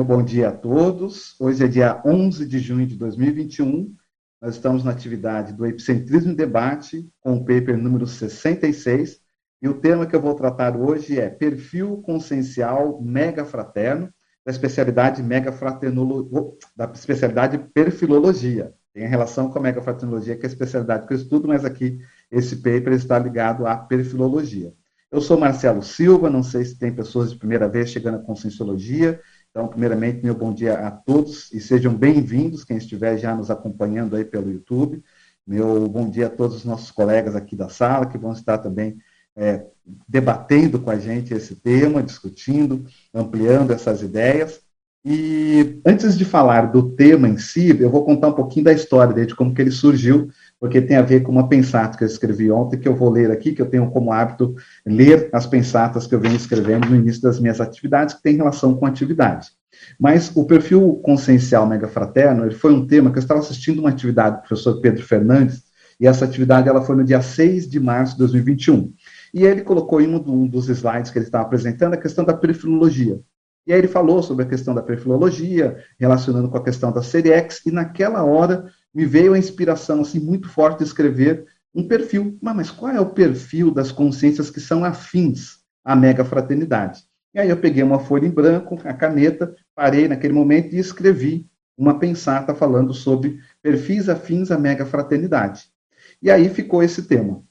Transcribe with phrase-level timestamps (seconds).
[0.00, 1.38] Meu bom dia a todos.
[1.38, 3.94] Hoje é dia 11 de junho de 2021.
[4.40, 9.20] Nós estamos na atividade do Epicentrismo em Debate, com o paper número 66.
[9.60, 14.08] E o tema que eu vou tratar hoje é Perfil Consciencial Mega Fraterno,
[14.42, 16.56] da especialidade Mega Fraternolo...
[16.74, 18.72] da especialidade Perfilologia.
[18.94, 21.98] Tem relação com a Mega Fraternologia, que é a especialidade que eu estudo, mas aqui
[22.30, 24.72] esse paper está ligado à Perfilologia.
[25.12, 29.20] Eu sou Marcelo Silva, não sei se tem pessoas de primeira vez chegando à Conscienciologia,
[29.50, 34.14] então, primeiramente, meu bom dia a todos e sejam bem-vindos, quem estiver já nos acompanhando
[34.14, 35.02] aí pelo YouTube.
[35.44, 38.98] Meu bom dia a todos os nossos colegas aqui da sala, que vão estar também
[39.34, 39.66] é,
[40.08, 44.60] debatendo com a gente esse tema, discutindo, ampliando essas ideias.
[45.04, 49.12] E antes de falar do tema em si, eu vou contar um pouquinho da história
[49.12, 52.06] dele, de como que ele surgiu, porque tem a ver com uma pensata que eu
[52.06, 56.06] escrevi ontem, que eu vou ler aqui, que eu tenho como hábito ler as pensatas
[56.06, 59.48] que eu venho escrevendo no início das minhas atividades, que tem relação com atividade.
[59.98, 63.88] Mas o perfil consciencial mega fraterno, ele foi um tema que eu estava assistindo uma
[63.88, 65.62] atividade do professor Pedro Fernandes,
[65.98, 68.92] e essa atividade ela foi no dia 6 de março de 2021.
[69.32, 73.20] E ele colocou em um dos slides que ele estava apresentando a questão da perfilologia.
[73.66, 77.64] E aí ele falou sobre a questão da perfilologia, relacionando com a questão da Seriex,
[77.66, 82.38] e naquela hora me veio a inspiração assim muito forte de escrever um perfil.
[82.40, 87.04] Mas, mas qual é o perfil das consciências que são afins à mega fraternidade?
[87.32, 91.48] E aí eu peguei uma folha em branco, a caneta, parei naquele momento e escrevi
[91.78, 95.64] uma pensata falando sobre perfis afins à mega fraternidade.
[96.20, 97.42] E aí ficou esse tema.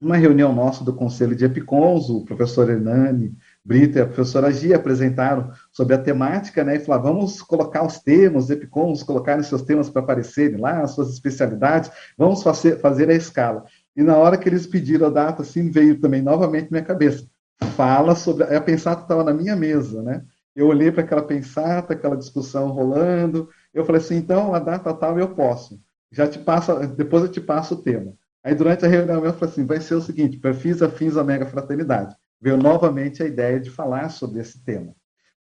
[0.00, 4.76] Uma reunião nossa do Conselho de Epicons, o professor Hernani, Brito e a professora Gia
[4.76, 9.90] apresentaram sobre a temática, né, e falaram, vamos colocar os temas, EPICOMs colocarem seus temas
[9.90, 13.64] para aparecerem lá, as suas especialidades, vamos fazer, fazer a escala.
[13.96, 17.26] E na hora que eles pediram a data, assim, veio também novamente minha cabeça,
[17.74, 20.22] fala sobre, a pensata estava na minha mesa, né,
[20.54, 25.18] eu olhei para aquela pensata, aquela discussão rolando, eu falei assim, então, a data tal
[25.18, 25.80] eu posso,
[26.12, 28.14] já te passo, depois eu te passo o tema.
[28.44, 31.46] Aí durante a reunião eu falei assim, vai ser o seguinte, perfis afins à mega
[31.46, 34.94] fraternidade veio novamente a ideia de falar sobre esse tema.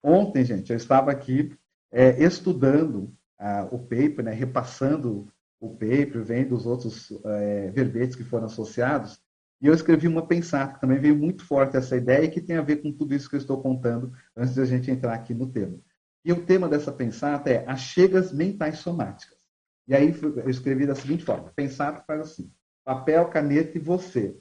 [0.03, 1.57] Ontem, gente, eu estava aqui
[1.91, 5.29] é, estudando ah, o paper, né, repassando
[5.61, 9.21] o paper, vendo os outros é, verbetes que foram associados,
[9.61, 12.57] e eu escrevi uma pensata, que também veio muito forte essa ideia, e que tem
[12.57, 15.33] a ver com tudo isso que eu estou contando, antes de a gente entrar aqui
[15.33, 15.79] no tema.
[16.25, 19.39] E o tema dessa pensata é as chegas mentais somáticas.
[19.87, 22.53] E aí eu escrevi da seguinte forma: pensata faz assim:
[22.85, 24.37] papel, caneta e você.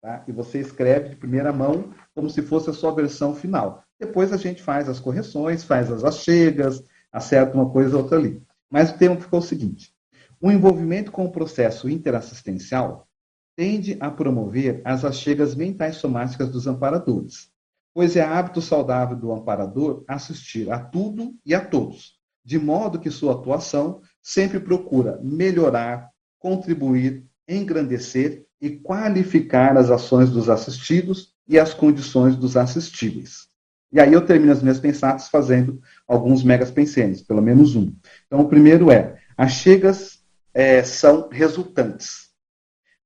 [0.00, 0.24] Tá?
[0.28, 3.82] E você escreve de primeira mão como se fosse a sua versão final.
[3.98, 8.40] Depois a gente faz as correções, faz as achegas, acerta uma coisa ou outra ali.
[8.70, 9.92] Mas o tema ficou o seguinte:
[10.40, 13.08] o envolvimento com o processo interassistencial
[13.56, 17.50] tende a promover as achegas mentais somáticas dos amparadores,
[17.92, 23.10] pois é hábito saudável do amparador assistir a tudo e a todos, de modo que
[23.10, 31.72] sua atuação sempre procura melhorar, contribuir, engrandecer e qualificar as ações dos assistidos e as
[31.72, 33.48] condições dos assistíveis.
[33.90, 37.94] E aí eu termino as minhas pensatas fazendo alguns megas pensenes, pelo menos um.
[38.26, 40.22] Então, o primeiro é, as chegas
[40.52, 42.28] é, são resultantes.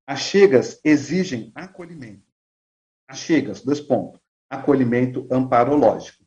[0.07, 2.23] As chegas exigem acolhimento.
[3.07, 4.21] As chegas, dois pontos,
[4.51, 6.25] acolhimento amparológico.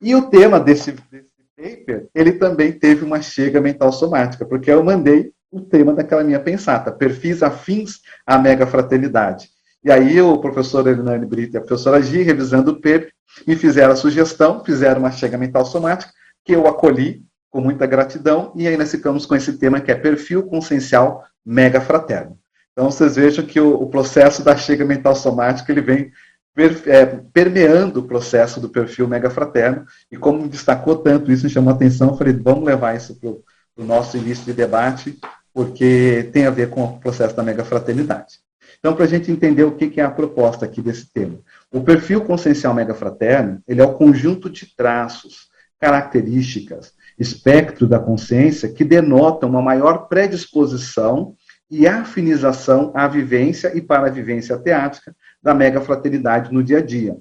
[0.00, 4.82] E o tema desse, desse paper, ele também teve uma chega mental somática, porque eu
[4.84, 9.48] mandei o tema daquela minha pensata, perfis afins à mega fraternidade.
[9.84, 13.12] E aí o professor Hernani Brito e a professora Gi, revisando o PEP,
[13.46, 16.12] me fizeram a sugestão, fizeram uma chega mental somática,
[16.44, 19.94] que eu acolhi com muita gratidão, e aí nós ficamos com esse tema que é
[19.94, 22.38] perfil consciencial mega fraterno.
[22.72, 26.10] Então vocês vejam que o, o processo da chega mental somática, ele vem
[26.54, 31.50] per, é, permeando o processo do perfil mega fraterno, e como destacou tanto isso, me
[31.50, 33.30] chamou a atenção, eu falei, vamos levar isso para
[33.76, 35.18] o nosso início de debate,
[35.52, 38.40] porque tem a ver com o processo da mega fraternidade.
[38.78, 41.38] Então, para a gente entender o que é a proposta aqui desse tema.
[41.72, 48.68] O perfil consciencial mega fraterno, ele é o conjunto de traços, características, espectro da consciência
[48.68, 51.34] que denotam uma maior predisposição
[51.70, 56.82] e afinização à vivência e para a vivência teática da mega fraternidade no dia a
[56.82, 57.16] dia.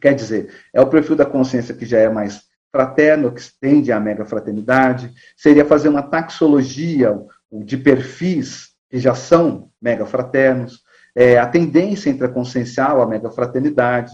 [0.00, 4.00] Quer dizer, é o perfil da consciência que já é mais fraterno, que estende à
[4.00, 7.14] mega fraternidade, seria fazer uma taxologia,
[7.52, 10.80] de perfis que já são mega fraternos,
[11.14, 14.12] é, a tendência intraconsciencial à mega fraternidade,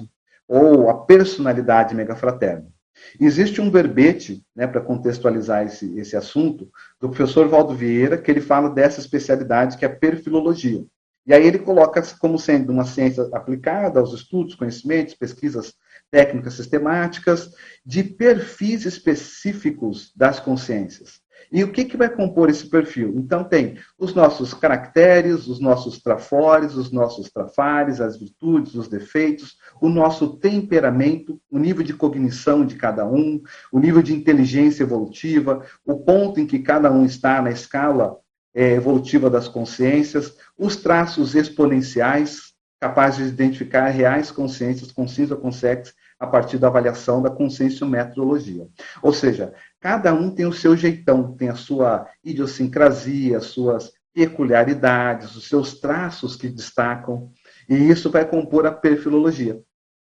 [0.49, 2.67] ou a personalidade mega fraterna.
[3.21, 6.69] Existe um verbete, né, para contextualizar esse, esse assunto,
[7.01, 10.85] do professor Valdo Vieira, que ele fala dessa especialidade que é a perfilologia.
[11.25, 15.75] E aí ele coloca como sendo uma ciência aplicada aos estudos, conhecimentos, pesquisas
[16.11, 17.51] técnicas sistemáticas,
[17.85, 21.21] de perfis específicos das consciências.
[21.51, 23.15] E o que, que vai compor esse perfil?
[23.17, 29.57] Então, tem os nossos caracteres, os nossos trafores, os nossos trafares, as virtudes, os defeitos,
[29.81, 33.41] o nosso temperamento, o nível de cognição de cada um,
[33.73, 38.19] o nível de inteligência evolutiva, o ponto em que cada um está na escala
[38.55, 42.48] é, evolutiva das consciências, os traços exponenciais,
[42.81, 48.67] capazes de identificar reais consciências com cinza com sexo a partir da avaliação da conscienciometrologia.
[49.03, 55.37] Ou seja, cada um tem o seu jeitão, tem a sua idiosincrasia, as suas peculiaridades,
[55.37, 57.31] os seus traços que destacam,
[57.69, 59.61] e isso vai compor a perfilologia.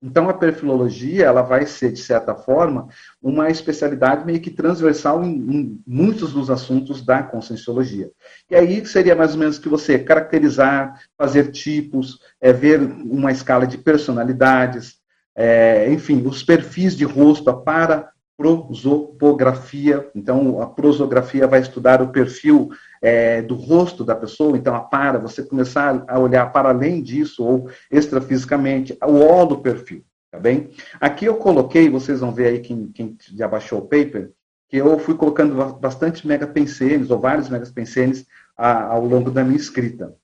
[0.01, 2.87] Então, a perfilologia ela vai ser, de certa forma,
[3.21, 8.09] uma especialidade meio que transversal em, em, muitos dos assuntos da conscienciologia.
[8.49, 13.67] E aí seria mais ou menos que você caracterizar, fazer tipos, é, ver uma escala
[13.67, 14.99] de personalidades,
[15.35, 20.09] é, enfim, os perfis de rosto, para prosopografia.
[20.15, 22.69] Então, a prosografia vai estudar o perfil
[23.01, 27.43] é, do rosto da pessoa, então a para, você começar a olhar para além disso,
[27.43, 30.69] ou extrafisicamente, o perfil, tá bem?
[31.01, 34.31] Aqui eu coloquei, vocês vão ver aí quem, quem já baixou o paper,
[34.69, 38.25] que eu fui colocando bastante megapensenes, ou vários megapensenes,
[38.55, 40.15] ao longo da minha escrita.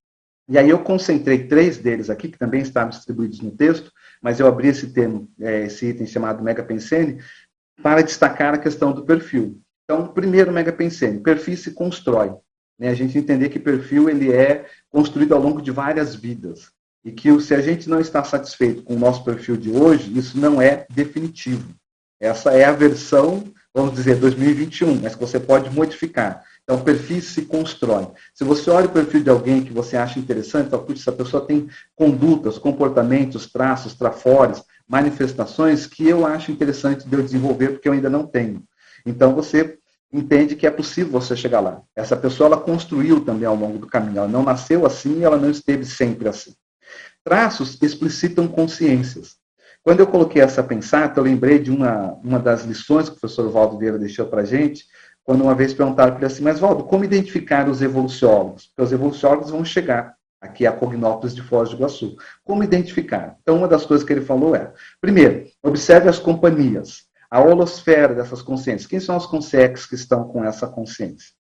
[0.47, 3.91] E aí eu concentrei três deles aqui, que também estavam distribuídos no texto,
[4.21, 7.19] mas eu abri esse termo, é, esse item chamado megapensene,
[7.81, 9.59] para destacar a questão do perfil.
[9.83, 12.33] Então, primeiro megapensene, perfil se constrói.
[12.79, 12.89] Né?
[12.89, 16.71] A gente entender que perfil ele é construído ao longo de várias vidas.
[17.03, 20.39] E que se a gente não está satisfeito com o nosso perfil de hoje, isso
[20.39, 21.75] não é definitivo.
[22.19, 23.43] Essa é a versão,
[23.73, 26.43] vamos dizer, 2021, mas que você pode modificar.
[26.63, 28.07] Então, perfil se constrói.
[28.33, 31.45] Se você olha o perfil de alguém que você acha interessante, então, putz, essa pessoa
[31.45, 37.93] tem condutas, comportamentos, traços, trafores, manifestações que eu acho interessante de eu desenvolver, porque eu
[37.93, 38.63] ainda não tenho.
[39.05, 39.77] Então, você
[40.11, 41.81] entende que é possível você chegar lá.
[41.95, 44.19] Essa pessoa, ela construiu também ao longo do caminho.
[44.19, 46.53] Ela não nasceu assim ela não esteve sempre assim.
[47.23, 49.35] Traços explicitam consciências.
[49.83, 53.49] Quando eu coloquei essa pensata, eu lembrei de uma, uma das lições que o professor
[53.51, 54.85] Valdo Vieira deixou para gente,
[55.23, 58.67] quando uma vez perguntaram para ele assim, mas Valdo, como identificar os evoluciólogos?
[58.67, 62.15] Porque os evoluciólogos vão chegar aqui a Cognópolis de Foz do Iguaçu.
[62.43, 63.37] Como identificar?
[63.41, 64.71] Então, uma das coisas que ele falou é,
[65.01, 68.87] primeiro, observe as companhias, a holosfera dessas consciências.
[68.87, 71.33] Quem são os consex que estão com essa consciência?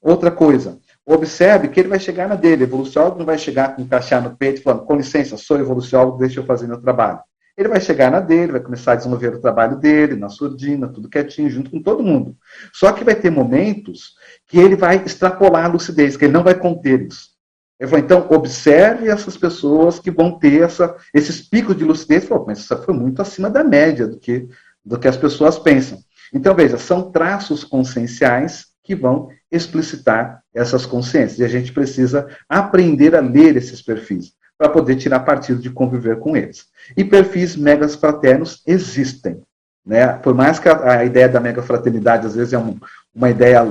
[0.00, 2.64] Outra coisa, observe que ele vai chegar na dele.
[2.64, 6.40] O evoluciólogo não vai chegar com encaixar no peito falando, com licença, sou evoluciólogo, deixa
[6.40, 7.20] eu fazer meu trabalho.
[7.56, 11.08] Ele vai chegar na dele, vai começar a desenvolver o trabalho dele, na surdina, tudo
[11.08, 12.36] quietinho, junto com todo mundo.
[12.72, 14.12] Só que vai ter momentos
[14.46, 17.37] que ele vai extrapolar a lucidez, que ele não vai conter isso.
[17.78, 22.22] Ele falou, então, observe essas pessoas que vão ter essa, esses picos de lucidez.
[22.22, 24.48] Ele falou, mas isso foi muito acima da média do que,
[24.84, 25.98] do que as pessoas pensam.
[26.34, 31.38] Então, veja, são traços conscienciais que vão explicitar essas consciências.
[31.38, 36.18] E a gente precisa aprender a ler esses perfis para poder tirar partido de conviver
[36.18, 36.66] com eles.
[36.96, 39.40] E perfis megas fraternos existem.
[39.86, 40.12] Né?
[40.14, 42.76] Por mais que a, a ideia da mega fraternidade às vezes é um,
[43.14, 43.64] uma ideia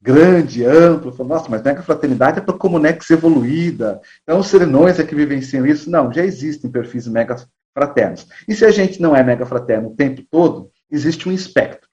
[0.00, 5.04] grande, ampla, falo, nossa, mas mega fraternidade é para comunex evoluída, então os serenões é
[5.04, 5.90] que vivenciam isso.
[5.90, 7.36] Não, já existem perfis mega
[7.74, 8.26] fraternos.
[8.46, 11.88] E se a gente não é mega fraterno o tempo todo, existe um espectro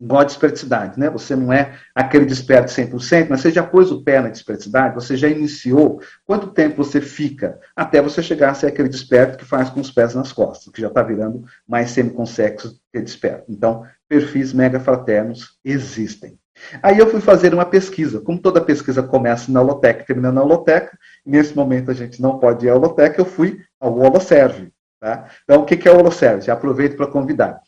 [0.00, 1.10] igual a disperticidade, né?
[1.10, 5.16] Você não é aquele desperto 100%, mas você já pôs o pé na disperticidade, você
[5.16, 6.00] já iniciou.
[6.24, 9.90] Quanto tempo você fica até você chegar a ser aquele desperto que faz com os
[9.90, 13.50] pés nas costas, que já está virando mais semiconsexo que desperto.
[13.50, 16.38] Então, perfis mega fraternos existem.
[16.82, 18.20] Aí eu fui fazer uma pesquisa.
[18.20, 22.66] Como toda pesquisa começa na holoteca termina na holoteca, nesse momento a gente não pode
[22.66, 24.72] ir à holoteca, eu fui ao Holoserve.
[25.00, 25.28] Tá?
[25.44, 26.50] Então, o que é o Holoserve?
[26.50, 27.60] Aproveito para convidar.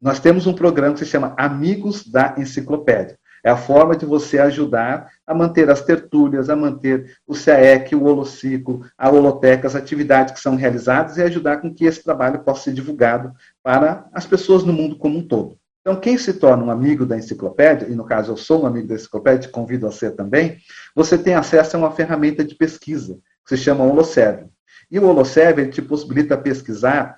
[0.00, 3.18] Nós temos um programa que se chama Amigos da Enciclopédia.
[3.44, 8.04] É a forma de você ajudar a manter as tertúlias, a manter o CAEC, o
[8.04, 12.64] Holociclo, a Holoteca, as atividades que são realizadas e ajudar com que esse trabalho possa
[12.64, 15.56] ser divulgado para as pessoas no mundo como um todo.
[15.88, 18.86] Então, quem se torna um amigo da enciclopédia, e no caso eu sou um amigo
[18.86, 20.58] da enciclopédia, convido a ser também,
[20.94, 24.50] você tem acesso a uma ferramenta de pesquisa, que se chama Holoserve.
[24.90, 27.16] E o Holoserve te possibilita pesquisar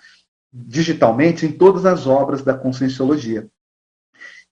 [0.53, 3.49] digitalmente em todas as obras da conscienciologia.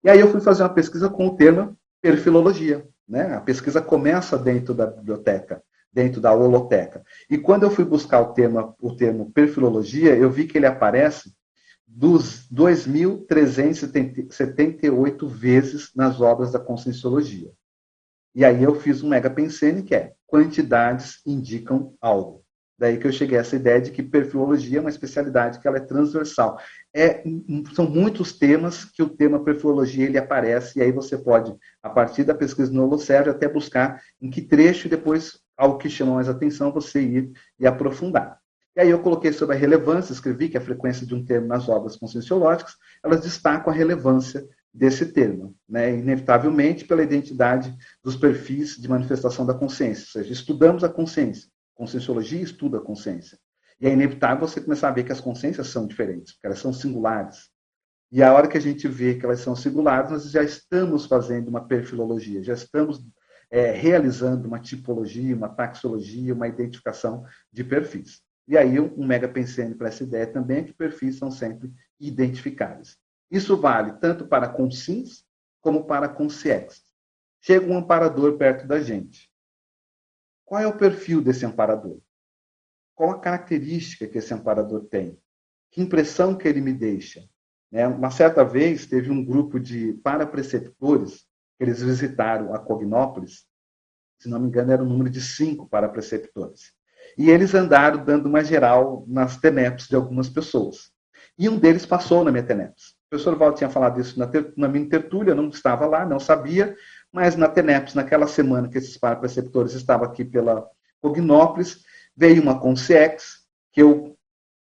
[0.02, 2.88] E aí eu fui fazer uma pesquisa com o tema perfilologia.
[3.08, 3.36] Né?
[3.36, 7.04] A pesquisa começa dentro da biblioteca, dentro da holoteca.
[7.30, 11.37] E quando eu fui buscar o, tema, o termo perfilologia, eu vi que ele aparece
[11.88, 17.50] dos 2.378 vezes nas obras da conscienciologia.
[18.34, 22.44] E aí eu fiz um mega pensene que é quantidades indicam algo.
[22.78, 25.78] Daí que eu cheguei a essa ideia de que perfilologia é uma especialidade que ela
[25.78, 26.60] é transversal.
[26.94, 27.24] É,
[27.74, 31.52] são muitos temas que o tema perfilologia ele aparece, e aí você pode,
[31.82, 35.90] a partir da pesquisa no Holoserve, até buscar em que trecho e depois, algo que
[35.90, 38.38] chama mais atenção, você ir e aprofundar.
[38.76, 41.68] E aí eu coloquei sobre a relevância, escrevi que a frequência de um termo nas
[41.68, 45.96] obras conscienciológicas, elas destacam a relevância desse termo, né?
[45.96, 51.50] inevitavelmente pela identidade dos perfis de manifestação da consciência, ou seja, estudamos a consciência.
[51.74, 53.38] Conscienciologia estuda a consciência.
[53.80, 56.72] E é inevitável você começar a ver que as consciências são diferentes, porque elas são
[56.72, 57.50] singulares.
[58.10, 61.48] E a hora que a gente vê que elas são singulares, nós já estamos fazendo
[61.48, 63.00] uma perfilologia, já estamos
[63.50, 68.20] é, realizando uma tipologia, uma taxologia, uma identificação de perfis.
[68.48, 72.96] E aí, um mega pensando para essa ideia também é que perfis são sempre identificáveis.
[73.30, 75.22] Isso vale tanto para consins
[75.60, 76.82] como para consciex.
[77.42, 79.30] Chega um amparador perto da gente.
[80.46, 82.00] Qual é o perfil desse amparador?
[82.94, 85.20] Qual a característica que esse amparador tem?
[85.70, 87.28] Que impressão que ele me deixa?
[87.70, 87.86] Né?
[87.86, 91.26] Uma certa vez teve um grupo de parapreceptores
[91.58, 93.46] que eles visitaram a Cognópolis,
[94.18, 96.77] se não me engano era o um número de cinco parapreceptores.
[97.16, 100.90] E eles andaram dando uma geral nas TENEPs de algumas pessoas.
[101.38, 102.90] E um deles passou na minha TENEPs.
[103.06, 106.20] O professor Val tinha falado isso na, ter, na minha tertúlia, não estava lá, não
[106.20, 106.76] sabia,
[107.12, 110.66] mas na TENEPS, naquela semana que esses parapreceptores estavam aqui pela
[111.00, 111.84] Cognópolis,
[112.16, 114.16] veio uma Consciex, que eu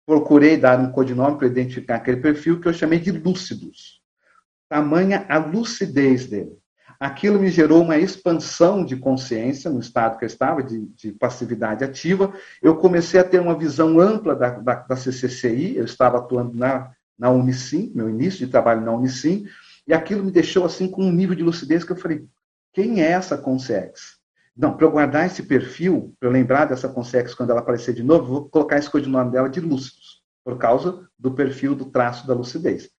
[0.06, 4.00] procurei dar um codinome para identificar aquele perfil, que eu chamei de lúcidos.
[4.68, 6.59] Tamanha a lucidez dele.
[7.00, 11.82] Aquilo me gerou uma expansão de consciência no estado que eu estava, de, de passividade
[11.82, 12.30] ativa.
[12.60, 16.90] Eu comecei a ter uma visão ampla da, da, da CCCI, eu estava atuando na,
[17.18, 19.46] na Unicim, meu início de trabalho na Unicim,
[19.88, 22.26] e aquilo me deixou assim com um nível de lucidez que eu falei:
[22.70, 24.18] quem é essa Consex?
[24.54, 28.02] Não, para eu guardar esse perfil, para eu lembrar dessa Consex quando ela aparecer de
[28.02, 32.34] novo, vou colocar esse codinome dela de lúcidos, por causa do perfil do traço da
[32.34, 32.90] lucidez.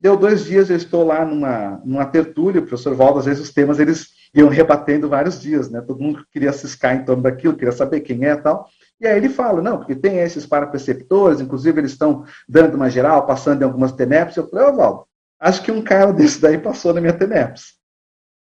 [0.00, 3.52] Deu dois dias, eu estou lá numa, numa tertúlia, o professor Valdo, às vezes os
[3.52, 5.80] temas eles iam rebatendo vários dias, né?
[5.80, 8.66] Todo mundo queria ciscar em torno daquilo, queria saber quem é e tal.
[8.98, 13.26] E aí ele fala, não, porque tem esses parapreceptores, inclusive eles estão dando uma geral,
[13.26, 14.36] passando em algumas TENEPs.
[14.36, 15.04] Eu falei, ô Valdo,
[15.38, 17.78] acho que um cara desse daí passou na minha TENEPS.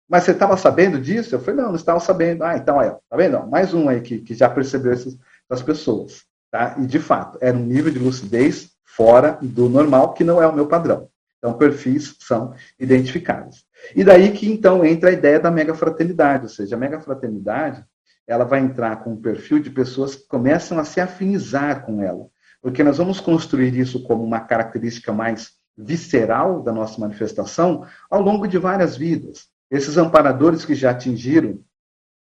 [0.09, 1.35] Mas você estava sabendo disso?
[1.35, 2.43] Eu falei, não, não estava sabendo.
[2.43, 3.45] Ah, então, aí, tá vendo?
[3.47, 5.17] Mais um aí que, que já percebeu essas,
[5.49, 6.23] essas pessoas.
[6.49, 6.75] Tá?
[6.79, 10.53] E, de fato, era um nível de lucidez fora do normal, que não é o
[10.53, 11.09] meu padrão.
[11.39, 13.65] Então, perfis são identificados.
[13.95, 17.83] E daí que, então, entra a ideia da megafraternidade, ou seja, a megafraternidade,
[18.27, 22.27] ela vai entrar com um perfil de pessoas que começam a se afinizar com ela.
[22.61, 28.47] Porque nós vamos construir isso como uma característica mais visceral da nossa manifestação ao longo
[28.47, 29.47] de várias vidas.
[29.71, 31.59] Esses amparadores que já atingiram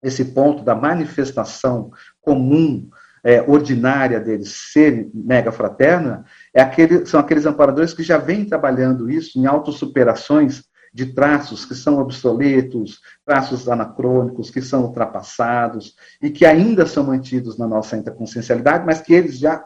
[0.02, 2.88] esse ponto da manifestação comum,
[3.24, 6.24] é, ordinária deles ser mega fraterna,
[6.58, 11.72] é aquele, são aqueles amparadores que já vêm trabalhando isso em autossuperações de traços que
[11.72, 18.84] são obsoletos, traços anacrônicos, que são ultrapassados e que ainda são mantidos na nossa interconsciencialidade,
[18.84, 19.64] mas que eles já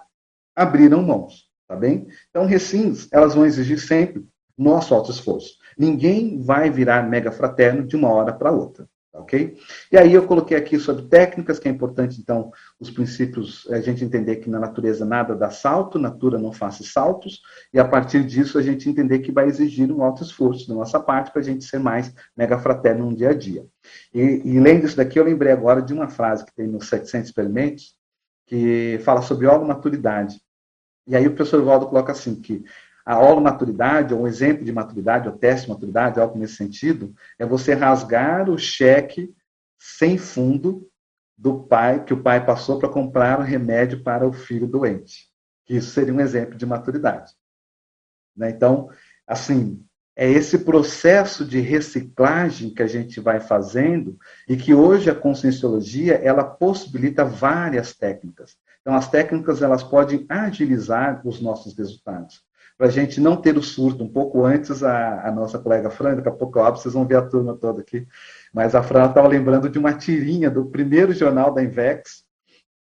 [0.55, 2.07] abriram mãos, tá bem?
[2.29, 4.27] Então, recins, elas vão exigir sempre
[4.59, 5.55] nosso alto esforço.
[5.79, 8.87] Ninguém vai virar mega fraterno de uma hora para outra.
[9.15, 9.59] Ok?
[9.91, 12.51] E aí eu coloquei aqui sobre técnicas, que é importante, então,
[12.81, 17.43] os princípios, a gente entender que na natureza nada dá salto, natura não faz saltos,
[17.75, 20.99] e a partir disso a gente entender que vai exigir um alto esforço da nossa
[20.99, 23.67] parte para a gente ser mais mega fraterno no dia a dia.
[24.15, 27.29] E, e lendo isso daqui, eu lembrei agora de uma frase que tem nos 700
[27.29, 27.95] experimentos,
[28.47, 30.41] que fala sobre maturidade.
[31.07, 32.65] E aí o professor Valdo coloca assim, que
[33.05, 37.45] a holomaturidade, ou um exemplo de maturidade, ou teste de maturidade, algo nesse sentido, é
[37.45, 39.35] você rasgar o cheque
[39.79, 40.89] sem fundo
[41.37, 45.29] do pai, que o pai passou para comprar um remédio para o filho doente.
[45.69, 47.33] Isso seria um exemplo de maturidade.
[48.37, 48.51] Né?
[48.51, 48.89] Então,
[49.27, 54.17] assim, é esse processo de reciclagem que a gente vai fazendo
[54.49, 58.57] e que hoje a conscienciologia ela possibilita várias técnicas.
[58.81, 62.43] Então, as técnicas elas podem agilizar os nossos resultados
[62.83, 64.03] para a gente não ter o surto.
[64.03, 67.07] Um pouco antes, a, a nossa colega Fran, daqui a pouco eu abro, vocês vão
[67.07, 68.09] ver a turma toda aqui,
[68.53, 72.25] mas a Fran estava lembrando de uma tirinha do primeiro jornal da Invex.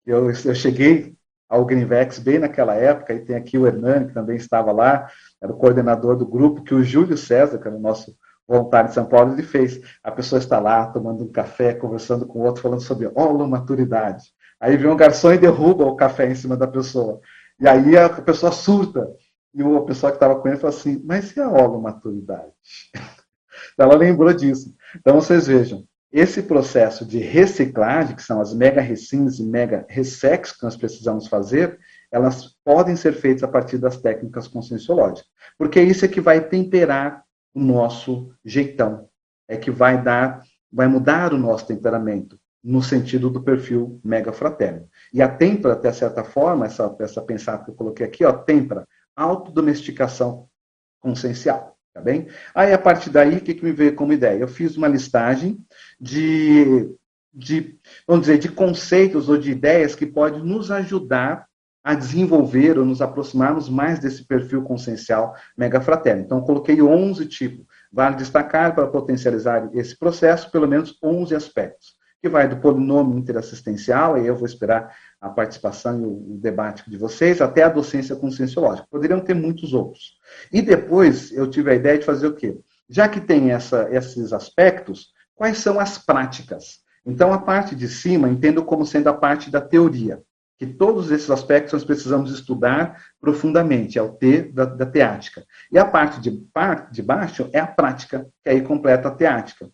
[0.05, 1.15] Eu, eu cheguei
[1.49, 5.07] ao Greenvex bem naquela época, e tem aqui o Hernani, que também estava lá,
[5.41, 8.13] era o coordenador do grupo, que o Júlio César, que era o nosso
[8.49, 9.81] voluntário de São Paulo, ele fez.
[10.03, 13.09] A pessoa está lá tomando um café, conversando com o outro, falando sobre
[13.47, 14.25] maturidade.
[14.59, 17.21] Aí vem um garçom e derruba o café em cima da pessoa.
[17.61, 19.09] E aí a pessoa surta.
[19.55, 22.53] E o pessoal que estava com ele falou assim, mas e a holomaturidade?
[23.79, 24.75] Ela lembrou disso.
[24.97, 30.53] Então, vocês vejam, esse processo de reciclagem, que são as mega resins e mega ressex
[30.53, 31.79] que nós precisamos fazer,
[32.11, 35.25] elas podem ser feitas a partir das técnicas conscienciológicas.
[35.57, 39.09] Porque isso é que vai temperar o nosso jeitão,
[39.49, 44.89] é que vai dar, vai mudar o nosso temperamento no sentido do perfil mega fraterno.
[45.13, 48.87] E a tempra, até certa forma, essa, essa pensada que eu coloquei aqui, ó, tempra,
[49.17, 50.49] autodomesticação
[51.01, 52.29] consciencial, tá bem?
[52.55, 54.39] Aí, a partir daí, o que, que me veio como ideia?
[54.39, 55.59] Eu fiz uma listagem
[56.01, 56.95] de,
[57.33, 61.47] de, vamos dizer, de conceitos ou de ideias que podem nos ajudar
[61.85, 66.23] a desenvolver ou nos aproximarmos mais desse perfil consciencial mega fraterno.
[66.23, 67.67] Então, coloquei 11 tipos.
[67.93, 74.17] Vale destacar, para potencializar esse processo, pelo menos 11 aspectos que vai do polinômio interassistencial,
[74.17, 78.89] e eu vou esperar a participação e o, debate de vocês, até a docência conscienciológica.
[78.91, 80.19] Poderiam ter muitos outros.
[80.53, 82.59] E depois eu tive a ideia de fazer o quê?
[82.91, 86.81] Já que tem essa, esses aspectos, quais são as práticas?
[87.07, 90.21] Então, a parte de cima, entendo como sendo a parte da teoria,
[90.59, 95.45] que todos esses aspectos nós precisamos estudar profundamente, é o T da, da teática.
[95.71, 96.31] E a parte de,
[96.91, 99.71] de baixo é a prática, que aí completa a teática.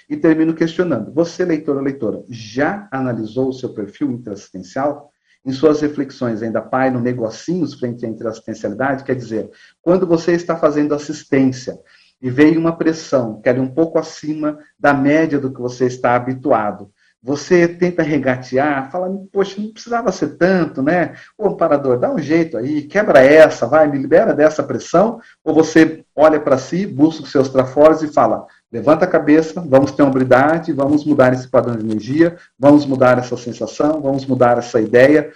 [0.10, 5.12] E termino questionando: você, leitor ou leitora, já analisou o seu perfil interassistencial?
[5.46, 9.50] Em suas reflexões, ainda pai no negocinhos frente à interassistencialidade, quer dizer,
[9.82, 11.80] quando você está fazendo assistência
[12.22, 16.15] e veio uma pressão que era um pouco acima da média do que você está
[16.15, 21.16] habituado, você tenta regatear, fala, poxa, não precisava ser tanto, né?
[21.38, 26.06] O amparador, dá um jeito aí, quebra essa, vai, me libera dessa pressão, ou você
[26.16, 30.72] olha para si, busca os seus trafores e fala, levanta a cabeça, vamos ter hombridade,
[30.72, 35.30] vamos mudar esse padrão de energia, vamos mudar essa sensação, vamos mudar essa ideia,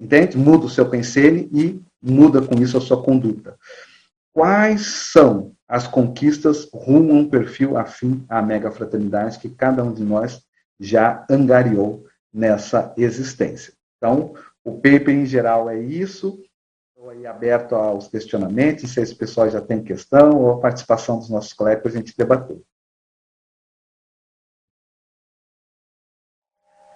[0.00, 0.36] entende?
[0.36, 3.54] Muda o seu pensene e muda com isso a sua conduta.
[4.32, 9.92] Quais são as conquistas rumo a um perfil afim à mega fraternidade que cada um
[9.92, 10.47] de nós
[10.78, 13.72] já angariou nessa existência.
[13.96, 16.42] Então, o paper em geral é isso.
[16.96, 21.30] Estou aí aberto aos questionamentos, se esse pessoal já tem questão ou a participação dos
[21.30, 22.60] nossos colegas para a gente debater.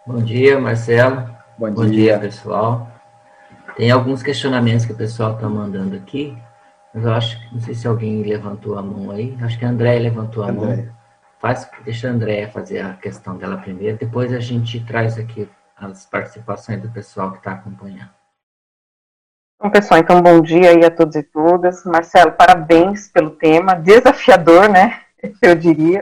[0.06, 1.32] Bom dia, Marcelo.
[1.56, 1.74] Bom dia.
[1.74, 2.88] Bom dia, pessoal.
[3.76, 6.36] Tem alguns questionamentos que o pessoal está mandando aqui,
[6.92, 9.36] mas eu acho que não sei se alguém levantou a mão aí.
[9.40, 10.76] Acho que a André levantou a André.
[10.76, 11.01] mão.
[11.42, 16.06] Faz, deixa a Andréia fazer a questão dela primeiro, depois a gente traz aqui as
[16.06, 18.10] participações do pessoal que está acompanhando.
[19.60, 21.84] Bom, pessoal, então bom dia aí a todos e todas.
[21.84, 25.00] Marcelo, parabéns pelo tema, desafiador, né?
[25.42, 26.00] Eu diria.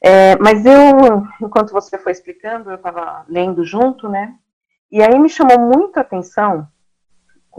[0.00, 4.34] É, mas eu, enquanto você foi explicando, eu estava lendo junto, né?
[4.92, 6.68] E aí me chamou muito a atenção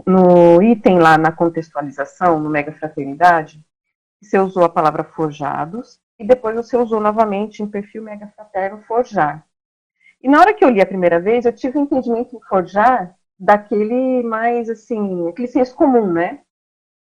[0.06, 3.60] no item lá na contextualização, no Mega Fraternidade,
[4.22, 9.46] você usou a palavra forjados, e depois você usou novamente em perfil mega fraterno forjar.
[10.22, 13.14] E na hora que eu li a primeira vez, eu tive um entendimento em forjar
[13.38, 16.40] daquele mais assim, aquele senso comum, né?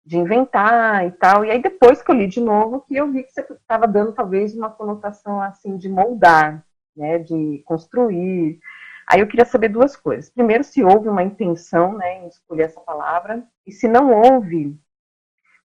[0.06, 1.46] De inventar e tal.
[1.46, 4.14] E aí depois que eu li de novo, que eu vi que você estava dando
[4.14, 7.20] talvez uma conotação assim de moldar, né?
[7.20, 8.60] De construir.
[9.08, 10.30] Aí eu queria saber duas coisas.
[10.30, 14.78] Primeiro, se houve uma intenção né, em escolher essa palavra, e se não houve,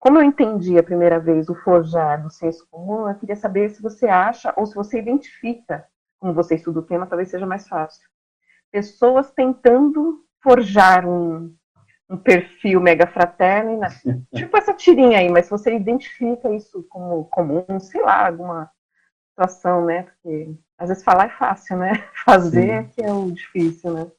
[0.02, 3.80] como eu entendi a primeira vez o forjar do senso comum, eu queria saber se
[3.80, 5.86] você acha ou se você identifica,
[6.18, 8.02] como você estuda o tema, talvez seja mais fácil,
[8.72, 11.54] pessoas tentando forjar um,
[12.10, 13.90] um perfil mega fraterno, né?
[14.34, 18.68] tipo essa tirinha aí, mas se você identifica isso como comum, sei lá, alguma
[19.30, 20.02] situação, né?
[20.02, 21.92] Porque às vezes falar é fácil, né?
[22.26, 24.10] Fazer é que é o difícil, né?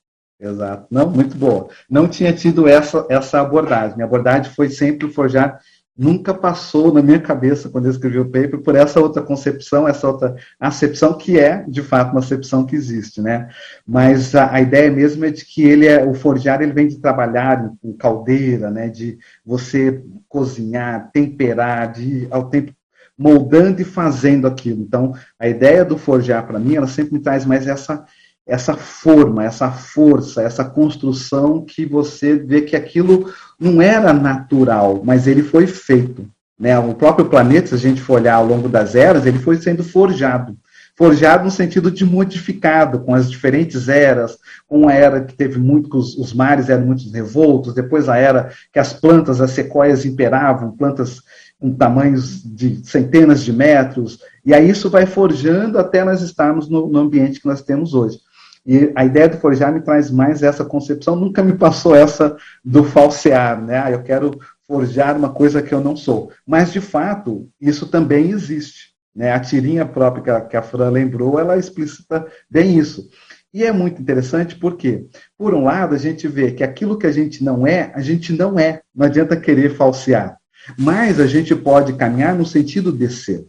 [0.44, 0.88] Exato.
[0.92, 1.70] Não, muito boa.
[1.90, 3.96] Não tinha tido essa, essa abordagem.
[3.96, 5.60] Minha abordagem foi sempre forjar
[5.98, 10.08] nunca passou na minha cabeça, quando eu escrevi o paper, por essa outra concepção, essa
[10.08, 13.48] outra acepção, que é, de fato, uma acepção que existe, né?
[13.86, 17.00] Mas a, a ideia mesmo é de que ele é, o forjar, ele vem de
[17.00, 18.90] trabalhar em, caldeira, né?
[18.90, 22.74] De você cozinhar, temperar, de ao tempo
[23.16, 24.82] moldando e fazendo aquilo.
[24.82, 28.04] Então, a ideia do forjar, para mim, ela sempre me traz mais essa
[28.46, 35.28] essa forma, essa força, essa construção que você vê que aquilo não era natural, mas
[35.28, 36.28] ele foi feito.
[36.60, 36.78] Né?
[36.78, 39.84] O próprio planeta, se a gente for olhar ao longo das eras, ele foi sendo
[39.84, 40.58] forjado.
[40.96, 45.90] Forjado no sentido de modificado, com as diferentes eras, com a era que teve muito,
[45.90, 50.06] que os, os mares eram muito revoltos, depois a era que as plantas, as sequoias
[50.06, 51.22] imperavam, plantas
[51.60, 56.88] com tamanhos de centenas de metros, e aí isso vai forjando até nós estarmos no,
[56.88, 58.20] no ambiente que nós temos hoje.
[58.66, 62.84] E a ideia do forjar me traz mais essa concepção, nunca me passou essa do
[62.84, 63.78] falsear, né?
[63.78, 66.32] Ah, eu quero forjar uma coisa que eu não sou.
[66.48, 68.94] Mas, de fato, isso também existe.
[69.16, 69.32] Né?
[69.32, 73.10] A tirinha própria que a, que a Fran lembrou, ela explicita bem isso.
[73.54, 75.06] E é muito interessante porque,
[75.38, 78.34] por um lado, a gente vê que aquilo que a gente não é, a gente
[78.34, 78.82] não é.
[78.96, 80.38] Não adianta querer falsear.
[80.80, 83.46] Mas a gente pode caminhar no sentido de ser.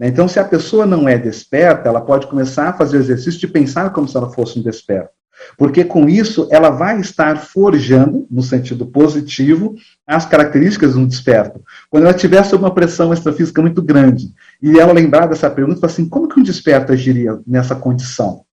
[0.00, 0.08] Né?
[0.08, 3.46] Então, se a pessoa não é desperta, ela pode começar a fazer o exercício de
[3.46, 5.10] pensar como se ela fosse um desperto.
[5.56, 9.74] Porque com isso ela vai estar forjando, no sentido positivo,
[10.06, 11.62] as características de um desperto.
[11.88, 14.32] Quando ela tiver sob uma pressão extrafísica muito grande,
[14.62, 18.44] e ela lembrar dessa pergunta, assim, como que um desperto agiria nessa condição?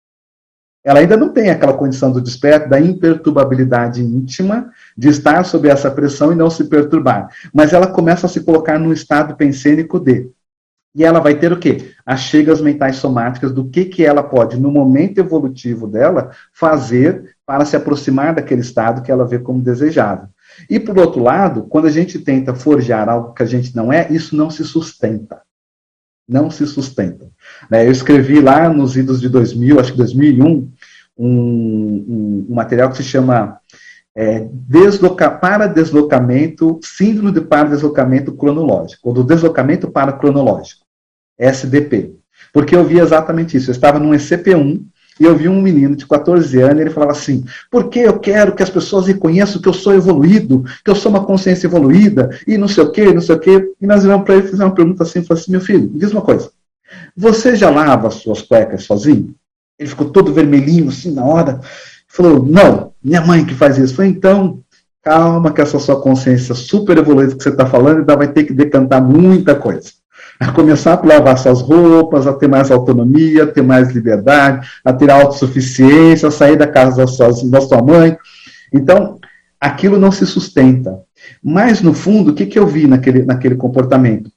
[0.81, 5.91] Ela ainda não tem aquela condição do desperto, da imperturbabilidade íntima, de estar sob essa
[5.91, 7.27] pressão e não se perturbar.
[7.53, 10.29] Mas ela começa a se colocar no estado pensênico de
[10.97, 11.91] e ela vai ter o quê?
[12.03, 17.65] As chegas mentais somáticas do que, que ela pode, no momento evolutivo dela, fazer para
[17.65, 20.27] se aproximar daquele estado que ela vê como desejável.
[20.67, 24.11] E, por outro lado, quando a gente tenta forjar algo que a gente não é,
[24.11, 25.43] isso não se sustenta.
[26.27, 27.29] Não se sustenta.
[27.69, 27.85] Né?
[27.85, 30.71] Eu escrevi lá nos idos de 2000, acho que 2001, um,
[31.19, 33.59] um, um material que se chama
[34.15, 40.86] é, desloca, para deslocamento, síndrome de para deslocamento cronológico, ou do deslocamento para cronológico.
[41.37, 42.15] SDP.
[42.53, 43.69] Porque eu vi exatamente isso.
[43.69, 44.83] Eu estava num ECP1
[45.19, 48.55] e eu vi um menino de 14 anos e ele falava assim: porque eu quero
[48.55, 52.57] que as pessoas reconheçam que eu sou evoluído, que eu sou uma consciência evoluída, e
[52.57, 53.71] não sei o quê, não sei o quê.
[53.81, 56.11] E nós vamos para ele fazer uma pergunta assim: falei assim, meu filho, me diz
[56.11, 56.51] uma coisa.
[57.15, 59.33] Você já lava as suas cuecas sozinho?
[59.77, 61.59] Ele ficou todo vermelhinho assim na hora.
[62.07, 63.95] Falou: não, minha mãe que faz isso.
[63.95, 64.61] Falei, então,
[65.03, 68.53] calma, que essa sua consciência super evoluída que você está falando ainda vai ter que
[68.53, 69.91] decantar muita coisa
[70.39, 74.93] a começar a lavar suas roupas, a ter mais autonomia, a ter mais liberdade, a
[74.93, 78.17] ter autossuficiência, a sair da casa da sua, da sua mãe.
[78.73, 79.19] Então,
[79.59, 80.99] aquilo não se sustenta.
[81.43, 84.31] Mas, no fundo, o que, que eu vi naquele, naquele comportamento?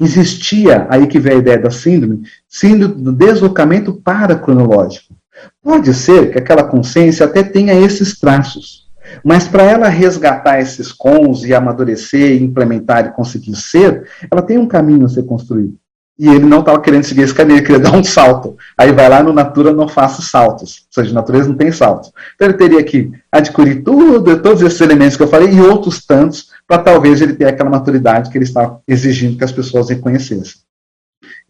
[0.00, 5.14] Existia, aí que vem a ideia da síndrome, síndrome do deslocamento paracronológico.
[5.62, 8.87] Pode ser que aquela consciência até tenha esses traços.
[9.24, 14.66] Mas para ela resgatar esses cons e amadurecer, implementar e conseguir ser, ela tem um
[14.66, 15.76] caminho a ser construído.
[16.18, 18.56] E ele não estava querendo seguir esse caminho, ele queria dar um salto.
[18.76, 20.86] Aí vai lá no Natura, não faça saltos.
[20.86, 22.12] Ou seja, natureza não tem saltos.
[22.34, 26.48] Então ele teria que adquirir tudo, todos esses elementos que eu falei e outros tantos,
[26.66, 30.56] para talvez ele ter aquela maturidade que ele está exigindo que as pessoas reconhecessem.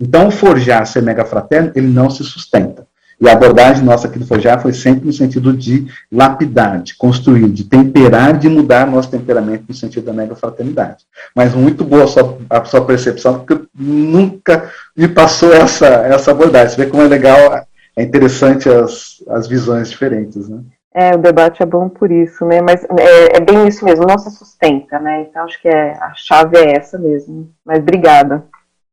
[0.01, 2.87] Então, forjar ser mega fraterno, ele não se sustenta.
[3.21, 7.49] E a abordagem nossa aqui do Forjar foi sempre no sentido de lapidar, de construir,
[7.49, 11.05] de temperar, de mudar nosso temperamento no sentido da mega fraternidade.
[11.35, 16.77] Mas muito boa a sua, a sua percepção, porque nunca me passou essa, essa abordagem.
[16.77, 20.61] Você vê como é legal, é interessante as, as visões diferentes, né?
[20.95, 22.61] É, o debate é bom por isso, né?
[22.61, 25.23] Mas é, é, bem isso mesmo, não se sustenta, né?
[25.23, 27.51] Então acho que é, a chave é essa mesmo.
[27.65, 28.45] Mas obrigada.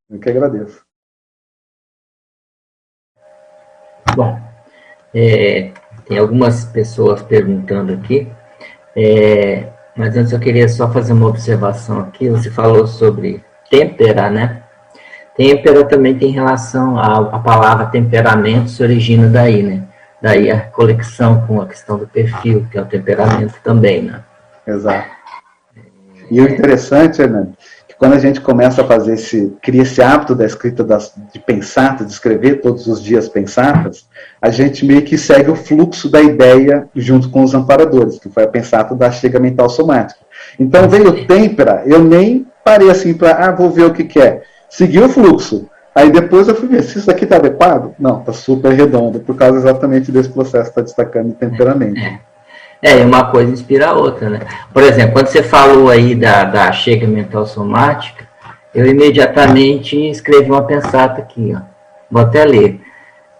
[0.10, 0.85] Eu que agradeço.
[4.16, 4.40] Bom,
[5.14, 5.72] é,
[6.08, 8.28] tem algumas pessoas perguntando aqui,
[8.96, 12.30] é, mas antes eu queria só fazer uma observação aqui.
[12.30, 14.64] Você falou sobre tempera, né?
[15.36, 19.84] Tempera também tem relação à, à palavra temperamento, se origina daí, né?
[20.22, 24.24] daí a conexão com a questão do perfil, que é o temperamento também, né?
[24.66, 25.08] Exato.
[26.32, 27.66] E o interessante, Hernando, que
[28.06, 31.96] quando a gente começa a fazer esse, cria esse hábito da escrita, das, de pensar,
[31.96, 34.06] de escrever todos os dias pensatas,
[34.40, 38.44] a gente meio que segue o fluxo da ideia junto com os amparadores, que foi
[38.44, 40.20] a pensata da chega mental somática.
[40.60, 44.20] Então veio o têmpera, eu nem parei assim para, ah, vou ver o que, que
[44.20, 44.44] é.
[44.70, 45.68] Segui o fluxo.
[45.96, 47.96] Aí depois eu fui ver se isso aqui está adequado.
[47.98, 52.00] Não, está super redondo, por causa exatamente desse processo que está destacando de temperamento.
[52.86, 53.04] É.
[53.04, 54.40] Uma coisa inspira a outra, né?
[54.72, 58.28] Por exemplo, quando você falou aí da, da chega mental somática,
[58.74, 61.62] eu imediatamente escrevi uma pensata aqui, ó.
[62.12, 62.82] Vou até ler.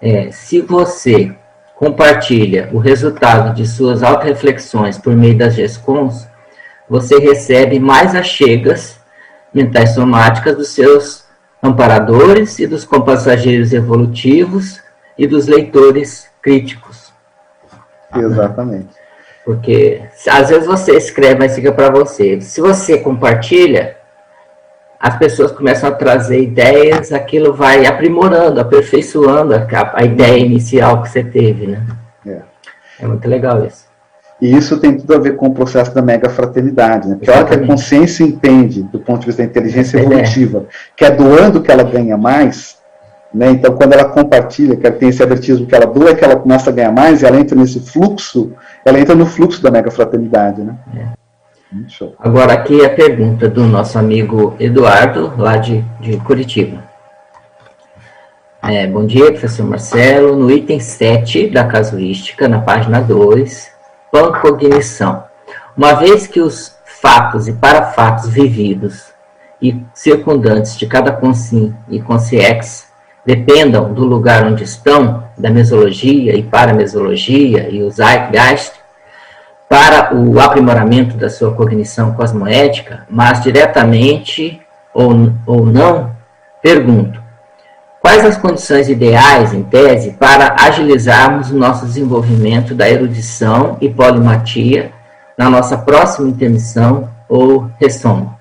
[0.02, 1.36] É, se você
[1.76, 6.28] compartilha o resultado de suas auto-reflexões por meio das GESCONs,
[6.90, 9.00] você recebe mais achegas
[9.54, 11.26] mentais somáticas dos seus
[11.62, 14.82] amparadores e dos compassageiros evolutivos
[15.18, 17.14] e dos leitores críticos.
[18.16, 19.05] Exatamente.
[19.46, 22.42] Porque às vezes você escreve, mas fica para você.
[22.42, 23.96] Se você compartilha,
[25.00, 31.10] as pessoas começam a trazer ideias, aquilo vai aprimorando, aperfeiçoando a, a ideia inicial que
[31.10, 31.86] você teve, né?
[32.26, 32.40] É.
[33.02, 33.86] é muito legal isso.
[34.42, 37.08] E isso tem tudo a ver com o processo da mega fraternidade.
[37.08, 37.16] Né?
[37.16, 40.02] Porque a hora que a consciência entende, do ponto de vista da inteligência é.
[40.02, 40.66] evolutiva,
[40.98, 42.78] que é doando que ela ganha mais,
[43.36, 43.50] né?
[43.50, 46.38] Então, quando ela compartilha, que ela tem esse avertismo que ela doa, é que ela
[46.38, 48.54] começa a ganhar mais, e ela entra nesse fluxo,
[48.86, 50.62] ela entra no fluxo da mega fraternidade.
[50.62, 50.74] Né?
[50.96, 51.26] É.
[52.18, 56.82] Agora, aqui a pergunta do nosso amigo Eduardo, lá de, de Curitiba.
[58.64, 60.38] É, bom dia, professor Marcelo.
[60.38, 63.70] No item 7 da casuística, na página 2,
[64.14, 65.26] pancognição.
[65.76, 69.14] Uma vez que os fatos e parafatos vividos
[69.62, 72.85] e circundantes de cada consim e consciex
[73.26, 78.74] dependam do lugar onde estão, da mesologia e paramesologia e o zeitgeist,
[79.68, 84.62] para o aprimoramento da sua cognição cosmoética, mas diretamente
[84.94, 85.12] ou,
[85.46, 86.12] ou não,
[86.62, 87.22] pergunto:
[88.00, 94.92] quais as condições ideais, em tese, para agilizarmos o nosso desenvolvimento da erudição e polimatia
[95.38, 98.35] na nossa próxima intermissão ou ressomo?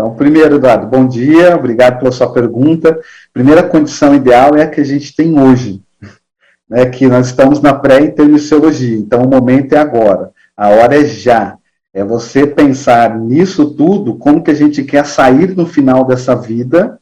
[0.00, 2.98] Então, primeiro, Eduardo, bom dia, obrigado pela sua pergunta.
[3.34, 5.82] Primeira condição ideal é a que a gente tem hoje,
[6.66, 11.58] né, que nós estamos na pré-intermissiologia, então o momento é agora, a hora é já.
[11.92, 16.98] É você pensar nisso tudo, como que a gente quer sair no final dessa vida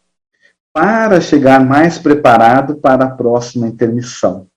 [0.73, 4.49] para chegar mais preparado para a próxima intermissão.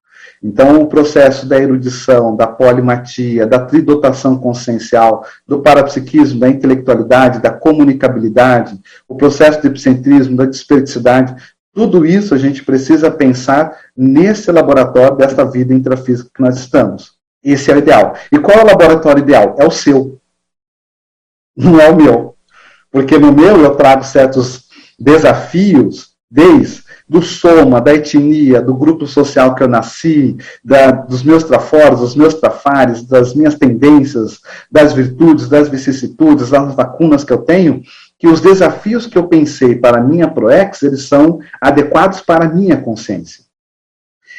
[0.43, 7.51] Então, o processo da erudição, da polimatia, da tridotação consciencial, do parapsiquismo, da intelectualidade, da
[7.51, 11.35] comunicabilidade, o processo do epicentrismo, da desperticidade,
[11.73, 17.13] tudo isso a gente precisa pensar nesse laboratório dessa vida intrafísica que nós estamos.
[17.43, 18.15] Esse é o ideal.
[18.31, 19.55] E qual é o laboratório ideal?
[19.57, 20.19] É o seu.
[21.55, 22.35] Não é o meu.
[22.91, 24.65] Porque no meu eu trago certos
[24.99, 26.80] desafios desde
[27.11, 32.15] do soma, da etnia, do grupo social que eu nasci, da, dos meus traforos, dos
[32.15, 34.39] meus trafares, das minhas tendências,
[34.71, 37.83] das virtudes, das vicissitudes, das lacunas que eu tenho,
[38.17, 42.47] que os desafios que eu pensei para a minha ProEx, eles são adequados para a
[42.47, 43.43] minha consciência.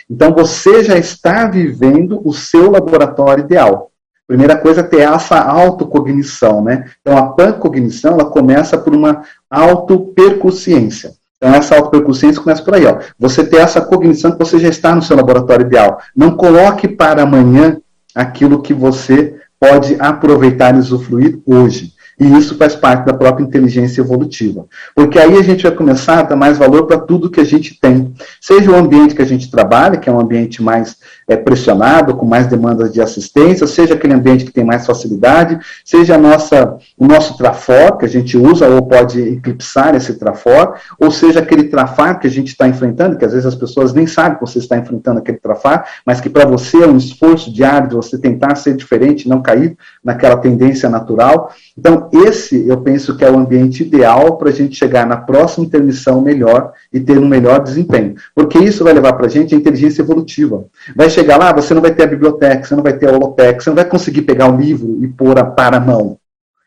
[0.09, 3.91] Então você já está vivendo o seu laboratório ideal.
[4.27, 6.91] Primeira coisa é ter essa autocognição, né?
[7.03, 11.21] Então a pancognição, ela começa por uma autoperconsciência.
[11.43, 12.87] Então, essa autopercussência começa por aí.
[12.87, 13.01] Ó.
[13.19, 15.99] Você ter essa cognição que você já está no seu laboratório ideal.
[16.15, 17.79] Não coloque para amanhã
[18.15, 21.95] aquilo que você pode aproveitar e usufruir hoje.
[22.23, 24.67] E isso faz parte da própria inteligência evolutiva.
[24.95, 27.77] Porque aí a gente vai começar a dar mais valor para tudo que a gente
[27.81, 28.15] tem.
[28.41, 32.25] Seja o ambiente que a gente trabalha, que é um ambiente mais é, pressionado, com
[32.25, 37.37] mais demandas de assistência, seja aquele ambiente que tem mais facilidade, seja nossa, o nosso
[37.37, 42.29] trafor, que a gente usa ou pode eclipsar esse trafor, ou seja aquele trafar que
[42.29, 45.19] a gente está enfrentando, que às vezes as pessoas nem sabem que você está enfrentando
[45.19, 49.29] aquele trafar, mas que para você é um esforço diário de você tentar ser diferente,
[49.29, 51.51] não cair naquela tendência natural.
[51.77, 55.65] Então, esse eu penso que é o ambiente ideal para a gente chegar na próxima
[55.65, 58.15] intermissão melhor e ter um melhor desempenho.
[58.35, 60.67] Porque isso vai levar para a gente a inteligência evolutiva.
[60.95, 63.61] Vai chegar lá, você não vai ter a biblioteca, você não vai ter a holoteca,
[63.61, 66.19] você não vai conseguir pegar o livro e pôr a, para a mão.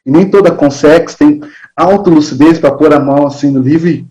[0.05, 1.41] E nem toda consex tem
[1.75, 4.05] autolucidez para pôr a mão assim no livro e,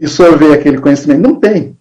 [0.00, 1.20] e sorver aquele conhecimento.
[1.20, 1.76] Não tem.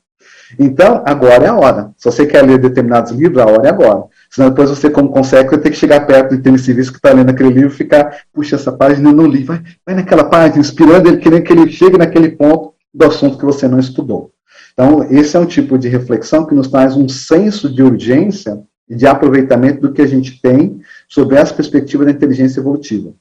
[0.59, 1.91] Então, agora é a hora.
[1.97, 4.03] Se você quer ler determinados livros, a hora é agora.
[4.33, 7.29] Senão depois você, como consegue, vai ter que chegar perto do intermissivista que está lendo
[7.29, 9.43] aquele livro e ficar, puxa, essa página eu não li.
[9.43, 13.45] Vai, vai naquela página, inspirando ele, querendo que ele chegue naquele ponto do assunto que
[13.45, 14.31] você não estudou.
[14.73, 18.95] Então, esse é um tipo de reflexão que nos traz um senso de urgência e
[18.95, 23.13] de aproveitamento do que a gente tem sobre essa perspectiva da inteligência evolutiva.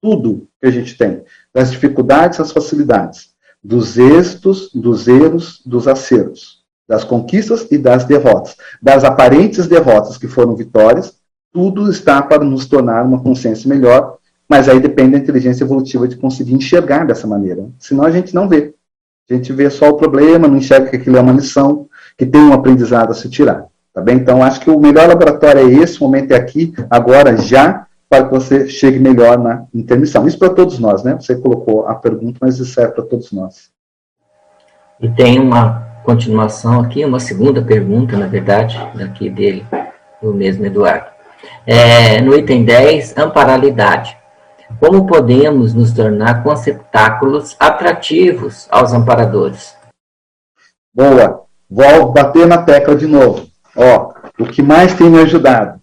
[0.00, 6.57] Tudo que a gente tem, das dificuldades às facilidades, dos êxitos, dos erros, dos acertos,
[6.88, 11.14] das conquistas e das derrotas, das aparentes derrotas que foram vitórias,
[11.52, 14.16] tudo está para nos tornar uma consciência melhor,
[14.48, 17.68] mas aí depende da inteligência evolutiva de conseguir enxergar dessa maneira.
[17.78, 18.74] Senão a gente não vê.
[19.30, 22.40] A gente vê só o problema, não enxerga que aquilo é uma lição, que tem
[22.40, 23.66] um aprendizado a se tirar.
[23.92, 24.16] Tá bem?
[24.16, 28.24] Então, acho que o melhor laboratório é esse, o momento é aqui, agora, já, para
[28.24, 30.26] que você chegue melhor na intermissão.
[30.26, 31.14] Isso para todos nós, né?
[31.20, 33.70] Você colocou a pergunta, mas isso serve para todos nós.
[35.00, 39.66] E tem uma continuação aqui, uma segunda pergunta, na verdade, daqui dele,
[40.22, 41.04] do mesmo Eduardo.
[41.66, 44.16] É, no item 10, amparalidade.
[44.80, 49.76] Como podemos nos tornar conceptáculos atrativos aos amparadores?
[50.94, 51.42] Boa.
[51.68, 53.46] Vou bater na tecla de novo.
[53.76, 55.78] Ó, o que mais tem me ajudado?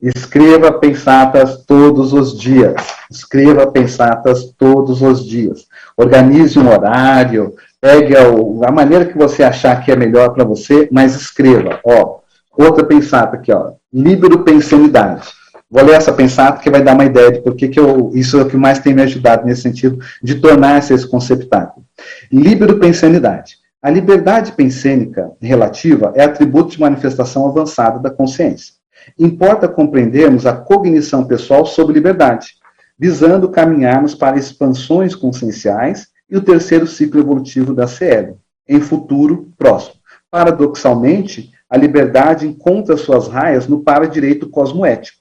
[0.00, 2.76] Escreva pensatas todos os dias.
[3.10, 5.66] Escreva pensatas todos os dias.
[5.96, 11.14] Organize um horário, pegue a, maneira que você achar que é melhor para você, mas
[11.14, 11.80] escreva.
[11.84, 12.20] Ó,
[12.56, 13.72] outra pensata aqui, ó.
[13.92, 15.28] Líbero pensanidade.
[15.70, 18.42] Vou ler essa pensata que vai dar uma ideia de por que, eu, isso é
[18.42, 21.84] o que mais tem me ajudado nesse sentido de tornar-se esse conceptáculo.
[22.32, 23.56] Líbero pensanidade.
[23.82, 28.72] A liberdade pensênica relativa é atributo de manifestação avançada da consciência.
[29.18, 32.54] Importa compreendermos a cognição pessoal sobre liberdade,
[32.98, 38.36] visando caminharmos para expansões conscienciais e o terceiro ciclo evolutivo da CL,
[38.68, 39.96] em futuro próximo.
[40.30, 45.18] Paradoxalmente, a liberdade encontra suas raias no para-direito cosmoético.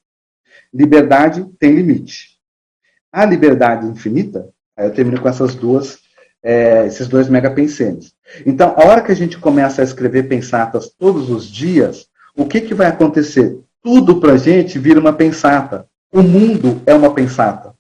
[0.74, 2.39] Liberdade tem limite.
[3.12, 6.00] A liberdade infinita, aí eu termino com essas duas,
[6.42, 8.13] é, esses dois megapensenes.
[8.46, 12.62] Então, a hora que a gente começa a escrever pensatas todos os dias, o que,
[12.62, 13.60] que vai acontecer?
[13.82, 15.88] Tudo para a gente vira uma pensata.
[16.12, 17.76] O mundo é uma pensata.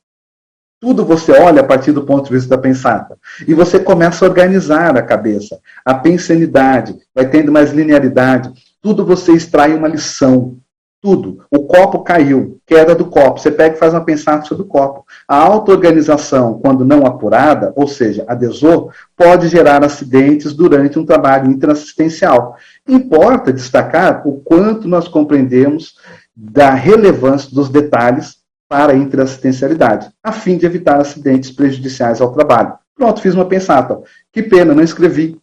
[0.83, 3.17] Tudo você olha a partir do ponto de vista da pensata.
[3.47, 5.57] E você começa a organizar a cabeça.
[5.85, 8.51] A pensanidade vai tendo mais linearidade.
[8.81, 10.57] Tudo você extrai uma lição.
[11.01, 11.45] Tudo.
[11.49, 13.39] O copo caiu, queda do copo.
[13.39, 15.05] Você pega e faz uma pensata sobre o copo.
[15.25, 18.37] A auto-organização, quando não apurada, ou seja, a
[19.15, 22.57] pode gerar acidentes durante um trabalho interassistencial.
[22.85, 25.95] Importa destacar o quanto nós compreendemos
[26.35, 28.42] da relevância dos detalhes
[28.73, 32.73] para a interassistencialidade, a fim de evitar acidentes prejudiciais ao trabalho.
[32.95, 34.01] Pronto, fiz uma pensata.
[34.31, 35.39] Que pena, não escrevi.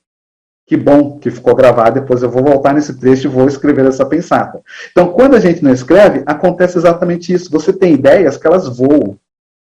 [0.67, 4.05] Que bom que ficou gravado, depois eu vou voltar nesse trecho e vou escrever essa
[4.05, 4.61] pensata.
[4.91, 7.49] Então, quando a gente não escreve, acontece exatamente isso.
[7.53, 9.17] Você tem ideias que elas voam.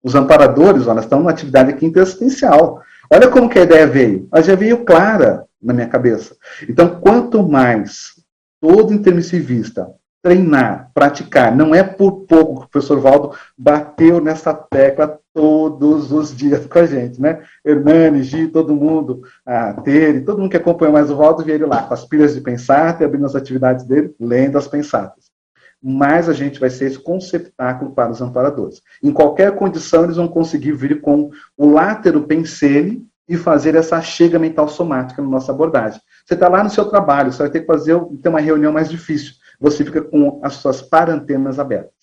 [0.04, 2.82] Os amparadores, olha, estão numa atividade aqui interassistencial.
[3.10, 4.28] Olha como que a ideia veio.
[4.34, 6.36] Ela já veio clara na minha cabeça.
[6.68, 8.22] Então, quanto mais
[8.60, 9.88] todo intermissivista
[10.26, 16.36] treinar, praticar, não é por pouco que o professor Valdo bateu nessa tecla todos os
[16.36, 17.44] dias com a gente, né?
[17.64, 21.84] Hernani, Gi, todo mundo, a Tere, todo mundo que acompanhou mais o Valdo, veio lá
[21.84, 25.26] com as pilhas de pensar, abrindo as atividades dele, lendo as pensatas.
[25.80, 28.82] Mas a gente vai ser esse conceptáculo para os amparadores.
[29.04, 34.40] Em qualquer condição, eles vão conseguir vir com o látero pensene e fazer essa chega
[34.40, 36.02] mental somática na nossa abordagem.
[36.26, 38.90] Você está lá no seu trabalho, você vai ter que fazer ter uma reunião mais
[38.90, 39.34] difícil.
[39.60, 41.94] Você fica com as suas parantenas abertas.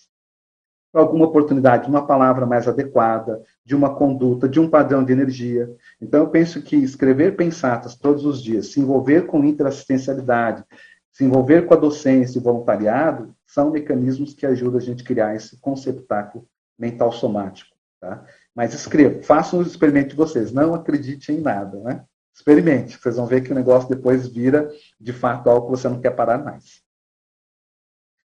[0.93, 5.75] Alguma oportunidade, uma palavra mais adequada, de uma conduta, de um padrão de energia.
[6.01, 10.65] Então, eu penso que escrever pensatas todos os dias, se envolver com interassistencialidade,
[11.11, 15.35] se envolver com a docência e voluntariado, são mecanismos que ajudam a gente a criar
[15.35, 16.47] esse conceptáculo
[16.79, 17.71] mental somático.
[18.01, 18.25] Tá?
[18.55, 22.05] Mas escreva, façam o experimento de vocês, não acredite em nada, né?
[22.35, 26.01] Experimente, vocês vão ver que o negócio depois vira, de fato, algo que você não
[26.01, 26.82] quer parar mais.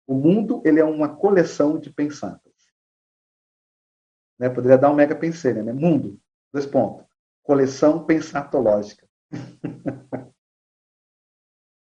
[0.07, 2.47] O mundo, ele é uma coleção de pensantes.
[4.39, 4.49] Né?
[4.49, 5.73] Poderia dar um mega penselho, né?
[5.73, 6.17] Mundo,
[6.53, 7.05] dois pontos.
[7.43, 9.05] Coleção pensatológica.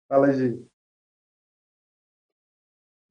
[0.09, 0.59] Fala, Gi.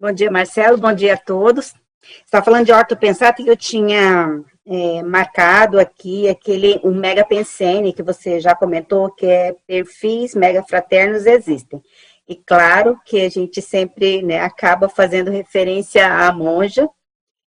[0.01, 0.79] Bom dia, Marcelo.
[0.79, 1.75] Bom dia a todos.
[2.01, 7.93] Você está falando de ortopensato que eu tinha é, marcado aqui aquele um mega pensene
[7.93, 11.83] que você já comentou, que é perfis mega fraternos existem.
[12.29, 16.89] E claro que a gente sempre né, acaba fazendo referência à monja.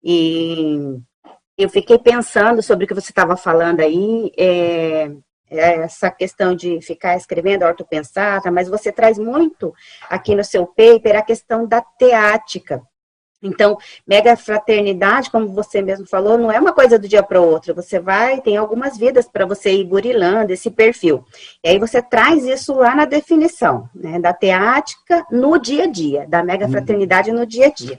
[0.02, 0.96] E
[1.58, 5.10] eu fiquei pensando sobre o que você estava falando aí, é,
[5.50, 9.74] é essa questão de ficar escrevendo ortopensata, mas você traz muito
[10.08, 12.80] aqui no seu paper a questão da teática
[13.42, 17.48] Então, mega fraternidade, como você mesmo falou, não é uma coisa do dia para o
[17.48, 17.74] outro.
[17.74, 21.24] Você vai, tem algumas vidas para você ir burilando esse perfil.
[21.64, 26.26] E aí você traz isso lá na definição, né, da teática no dia a dia,
[26.28, 26.72] da mega uhum.
[26.72, 27.98] fraternidade no dia a dia.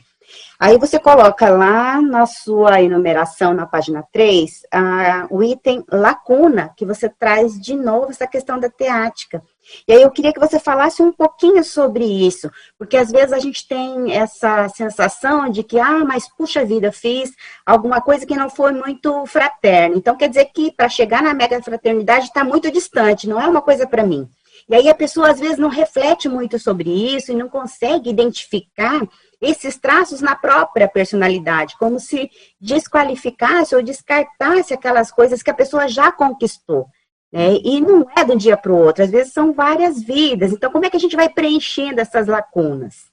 [0.60, 6.86] Aí você coloca lá na sua enumeração, na página 3, a, o item lacuna, que
[6.86, 9.42] você traz de novo essa questão da teática.
[9.88, 13.40] E aí eu queria que você falasse um pouquinho sobre isso, porque às vezes a
[13.40, 17.32] gente tem essa sensação de que, ah, mas puxa vida, fiz
[17.66, 19.96] alguma coisa que não foi muito fraterna.
[19.96, 23.62] Então quer dizer que para chegar na mega fraternidade está muito distante, não é uma
[23.62, 24.30] coisa para mim.
[24.70, 29.02] E aí a pessoa às vezes não reflete muito sobre isso e não consegue identificar
[29.42, 35.88] esses traços na própria personalidade, como se desqualificasse ou descartasse aquelas coisas que a pessoa
[35.88, 36.88] já conquistou.
[37.32, 37.56] Né?
[37.64, 40.52] E não é de um dia para o outro, às vezes são várias vidas.
[40.52, 43.06] Então, como é que a gente vai preenchendo essas lacunas?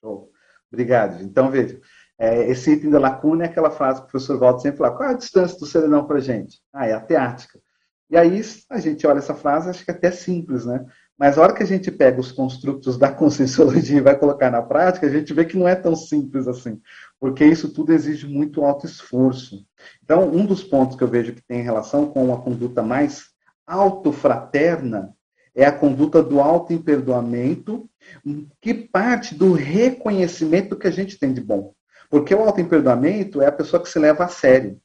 [0.00, 0.30] Show.
[0.70, 1.22] Obrigado.
[1.22, 1.80] Então, veja,
[2.18, 5.08] é, esse item da lacuna é aquela frase que o professor Walter sempre fala: qual
[5.08, 6.60] é a distância do serenão para a gente?
[6.72, 7.58] Ah, é a teática.
[8.08, 8.40] E aí
[8.70, 10.84] a gente olha essa frase, acho que é até simples, né?
[11.18, 14.62] Mas a hora que a gente pega os construtos da conscienciologia e vai colocar na
[14.62, 16.80] prática, a gente vê que não é tão simples assim,
[17.20, 19.66] porque isso tudo exige muito alto esforço.
[20.02, 23.26] Então, um dos pontos que eu vejo que tem relação com uma conduta mais
[23.66, 25.14] autofraterna
[25.54, 27.88] é a conduta do auto-imperdoamento,
[28.60, 31.72] que parte do reconhecimento que a gente tem de bom.
[32.10, 34.78] Porque o auto-imperdoamento é a pessoa que se leva a sério.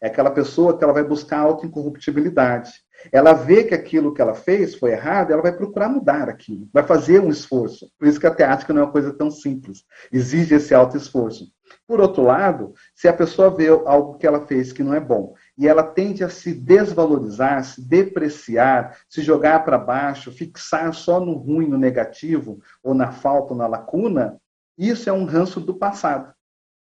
[0.00, 2.70] É aquela pessoa que ela vai buscar a auto-incorruptibilidade.
[3.12, 6.82] Ela vê que aquilo que ela fez foi errado, ela vai procurar mudar aquilo, vai
[6.82, 7.90] fazer um esforço.
[7.98, 9.84] Por isso que a teática não é uma coisa tão simples.
[10.12, 11.52] Exige esse alto esforço.
[11.86, 15.34] Por outro lado, se a pessoa vê algo que ela fez que não é bom
[15.56, 21.34] e ela tende a se desvalorizar, se depreciar, se jogar para baixo, fixar só no
[21.34, 24.40] ruim, no negativo, ou na falta, ou na lacuna,
[24.76, 26.32] isso é um ranço do passado,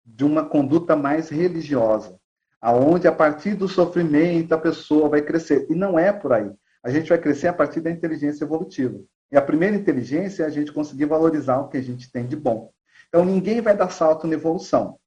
[0.05, 2.19] de uma conduta mais religiosa
[2.67, 5.69] aonde a partir do sofrimento a pessoa vai crescer.
[5.71, 6.51] E não é por aí.
[6.83, 8.99] A gente vai crescer a partir da inteligência evolutiva.
[9.31, 12.35] E a primeira inteligência é a gente conseguir valorizar o que a gente tem de
[12.35, 12.73] bom.
[13.09, 14.99] Então ninguém vai dar salto na evolução.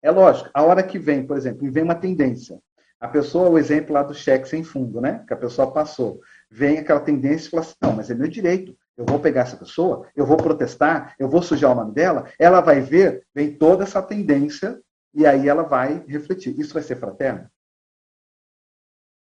[0.00, 2.58] É lógico, a hora que vem, por exemplo, vem uma tendência.
[2.98, 5.22] A pessoa, o exemplo lá do cheque sem fundo, né?
[5.28, 6.20] Que a pessoa passou.
[6.50, 8.74] Vem aquela tendência e fala assim: não, mas é meu direito.
[8.96, 12.24] Eu vou pegar essa pessoa, eu vou protestar, eu vou sujar o nome dela.
[12.38, 14.80] Ela vai ver, vem toda essa tendência
[15.14, 17.50] e aí ela vai refletir: isso vai ser fraterno?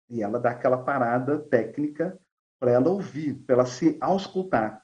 [0.09, 2.18] E ela dá aquela parada técnica
[2.59, 4.83] para ela ouvir, para ela se auscultar.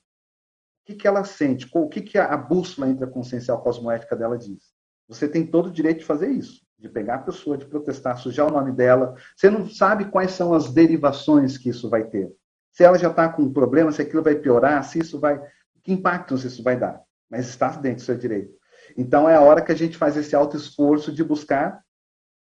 [0.83, 1.69] O que, que ela sente?
[1.73, 4.73] O que, que a bússola intraconsciencial cosmoética dela diz?
[5.09, 8.49] Você tem todo o direito de fazer isso, de pegar a pessoa, de protestar, sujar
[8.49, 9.15] o nome dela.
[9.37, 12.33] Você não sabe quais são as derivações que isso vai ter.
[12.73, 15.41] Se ela já está com um problema, se aquilo vai piorar, se isso vai.
[15.85, 17.01] Que impactos isso vai dar?
[17.31, 18.53] Mas está dentro do seu direito.
[18.97, 21.83] Então é a hora que a gente faz esse alto esforço de buscar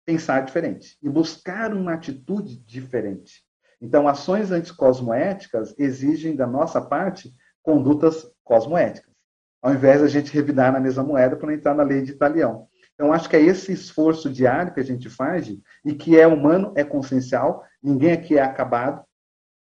[0.09, 3.43] pensar diferente e buscar uma atitude diferente.
[3.81, 7.31] Então, ações anticosmoéticas exigem da nossa parte
[7.63, 9.13] condutas cosmoéticas,
[9.63, 12.67] ao invés da gente revidar na mesma moeda para entrar na lei de Italião.
[12.95, 15.47] Então, acho que é esse esforço diário que a gente faz
[15.85, 19.05] e que é humano, é consciencial, ninguém aqui é acabado.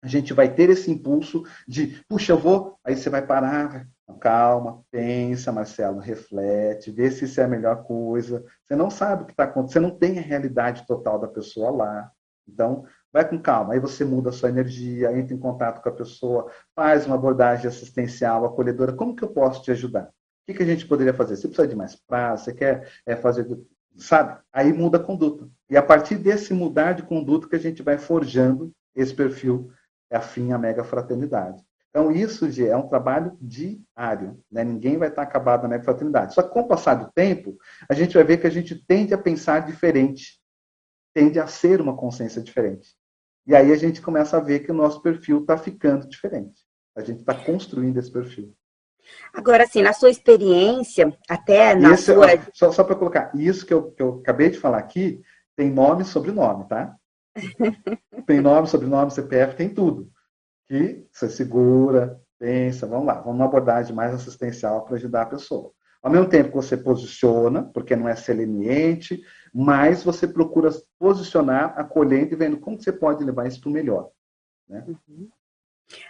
[0.04, 4.18] A gente vai ter esse impulso de, puxa, eu vou, aí você vai parar, então,
[4.20, 8.46] calma, pensa, Marcelo, reflete, vê se isso é a melhor coisa.
[8.64, 11.72] Você não sabe o que está acontecendo, você não tem a realidade total da pessoa
[11.72, 12.12] lá.
[12.48, 13.74] Então, vai com calma.
[13.74, 17.68] Aí você muda a sua energia, entra em contato com a pessoa, faz uma abordagem
[17.68, 18.94] assistencial, acolhedora.
[18.94, 20.06] Como que eu posso te ajudar?
[20.06, 20.12] O
[20.48, 21.38] que, que a gente poderia fazer?
[21.38, 22.44] Você precisa de mais prazo?
[22.44, 23.48] Você quer é, fazer.
[23.96, 24.38] Sabe?
[24.52, 25.48] Aí muda a conduta.
[25.70, 29.72] E a partir desse mudar de conduta que a gente vai forjando esse perfil
[30.12, 31.64] afim à mega fraternidade.
[31.94, 34.44] Então, isso Gê, é um trabalho diário.
[34.52, 34.64] Né?
[34.64, 36.34] Ninguém vai estar acabado na fraternidade.
[36.34, 37.56] Só que com o passar do tempo,
[37.88, 40.40] a gente vai ver que a gente tende a pensar diferente,
[41.14, 42.96] tende a ser uma consciência diferente.
[43.46, 46.64] E aí a gente começa a ver que o nosso perfil está ficando diferente.
[46.98, 48.56] A gente está construindo esse perfil.
[49.32, 52.28] Agora, assim, na sua experiência, até na Esse, sua...
[52.54, 55.22] Só, só para colocar, isso que eu, que eu acabei de falar aqui,
[55.56, 56.96] tem nome e sobrenome, tá?
[58.26, 60.12] tem nome, sobrenome, CPF, tem tudo
[60.74, 65.72] que você segura, pensa, vamos lá, vamos uma abordagem mais assistencial para ajudar a pessoa.
[66.02, 72.34] Ao mesmo tempo que você posiciona, porque não é seleniente, mas você procura posicionar, acolhendo
[72.34, 74.10] e vendo como você pode levar isso para o melhor.
[74.68, 74.84] Né?
[74.88, 75.30] Uhum.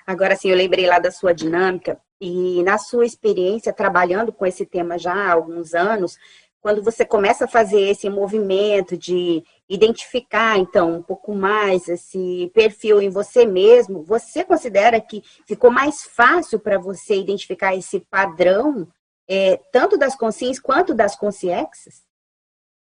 [0.08, 4.66] Agora, sim, eu lembrei lá da sua dinâmica e na sua experiência trabalhando com esse
[4.66, 6.18] tema já há alguns anos,
[6.64, 13.02] quando você começa a fazer esse movimento de identificar, então, um pouco mais esse perfil
[13.02, 18.88] em você mesmo, você considera que ficou mais fácil para você identificar esse padrão
[19.28, 22.02] é, tanto das consciências quanto das consciências?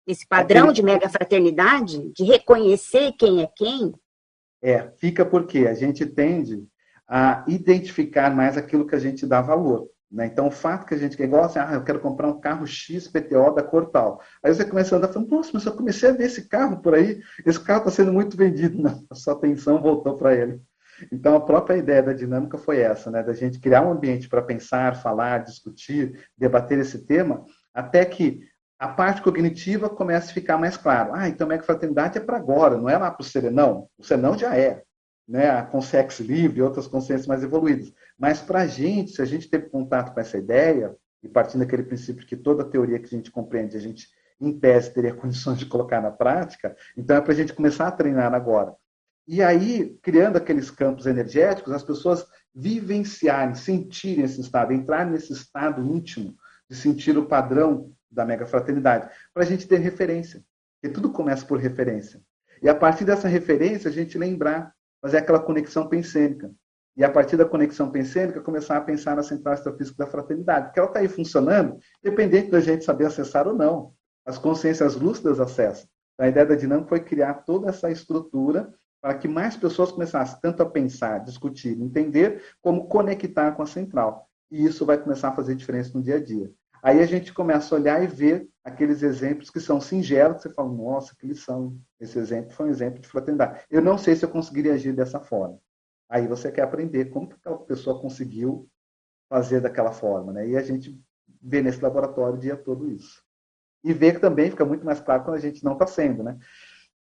[0.06, 3.94] Esse padrão de mega fraternidade, de reconhecer quem é quem?
[4.62, 6.68] É, fica porque a gente tende
[7.08, 9.88] a identificar mais aquilo que a gente dá valor.
[10.14, 10.26] Né?
[10.26, 12.64] Então, o fato que a gente quer, igual assim, ah, eu quero comprar um carro
[12.64, 14.22] X PTO da cor tal.
[14.40, 16.94] Aí você começa a andar falando, nossa, mas eu comecei a ver esse carro por
[16.94, 18.80] aí, esse carro está sendo muito vendido.
[19.10, 20.62] A sua atenção voltou para ele.
[21.10, 23.20] Então, a própria ideia da dinâmica foi essa, né?
[23.20, 27.44] da gente criar um ambiente para pensar, falar, discutir, debater esse tema,
[27.74, 28.38] até que
[28.78, 31.10] a parte cognitiva comece a ficar mais claro.
[31.12, 33.88] Ah, então a fraternidade é para agora, não é lá para o serenão.
[33.98, 34.84] O serenão já é.
[35.26, 35.50] Né?
[35.50, 37.92] A consciência livre e outras consciências mais evoluídas.
[38.18, 41.82] Mas para a gente, se a gente teve contato com essa ideia, e partindo daquele
[41.82, 44.08] princípio que toda teoria que a gente compreende, a gente,
[44.40, 47.92] em tese, teria condições de colocar na prática, então é para a gente começar a
[47.92, 48.74] treinar agora.
[49.26, 55.82] E aí, criando aqueles campos energéticos, as pessoas vivenciarem, sentirem esse estado, entrarem nesse estado
[55.82, 56.36] íntimo
[56.68, 60.44] de sentir o padrão da mega fraternidade, para a gente ter referência.
[60.80, 62.20] Porque tudo começa por referência.
[62.62, 64.73] E a partir dessa referência, a gente lembrar,
[65.04, 66.50] fazer aquela conexão pensênica.
[66.96, 70.66] E a partir da conexão pensênica, começar a pensar na central extrafísica da fraternidade.
[70.66, 73.92] Porque ela está aí funcionando, independente da gente saber acessar ou não.
[74.24, 75.86] As consciências lúcidas acessam.
[76.18, 80.62] A ideia da dinâmica foi criar toda essa estrutura para que mais pessoas começassem tanto
[80.62, 84.26] a pensar, discutir, entender, como conectar com a central.
[84.50, 86.50] E isso vai começar a fazer diferença no dia a dia.
[86.84, 90.70] Aí a gente começa a olhar e ver aqueles exemplos que são singelos, você fala,
[90.70, 91.80] nossa, que lição.
[91.98, 93.64] Esse exemplo foi um exemplo de fraternidade.
[93.70, 95.58] Eu não sei se eu conseguiria agir dessa forma.
[96.10, 98.68] Aí você quer aprender como que aquela pessoa conseguiu
[99.30, 100.34] fazer daquela forma.
[100.34, 100.48] Né?
[100.50, 101.02] E a gente
[101.40, 103.22] vê nesse laboratório o dia todo isso.
[103.82, 106.22] E ver que também fica muito mais claro quando a gente não está sendo.
[106.22, 106.38] Né?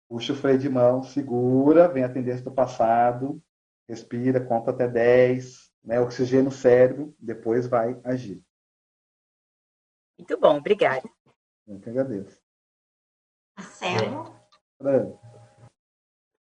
[0.07, 3.43] Puxa o freio de mão, segura, vem a tendência do passado,
[3.85, 8.46] respira, conta até 10, né, oxigênio o cérebro, depois vai agir.
[10.17, 11.07] Muito bom, obrigada.
[11.67, 12.39] Eu que agradeço.
[13.57, 14.35] Marcelo.
[14.81, 15.27] É.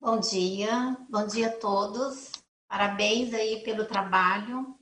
[0.00, 2.32] Bom dia, bom dia a todos.
[2.68, 4.78] Parabéns aí pelo trabalho.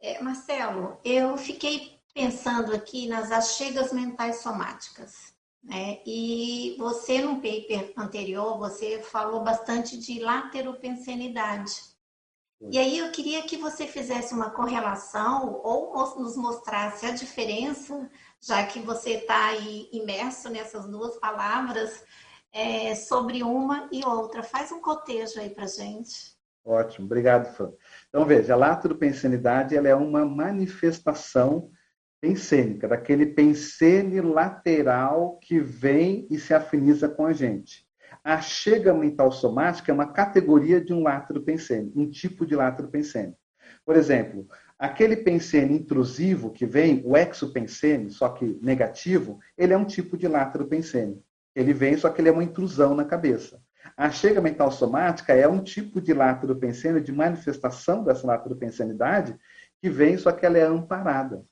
[0.00, 5.34] É, Marcelo, eu fiquei pensando aqui nas achegas mentais somáticas.
[5.62, 6.02] Né?
[6.04, 11.91] E você, no paper anterior, você falou bastante de lateropensenidade.
[12.70, 18.08] E aí eu queria que você fizesse uma correlação ou nos mostrasse a diferença,
[18.40, 22.04] já que você está aí imerso nessas duas palavras,
[22.52, 24.42] é, sobre uma e outra.
[24.42, 26.36] Faz um cotejo aí para gente.
[26.64, 27.72] Ótimo, obrigado, Fran.
[28.08, 31.70] Então, veja, a lateropensenidade ela é uma manifestação
[32.20, 37.84] pensênica, daquele pensene lateral que vem e se afiniza com a gente.
[38.24, 42.88] A chega mental somática é uma categoria de um látero pensene, um tipo de látero
[42.88, 43.34] pensene.
[43.84, 44.46] Por exemplo,
[44.78, 50.28] aquele pensene intrusivo que vem, o exopensene, só que negativo, ele é um tipo de
[50.28, 51.20] látero pensene.
[51.54, 53.60] Ele vem, só que ele é uma intrusão na cabeça.
[53.96, 59.36] A chega mental somática é um tipo de látero pensene, de manifestação dessa látero pensenidade,
[59.80, 61.44] que vem, só que ela é amparada.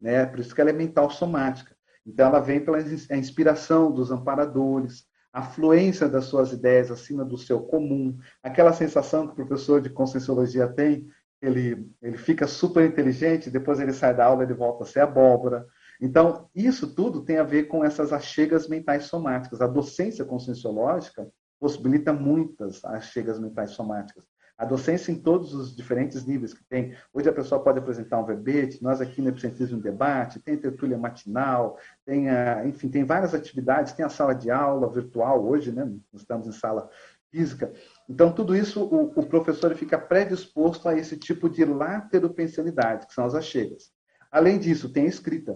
[0.00, 0.26] Né?
[0.26, 1.76] Por isso que ela é mental somática.
[2.04, 2.78] Então, ela vem pela
[3.16, 5.06] inspiração dos amparadores,
[5.36, 9.90] a fluência das suas ideias acima do seu comum, aquela sensação que o professor de
[9.90, 11.06] conscienciologia tem,
[11.42, 15.66] ele, ele fica super inteligente, depois ele sai da aula ele volta a ser abóbora.
[16.00, 19.60] Então, isso tudo tem a ver com essas achegas mentais somáticas.
[19.60, 21.28] A docência conscienciológica
[21.60, 24.24] possibilita muitas achegas mentais somáticas.
[24.58, 26.96] A docência em todos os diferentes níveis que tem.
[27.12, 31.78] Hoje a pessoa pode apresentar um verbete, nós aqui no Epicentrismo Debate, tem tertúlia matinal,
[32.06, 35.92] tem, a, enfim, tem várias atividades, tem a sala de aula virtual hoje, né?
[36.14, 36.88] Estamos em sala
[37.30, 37.70] física.
[38.08, 43.26] Então, tudo isso, o, o professor fica predisposto a esse tipo de lateropensionalidade, que são
[43.26, 43.90] as achegas.
[44.30, 45.52] Além disso, tem a escrita.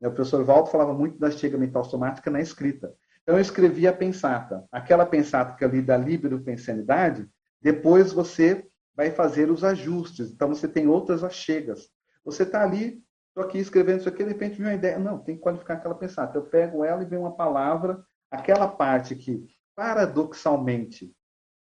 [0.00, 2.92] O professor Valdo falava muito da chega mental somática na escrita.
[3.22, 4.64] Então, eu escrevi a pensata.
[4.70, 7.26] Aquela pensata que eu li da libero-pensanidade,
[7.62, 10.30] depois você vai fazer os ajustes.
[10.30, 11.88] Então você tem outras achegas.
[12.24, 14.98] Você está ali, estou aqui escrevendo isso aqui, de repente vem uma ideia.
[14.98, 16.30] Não, tem que qualificar aquela pensada.
[16.30, 21.14] Então, eu pego ela e vem uma palavra, aquela parte que, paradoxalmente,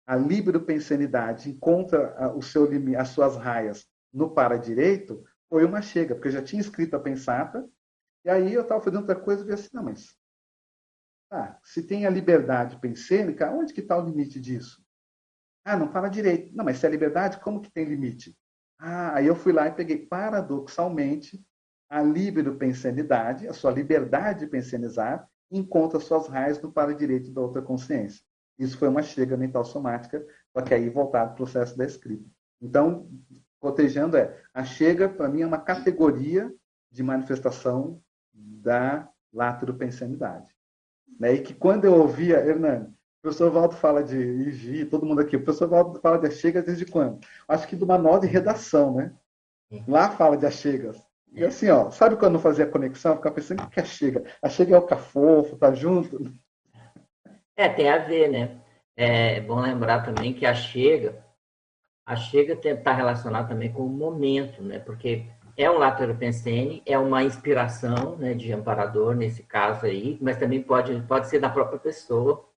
[0.07, 6.29] a libero-pensanidade encontra o seu limite, as suas raias no para-direito, foi uma chega, porque
[6.29, 7.69] eu já tinha escrito a pensata,
[8.25, 10.17] e aí eu estava fazendo outra coisa e vi assim, não, mas
[11.31, 14.82] tá, se tem a liberdade pensênica, onde que está o limite disso?
[15.65, 16.55] Ah, não fala direito.
[16.55, 18.37] Não, mas se é liberdade, como que tem limite?
[18.79, 21.41] Ah, aí eu fui lá e peguei, paradoxalmente,
[21.89, 27.63] a líbero pensanidade, a sua liberdade de pensanizar, encontra suas raízes no para-direito da outra
[27.63, 28.25] consciência.
[28.59, 32.29] Isso foi uma chega mental somática, só que aí voltado ao processo da escrita.
[32.61, 33.09] Então,
[33.61, 36.53] cotejando é, a chega, para mim, é uma categoria
[36.91, 38.01] de manifestação
[38.33, 40.53] da lateropensanidade.
[41.19, 41.35] Né?
[41.35, 42.93] E que quando eu ouvia, Hernani,
[43.23, 46.85] professor Valdo fala de IGI, todo mundo aqui, o professor Valdo fala de achegas desde
[46.85, 47.21] quando?
[47.47, 49.13] Acho que do manual de redação, né?
[49.87, 51.01] Lá fala de achegas.
[51.33, 53.17] E assim, ó, sabe quando não fazia conexão?
[53.17, 54.25] Ficava pensando, o que é chega?
[54.43, 56.31] A chega é o cafofo, tá junto?
[57.57, 58.61] É, tem a ver, né?
[58.95, 61.25] É bom lembrar também que a chega,
[62.05, 64.79] a chega está relacionada também com o momento, né?
[64.79, 70.63] Porque é um lateropensene, é uma inspiração né, de amparador nesse caso aí, mas também
[70.63, 72.52] pode, pode ser da própria pessoa.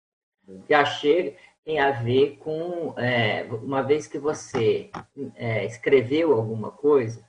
[0.74, 4.90] A chega tem a ver com, é, uma vez que você
[5.36, 7.24] é, escreveu alguma coisa,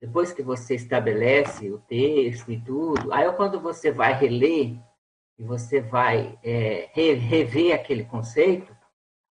[0.00, 4.76] depois que você estabelece o texto e tudo, aí quando você vai reler
[5.38, 8.76] e você vai é, rever aquele conceito,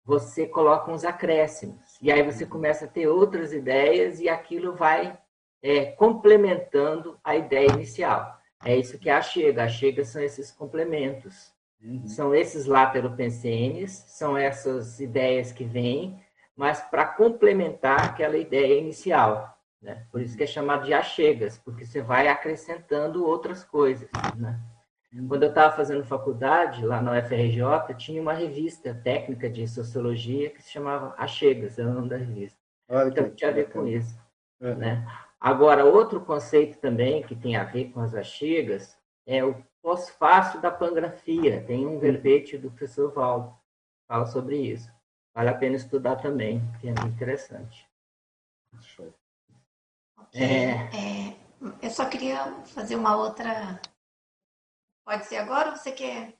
[0.03, 1.97] você coloca uns acréscimos.
[2.01, 5.17] E aí você começa a ter outras ideias e aquilo vai
[5.61, 8.35] é, complementando a ideia inicial.
[8.63, 9.63] É isso que é a chega.
[9.63, 11.54] A chega são esses complementos.
[11.85, 12.07] Uhum.
[12.07, 16.19] São esses lateropensenes, são essas ideias que vêm,
[16.55, 19.55] mas para complementar aquela ideia inicial.
[19.81, 20.03] Né?
[20.11, 24.09] Por isso que é chamado de achegas, porque você vai acrescentando outras coisas.
[24.35, 24.59] Né?
[25.27, 30.61] Quando eu estava fazendo faculdade, lá na UFRJ, tinha uma revista técnica de sociologia que
[30.61, 32.59] se chamava Achegas, é o nome da revista.
[32.89, 34.19] Olha então, tinha a ver com isso.
[34.59, 34.75] Uhum.
[34.75, 35.07] Né?
[35.39, 40.71] Agora, outro conceito também que tem a ver com as achegas é o pós-fácil da
[40.71, 41.63] pangrafia.
[41.65, 44.91] Tem um verbete do professor Valdo que fala sobre isso.
[45.33, 47.87] Vale a pena estudar também, que é muito interessante.
[48.81, 49.13] Show.
[50.33, 50.71] É...
[50.71, 51.37] é...
[51.81, 53.79] eu só queria fazer uma outra.
[55.05, 56.35] Pode ser agora ou você quer?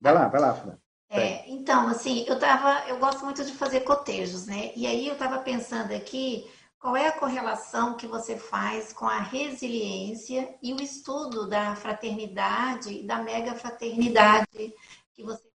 [0.00, 0.78] Vai lá, vai lá,
[1.10, 4.72] É, então, assim, eu tava, eu gosto muito de fazer cotejos, né?
[4.74, 6.50] E aí eu estava pensando aqui
[6.80, 12.90] qual é a correlação que você faz com a resiliência e o estudo da fraternidade
[12.90, 14.74] e da mega fraternidade
[15.14, 15.50] que você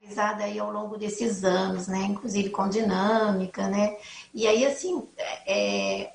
[0.00, 2.04] realizada aí ao longo desses anos, né?
[2.04, 3.96] Inclusive com dinâmica, né?
[4.34, 5.02] E aí, assim,
[5.46, 6.12] é,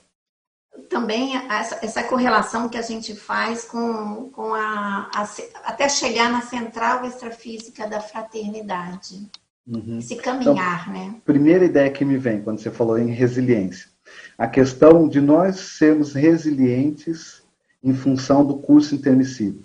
[0.87, 5.27] também essa, essa, correlação que a gente faz com, com a, a,
[5.63, 9.27] até chegar na central extrafísica da fraternidade.
[9.67, 9.99] Uhum.
[9.99, 11.15] Esse caminhar, então, né?
[11.25, 13.89] Primeira ideia que me vem quando você falou em resiliência.
[14.37, 17.43] A questão de nós sermos resilientes
[17.83, 19.63] em função do curso intermissivo.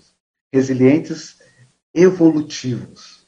[0.52, 1.38] Resilientes
[1.92, 3.24] evolutivos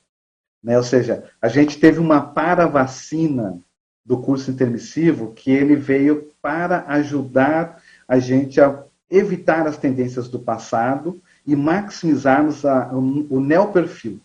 [0.66, 0.76] né?
[0.76, 3.56] Ou seja, a gente teve uma para-vacina
[4.04, 10.40] do curso intermissivo que ele veio para ajudar a gente a evitar as tendências do
[10.40, 14.20] passado e maximizarmos a, o, o neoperfil.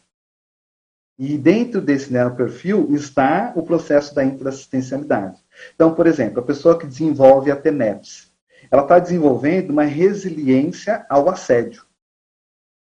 [1.19, 5.40] E dentro desse neoperfil está o processo da interassistencialidade.
[5.75, 8.31] Então, por exemplo, a pessoa que desenvolve a TENEPS,
[8.69, 11.83] ela está desenvolvendo uma resiliência ao assédio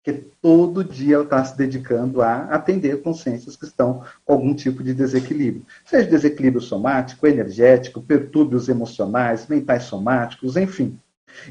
[0.06, 4.84] que todo dia ela está se dedicando a atender consciências que estão com algum tipo
[4.84, 5.66] de desequilíbrio.
[5.84, 11.00] Seja desequilíbrio somático, energético, pertúrbios emocionais, mentais somáticos, enfim.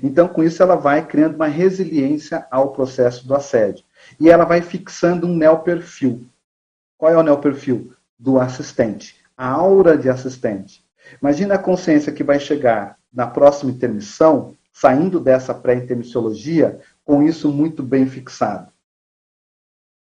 [0.00, 3.84] Então, com isso, ela vai criando uma resiliência ao processo do assédio.
[4.20, 6.24] E ela vai fixando um neoperfil.
[6.96, 7.92] Qual é o neoperfil?
[8.16, 9.16] Do assistente.
[9.36, 10.83] A aura de assistente.
[11.20, 17.82] Imagina a consciência que vai chegar na próxima intermissão, saindo dessa pré-intermissiologia, com isso muito
[17.82, 18.72] bem fixado.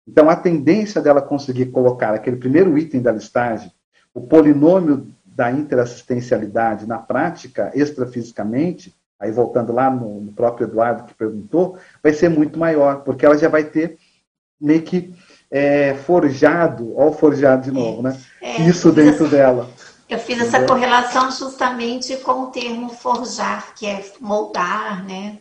[0.07, 3.73] Então, a tendência dela conseguir colocar aquele primeiro item da listagem,
[4.13, 11.15] o polinômio da interassistencialidade na prática, extrafisicamente, aí voltando lá no, no, próprio Eduardo que
[11.15, 13.99] perguntou, vai ser muito maior, porque ela já vai ter
[14.61, 15.15] meio que
[15.51, 18.19] é, forjado, ó, forjado de novo, né?
[18.41, 19.69] É, Isso dentro dela.
[20.11, 25.39] Eu fiz essa correlação justamente com o termo forjar, que é moldar, né?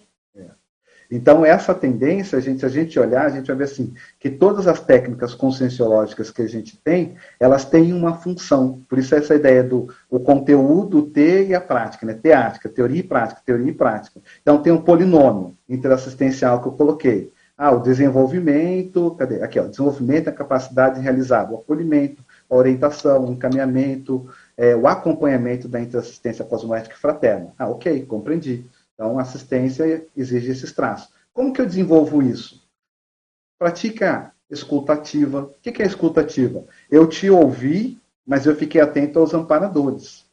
[1.12, 4.30] Então, essa tendência, a gente, se a gente olhar, a gente vai ver assim, que
[4.30, 8.84] todas as técnicas conscienciológicas que a gente tem, elas têm uma função.
[8.88, 12.14] Por isso essa ideia do o conteúdo, o ter e a prática, né?
[12.14, 14.22] Teática, teoria e prática, teoria e prática.
[14.40, 17.34] Então, tem um polinômio interassistencial que eu coloquei.
[17.58, 19.42] Ah, o desenvolvimento, cadê?
[19.42, 24.30] Aqui, ó, desenvolvimento da capacidade de realizar o acolhimento, a orientação, o encaminhamento,
[24.60, 27.54] é, o acompanhamento da interassistência cosmoética fraterna.
[27.58, 28.66] Ah, ok, compreendi.
[28.94, 31.10] Então, assistência exige esses traços.
[31.32, 32.62] Como que eu desenvolvo isso?
[33.58, 35.44] Pratica escutativa.
[35.44, 36.66] O que é escutativa?
[36.92, 37.98] Eu te ouvi,
[38.28, 40.26] mas eu fiquei atento aos amparadores.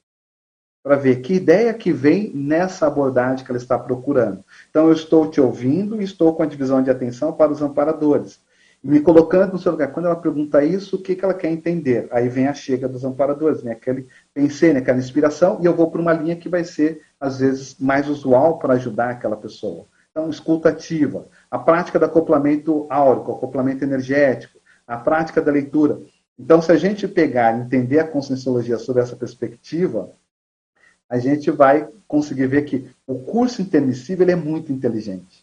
[0.83, 4.45] Para ver que ideia que vem nessa abordagem que ela está procurando.
[4.69, 8.41] Então, eu estou te ouvindo e estou com a divisão de atenção para os amparadores.
[8.87, 9.93] Me colocando no seu lugar.
[9.93, 12.07] Quando ela pergunta isso, o que, que ela quer entender?
[12.13, 15.91] Aí vem a chega dos amparadores, vem aquele pensei, né, aquela inspiração, e eu vou
[15.91, 19.87] para uma linha que vai ser, às vezes, mais usual para ajudar aquela pessoa.
[20.13, 26.01] Então, escuta ativa, a prática do acoplamento áurico, acoplamento energético, a prática da leitura.
[26.39, 30.13] Então, se a gente pegar e entender a conscienciologia sobre essa perspectiva,
[31.09, 35.36] a gente vai conseguir ver que o curso intermissivo ele é muito inteligente.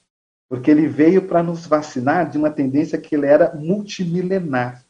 [0.54, 4.86] Porque ele veio para nos vacinar de uma tendência que ele era multimilenar.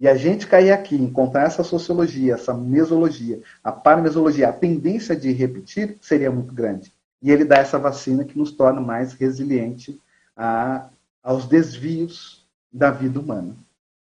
[0.00, 5.30] E a gente cair aqui, encontrar essa sociologia, essa mesologia, a paramesologia, a tendência de
[5.32, 6.90] repetir seria muito grande.
[7.22, 10.00] E ele dá essa vacina que nos torna mais resiliente
[10.34, 10.88] a,
[11.22, 13.54] aos desvios da vida humana,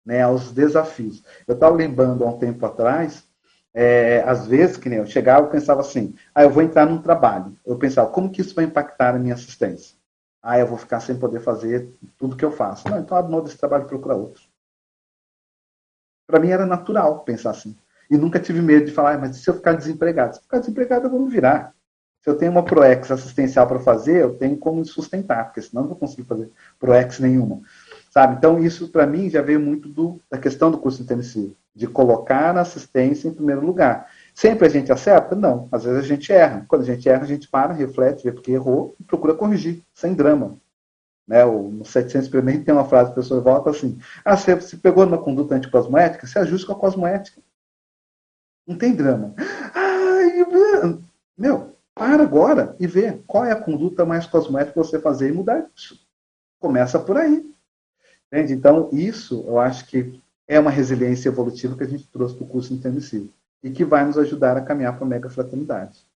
[0.04, 1.22] né, aos desafios.
[1.46, 3.22] Eu estava lembrando há um tempo atrás,
[3.72, 7.00] é, às vezes, que nem eu chegava e pensava assim, ah, eu vou entrar num
[7.00, 7.56] trabalho.
[7.64, 9.99] Eu pensava, como que isso vai impactar a minha assistência?
[10.42, 12.88] Ah, eu vou ficar sem poder fazer tudo que eu faço.
[12.88, 14.42] Não, então abro mão desse trabalho e procura outro.
[16.26, 17.76] Para mim era natural pensar assim.
[18.10, 20.34] E nunca tive medo de falar, ah, mas se eu ficar desempregado?
[20.34, 21.74] Se eu ficar desempregado, eu vou me virar.
[22.22, 25.84] Se eu tenho uma ProEx assistencial para fazer, eu tenho como sustentar, porque senão eu
[25.84, 27.62] não vou conseguir fazer ProEx nenhuma.
[28.10, 28.36] Sabe?
[28.36, 32.56] Então, isso para mim já veio muito do, da questão do curso intensivo, de colocar
[32.56, 34.10] a assistência em primeiro lugar.
[34.40, 35.36] Sempre a gente acerta?
[35.36, 35.68] Não.
[35.70, 36.64] Às vezes a gente erra.
[36.66, 40.14] Quando a gente erra, a gente para, reflete, vê porque errou e procura corrigir, sem
[40.14, 40.58] drama.
[41.28, 41.44] Né?
[41.44, 45.04] O, no 700 experimento tem uma frase, a pessoa volta assim, ah, você, você pegou
[45.04, 47.42] numa conduta anticosmoética, se ajuste com a cosmoética.
[48.66, 49.34] Não tem drama.
[49.74, 50.42] Ai,
[51.36, 55.32] meu, para agora e vê qual é a conduta mais cosmoética que você fazer e
[55.32, 56.00] mudar isso.
[56.58, 57.44] Começa por aí.
[58.32, 58.54] Entende?
[58.54, 60.18] Então, isso eu acho que
[60.48, 63.30] é uma resiliência evolutiva que a gente trouxe para o curso intensivo
[63.62, 66.06] e que vai nos ajudar a caminhar para a mega fraternidade.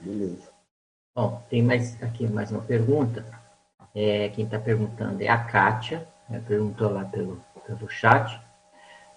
[0.00, 0.48] Beleza.
[1.14, 3.24] Bom, tem mais aqui mais uma pergunta.
[3.94, 8.40] É, quem está perguntando é a Kátia, né, perguntou lá pelo, pelo chat.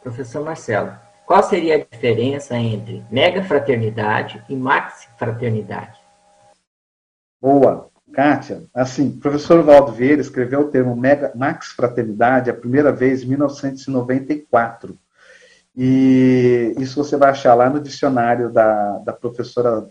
[0.02, 6.02] Professor Marcelo, qual seria a diferença entre mega fraternidade e maxi fraternidade?
[7.40, 7.91] Boa.
[8.12, 13.24] Kátia, assim, o professor Valdo Vieira escreveu o termo mega, max fraternidade a primeira vez
[13.24, 14.98] em 1994.
[15.76, 19.90] E isso você vai achar lá no dicionário da, da professora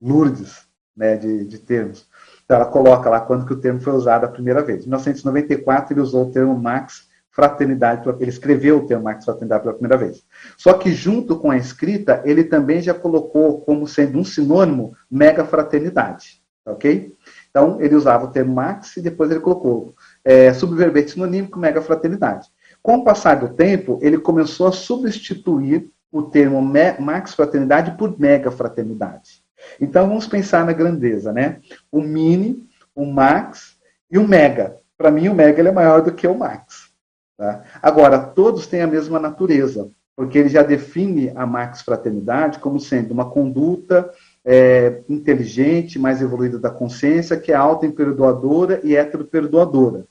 [0.00, 0.66] Lourdes,
[0.96, 2.08] né, de, de termos.
[2.44, 4.80] Então, ela coloca lá quando que o termo foi usado a primeira vez.
[4.80, 9.74] Em 1994, ele usou o termo max fraternidade, ele escreveu o termo max fraternidade pela
[9.74, 10.24] primeira vez.
[10.56, 15.44] Só que junto com a escrita, ele também já colocou como sendo um sinônimo mega
[15.44, 17.14] fraternidade, ok?
[17.50, 19.94] Então, ele usava o termo max e depois ele colocou
[20.24, 22.48] é, subverbete sinonímico mega fraternidade.
[22.82, 28.50] Com o passar do tempo, ele começou a substituir o termo max fraternidade por mega
[28.50, 29.42] fraternidade.
[29.80, 31.60] Então, vamos pensar na grandeza, né?
[31.90, 33.76] O mini, o max
[34.10, 34.76] e o mega.
[34.96, 36.90] Para mim, o mega é maior do que o max.
[37.36, 37.62] Tá?
[37.82, 43.12] Agora, todos têm a mesma natureza, porque ele já define a max fraternidade como sendo
[43.12, 44.10] uma conduta
[44.44, 50.06] é, inteligente, mais evoluída da consciência, que é auto-imperdoadora e heteroperdoadora.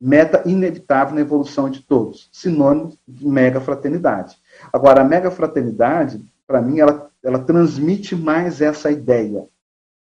[0.00, 2.28] Meta inevitável na evolução de todos.
[2.32, 4.36] Sinônimo de mega fraternidade.
[4.72, 9.46] Agora, a mega fraternidade, para mim, ela, ela transmite mais essa ideia,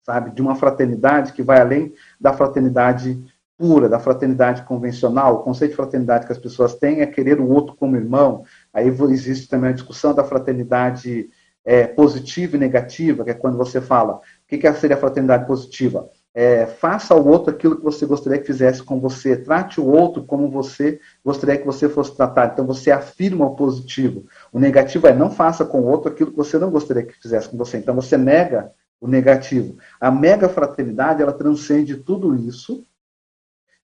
[0.05, 0.30] sabe?
[0.30, 3.20] De uma fraternidade que vai além da fraternidade
[3.59, 5.34] pura, da fraternidade convencional.
[5.34, 8.45] O conceito de fraternidade que as pessoas têm é querer o outro como irmão.
[8.72, 11.28] Aí existe também a discussão da fraternidade
[11.65, 15.47] é, positiva e negativa, que é quando você fala, o que, que seria a fraternidade
[15.47, 16.11] positiva?
[16.35, 20.25] É, faça ao outro aquilo que você gostaria que fizesse com você, trate o outro
[20.25, 22.53] como você gostaria que você fosse tratado.
[22.53, 24.27] Então você afirma o positivo.
[24.51, 27.49] O negativo é não faça com o outro aquilo que você não gostaria que fizesse
[27.49, 27.77] com você.
[27.77, 29.77] Então você nega o negativo.
[30.01, 32.87] A mega fraternidade ela transcende tudo isso,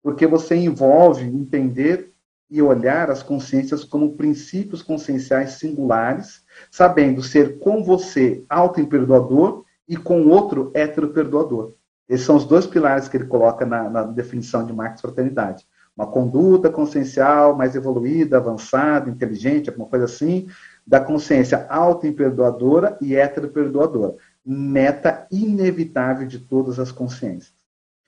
[0.02, 2.11] porque você envolve entender
[2.52, 10.28] e olhar as consciências como princípios conscienciais singulares, sabendo ser com você auto-imperdoador e com
[10.28, 11.72] outro hétero-perdoador.
[12.06, 15.66] Esses são os dois pilares que ele coloca na, na definição de Marx Fraternidade.
[15.96, 20.46] Uma conduta consciencial mais evoluída, avançada, inteligente, alguma coisa assim,
[20.86, 24.14] da consciência auto-imperdoadora e hétero-perdoadora.
[24.44, 27.54] Meta inevitável de todas as consciências.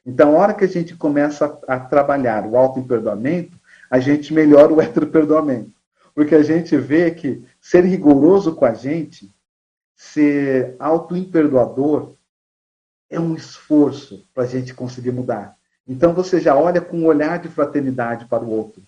[0.05, 3.59] Então, a hora que a gente começa a, a trabalhar o auto-imperdoamento,
[3.95, 5.71] a gente melhora o heteroperdoamento.
[6.17, 9.33] Porque a gente vê que ser rigoroso com a gente,
[9.95, 12.15] ser auto-imperdoador,
[13.09, 15.57] é um esforço para a gente conseguir mudar.
[15.87, 18.83] Então você já olha com um olhar de fraternidade para o outro.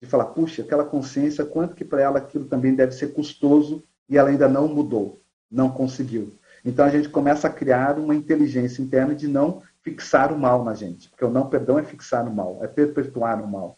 [0.00, 4.16] De falar, puxa, aquela consciência, quanto que para ela aquilo também deve ser custoso e
[4.16, 5.18] ela ainda não mudou,
[5.50, 6.32] não conseguiu.
[6.64, 10.74] Então a gente começa a criar uma inteligência interna de não fixar o mal na
[10.74, 13.76] gente, porque o não perdão é fixar o mal, é perpetuar o mal.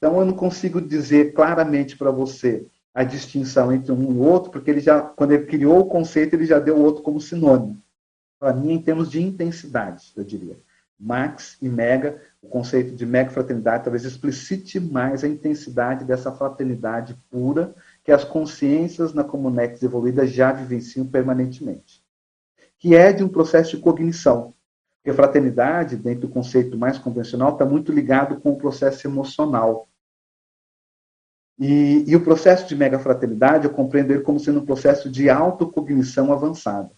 [0.00, 4.70] Então eu não consigo dizer claramente para você a distinção entre um e outro, porque
[4.70, 7.78] ele já, quando ele criou o conceito, ele já deu o outro como sinônimo.
[8.38, 10.58] Para mim, em termos de intensidade, eu diria.
[10.98, 17.14] Max e mega, o conceito de mega fraternidade talvez explicite mais a intensidade dessa fraternidade
[17.30, 22.02] pura que as consciências na Comunex evoluída já vivenciam permanentemente.
[22.78, 24.54] Que é de um processo de cognição.
[25.02, 29.88] Porque fraternidade, dentro do conceito mais convencional, está muito ligado com o processo emocional.
[31.60, 35.28] E, e o processo de mega fraternidade, eu compreendo ele como sendo um processo de
[35.28, 36.90] autocognição avançada.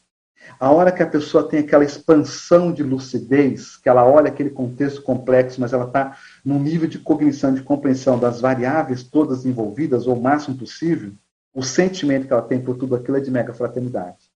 [0.58, 5.02] A hora que a pessoa tem aquela expansão de lucidez, que ela olha aquele contexto
[5.02, 10.16] complexo, mas ela está num nível de cognição, de compreensão das variáveis todas envolvidas, ou
[10.16, 11.12] o máximo possível,
[11.52, 14.30] o sentimento que ela tem por tudo aquilo é de mega fraternidade.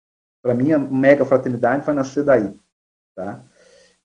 [0.43, 2.51] Para mim, a mega fraternidade vai nascer daí.
[3.14, 3.43] Tá?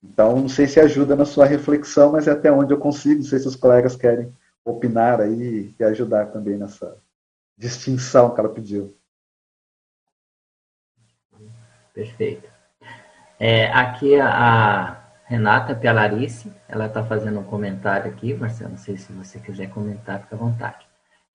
[0.02, 3.22] Então, não sei se ajuda na sua reflexão, mas é até onde eu consigo.
[3.22, 4.32] Não sei se os colegas querem
[4.64, 6.96] opinar aí e ajudar também nessa
[7.56, 8.96] distinção que ela pediu.
[11.92, 12.48] Perfeito.
[13.38, 19.12] É, aqui a Renata Pialarice, ela está fazendo um comentário aqui, Marcelo, não sei se
[19.12, 20.86] você quiser comentar, fica à vontade.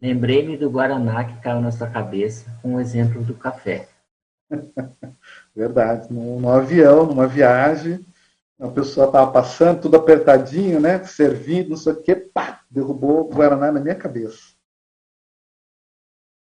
[0.02, 3.88] Lembrei-me do Guaraná que caiu na sua cabeça com o exemplo do café.
[5.56, 6.14] Verdade.
[6.14, 8.06] No, no, avião, numa viagem,
[8.60, 11.04] a pessoa estava passando, tudo apertadinho, né?
[11.04, 14.56] Servindo, não sei o quê, pá, derrubou o Guaraná na minha cabeça.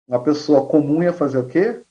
[0.07, 1.83] Uma pessoa comum ia fazer o quê?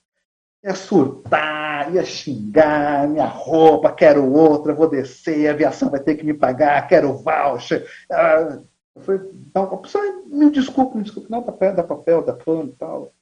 [0.63, 6.25] Ia surtar, ia xingar, minha roupa, quero outra, vou descer, a aviação vai ter que
[6.25, 7.85] me pagar, quero voucher.
[8.09, 8.61] Ah,
[8.95, 12.69] eu falei, então, a pessoa, me desculpe, me desculpe, não, papel, dá papel, dá pano
[12.69, 13.13] e tal.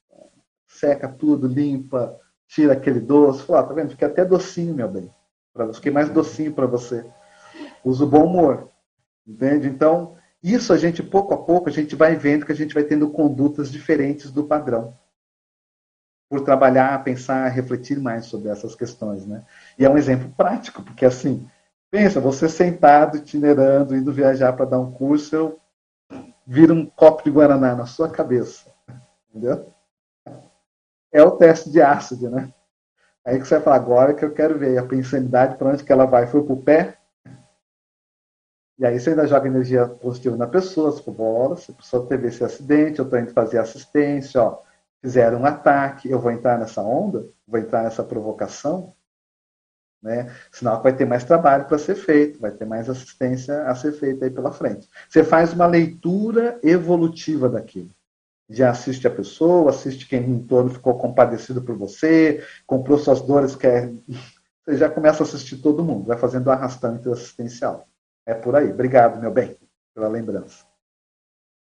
[0.68, 3.43] Seca tudo, limpa, tira aquele doce.
[3.43, 3.89] Fala, ah, tá vendo?
[3.89, 5.10] Fiquei até docinho, meu bem.
[5.74, 7.06] Fiquei mais docinho para você.
[7.84, 8.70] Usa o bom humor.
[9.28, 9.68] Entende?
[9.68, 12.84] Então, isso a gente, pouco a pouco, a gente vai vendo que a gente vai
[12.84, 14.97] tendo condutas diferentes do padrão.
[16.30, 19.45] Por trabalhar, pensar, refletir mais sobre essas questões, né?
[19.78, 21.47] E é um exemplo prático, porque assim,
[21.91, 25.60] pensa, você sentado, itinerando, indo viajar para dar um curso, eu
[26.47, 28.74] viro um copo de Guaraná na sua cabeça.
[29.30, 29.72] Entendeu?
[31.12, 32.52] É o teste de ácido, né?
[33.26, 35.91] Aí que você vai falar, agora que eu quero ver a pensanidade, para onde que
[35.91, 36.26] ela vai?
[36.28, 36.97] Foi para o pé?
[38.80, 42.07] E aí você ainda joga energia positiva na pessoa, se for bola, se a pessoa
[42.07, 44.63] teve esse acidente, eu estou indo fazer assistência, ó,
[44.99, 48.95] fizeram um ataque, eu vou entrar nessa onda, vou entrar nessa provocação,
[50.01, 50.36] né?
[50.51, 54.26] Senão vai ter mais trabalho para ser feito, vai ter mais assistência a ser feita
[54.26, 54.89] aí pela frente.
[55.07, 57.91] Você faz uma leitura evolutiva daquilo.
[58.52, 63.56] Já assiste a pessoa, assiste quem em torno ficou compadecido por você, comprou suas dores,
[63.56, 63.91] quer.
[64.64, 67.88] Você já começa a assistir todo mundo, vai fazendo o arrastante assistencial.
[68.28, 68.70] É por aí.
[68.72, 69.58] Obrigado, meu bem,
[69.95, 70.64] pela lembrança.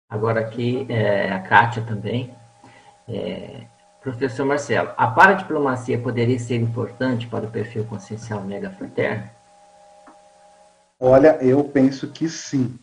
[0.08, 2.32] Agora aqui, é, a Kátia também.
[3.10, 3.66] É,
[4.02, 9.28] professor Marcelo, a paradiplomacia poderia ser importante para o perfil consciencial mega fraterno?
[11.00, 12.78] Olha, eu penso que sim.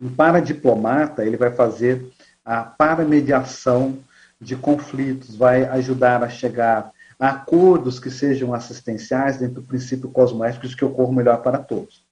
[0.00, 2.10] O paradiplomata, ele vai fazer
[2.44, 3.98] a paramediação
[4.40, 10.68] de conflitos, vai ajudar a chegar a acordos que sejam assistenciais dentro do princípio cosmoético
[10.68, 12.04] de que ocorra melhor para todos.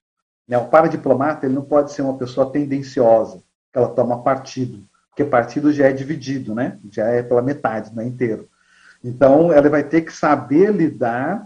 [0.47, 0.57] Né?
[0.57, 5.71] O paradiplomata ele não pode ser uma pessoa tendenciosa, que ela toma partido, porque partido
[5.71, 6.79] já é dividido, né?
[6.89, 8.49] já é pela metade, não é inteiro.
[9.03, 11.45] Então, ela vai ter que saber lidar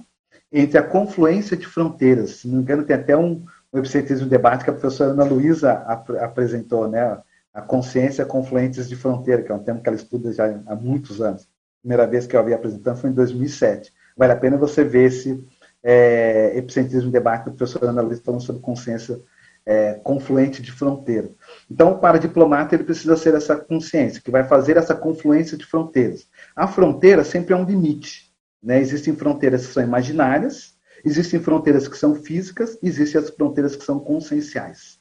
[0.51, 2.37] entre a confluência de fronteiras.
[2.37, 5.73] Se não me engano, tem até um, um epicentrismo debate que a professora Ana Luísa
[5.87, 7.17] ap apresentou, né?
[7.57, 11.19] A consciência confluentes de fronteira, que é um tema que ela estuda já há muitos
[11.19, 11.41] anos.
[11.41, 13.91] A primeira vez que eu vi apresentando foi em 2007.
[14.15, 15.43] Vale a pena você ver esse
[15.81, 19.19] é, epicentrismo debate do professor Ana Luiz falando sobre consciência
[19.65, 21.31] é, confluente de fronteira.
[21.69, 26.27] Então, para diplomata, ele precisa ser essa consciência, que vai fazer essa confluência de fronteiras.
[26.55, 28.31] A fronteira sempre é um limite.
[28.61, 28.79] Né?
[28.79, 33.99] Existem fronteiras que são imaginárias, existem fronteiras que são físicas, existem as fronteiras que são
[33.99, 34.96] conscienciais.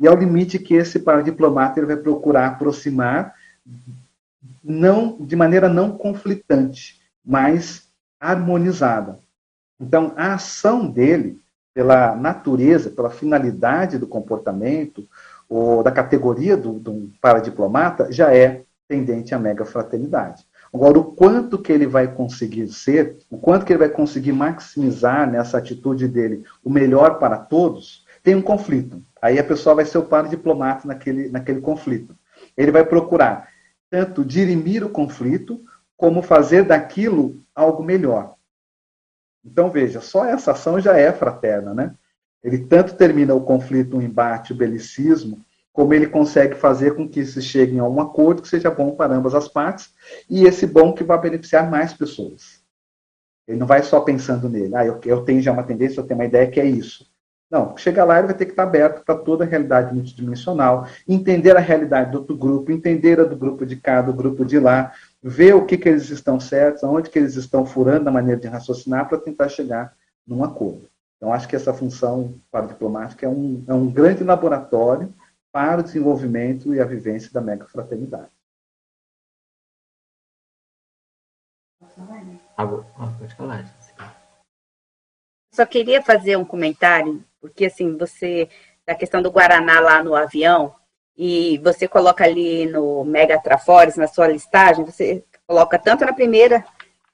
[0.00, 3.34] E é o limite que esse paradiplomata ele vai procurar aproximar
[4.64, 7.88] não de maneira não conflitante, mas
[8.18, 9.18] harmonizada.
[9.78, 11.38] Então, a ação dele,
[11.74, 15.06] pela natureza, pela finalidade do comportamento,
[15.48, 20.44] ou da categoria do, do paradiplomata, já é tendente à mega fraternidade.
[20.72, 25.28] Agora, o quanto que ele vai conseguir ser, o quanto que ele vai conseguir maximizar
[25.28, 29.02] nessa atitude dele o melhor para todos, tem um conflito.
[29.20, 32.16] Aí a pessoa vai ser o paradiplomata naquele, naquele conflito.
[32.56, 33.48] Ele vai procurar
[33.90, 35.60] tanto dirimir o conflito,
[35.96, 38.36] como fazer daquilo algo melhor.
[39.44, 41.94] Então, veja, só essa ação já é fraterna, né?
[42.42, 47.24] Ele tanto termina o conflito, o embate, o belicismo, como ele consegue fazer com que
[47.24, 49.92] se cheguem a um acordo que seja bom para ambas as partes
[50.28, 52.62] e esse bom que vai beneficiar mais pessoas.
[53.46, 56.18] Ele não vai só pensando nele, ah, eu, eu tenho já uma tendência, eu tenho
[56.18, 57.09] uma ideia que é isso.
[57.50, 61.56] Não, chega lá ele vai ter que estar aberto para toda a realidade multidimensional, entender
[61.56, 64.92] a realidade do outro grupo, entender a do grupo de cá, do grupo de lá,
[65.20, 68.46] ver o que, que eles estão certos, aonde que eles estão furando a maneira de
[68.46, 70.88] raciocinar para tentar chegar num acordo.
[71.16, 75.12] Então, acho que essa função para o diplomático é um, é um grande laboratório
[75.52, 78.30] para o desenvolvimento e a vivência da mega fraternidade.
[83.18, 83.79] Pode falar.
[85.50, 88.48] Só queria fazer um comentário, porque assim, você,
[88.86, 90.74] da questão do Guaraná lá no avião,
[91.16, 96.64] e você coloca ali no Mega Trafores, na sua listagem, você coloca tanto na primeira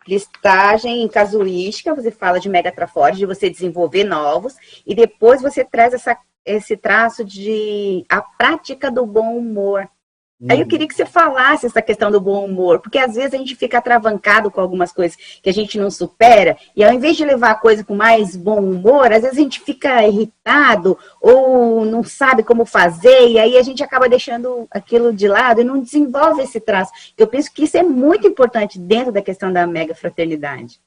[0.06, 4.54] listagem em casuística, você fala de Mega Trafores, de você desenvolver novos,
[4.86, 9.88] e depois você traz essa, esse traço de a prática do bom humor.
[10.50, 10.68] Aí eu uhum.
[10.68, 13.78] queria que você falasse essa questão do bom humor, porque às vezes a gente fica
[13.78, 17.54] atravancado com algumas coisas que a gente não supera, e ao invés de levar a
[17.54, 22.66] coisa com mais bom humor, às vezes a gente fica irritado ou não sabe como
[22.66, 26.92] fazer, e aí a gente acaba deixando aquilo de lado e não desenvolve esse traço.
[27.16, 30.78] Eu penso que isso é muito importante dentro da questão da mega fraternidade.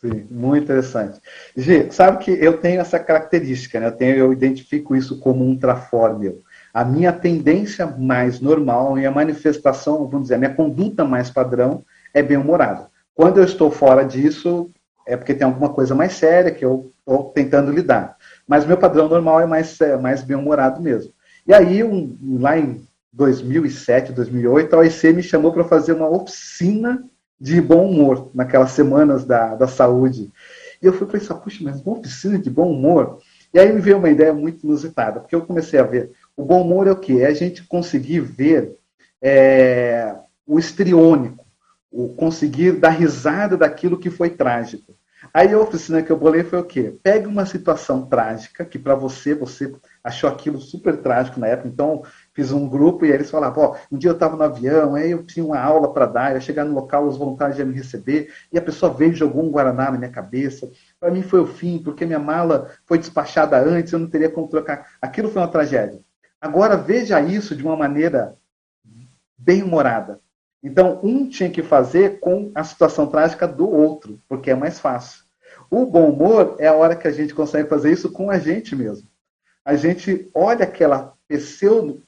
[0.00, 1.20] Sim, muito interessante.
[1.56, 3.86] Gi, sabe que eu tenho essa característica, né?
[3.86, 6.42] Eu, tenho, eu identifico isso como um trafor meu
[6.72, 11.84] a minha tendência mais normal e a manifestação, vamos dizer, a minha conduta mais padrão
[12.14, 12.88] é bem-humorada.
[13.14, 14.70] Quando eu estou fora disso,
[15.06, 18.16] é porque tem alguma coisa mais séria que eu estou tentando lidar.
[18.46, 21.12] Mas meu padrão normal é mais, é mais bem-humorado mesmo.
[21.46, 27.04] E aí, um, lá em 2007, 2008, a OIC me chamou para fazer uma oficina
[27.38, 30.30] de bom humor, naquelas semanas da, da saúde.
[30.80, 33.18] E eu fui pensar, puxa, mas uma oficina de bom humor?
[33.52, 36.62] E aí me veio uma ideia muito inusitada, porque eu comecei a ver o bom
[36.62, 37.18] humor é o quê?
[37.20, 38.76] É a gente conseguir ver
[39.20, 40.14] é,
[40.46, 41.44] o estriônico,
[41.90, 44.94] o conseguir dar risada daquilo que foi trágico.
[45.32, 46.98] Aí a oficina que eu bolei foi o quê?
[47.02, 49.72] Pegue uma situação trágica, que para você, você
[50.02, 52.02] achou aquilo super trágico na época, então
[52.34, 55.24] fiz um grupo e eles falavam, ó, um dia eu estava no avião, aí eu
[55.24, 58.32] tinha uma aula para dar, eu ia chegar no local, os voluntários iam me receber,
[58.52, 60.68] e a pessoa veio e jogou um Guaraná na minha cabeça.
[60.98, 64.48] Para mim foi o fim, porque minha mala foi despachada antes, eu não teria como
[64.48, 64.96] trocar.
[65.00, 66.00] Aquilo foi uma tragédia.
[66.42, 68.36] Agora veja isso de uma maneira
[69.38, 70.18] bem humorada.
[70.60, 75.22] Então, um tinha que fazer com a situação trágica do outro, porque é mais fácil.
[75.70, 78.74] O bom humor é a hora que a gente consegue fazer isso com a gente
[78.74, 79.08] mesmo.
[79.64, 81.14] A gente olha aquela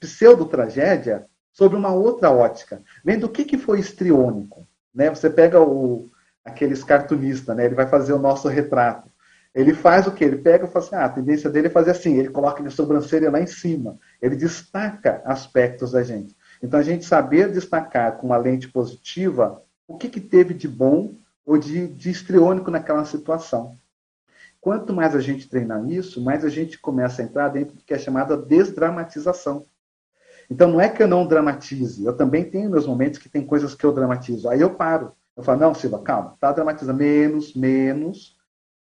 [0.01, 4.67] pseudo-tragédia sobre uma outra ótica, vendo o que, que foi estriônico.
[4.93, 5.11] Né?
[5.11, 6.11] Você pega o,
[6.45, 7.67] aqueles cartunistas, né?
[7.67, 9.09] ele vai fazer o nosso retrato.
[9.55, 10.25] Ele faz o que?
[10.25, 12.71] Ele pega e fala assim, ah, a tendência dele é fazer assim, ele coloca a
[12.71, 16.35] sobrancelha lá em cima, ele destaca aspectos da gente.
[16.63, 21.15] Então, a gente saber destacar com uma lente positiva o que, que teve de bom
[21.47, 23.77] ou de, de estriônico naquela situação.
[24.61, 27.93] Quanto mais a gente treinar isso, mais a gente começa a entrar dentro do que
[27.93, 29.67] é chamada desdramatização.
[30.51, 33.75] Então, não é que eu não dramatize, eu também tenho meus momentos que tem coisas
[33.75, 34.49] que eu dramatizo.
[34.49, 35.13] Aí eu paro.
[35.37, 38.34] Eu falo, não, Silva, calma, tá dramatizando menos, menos,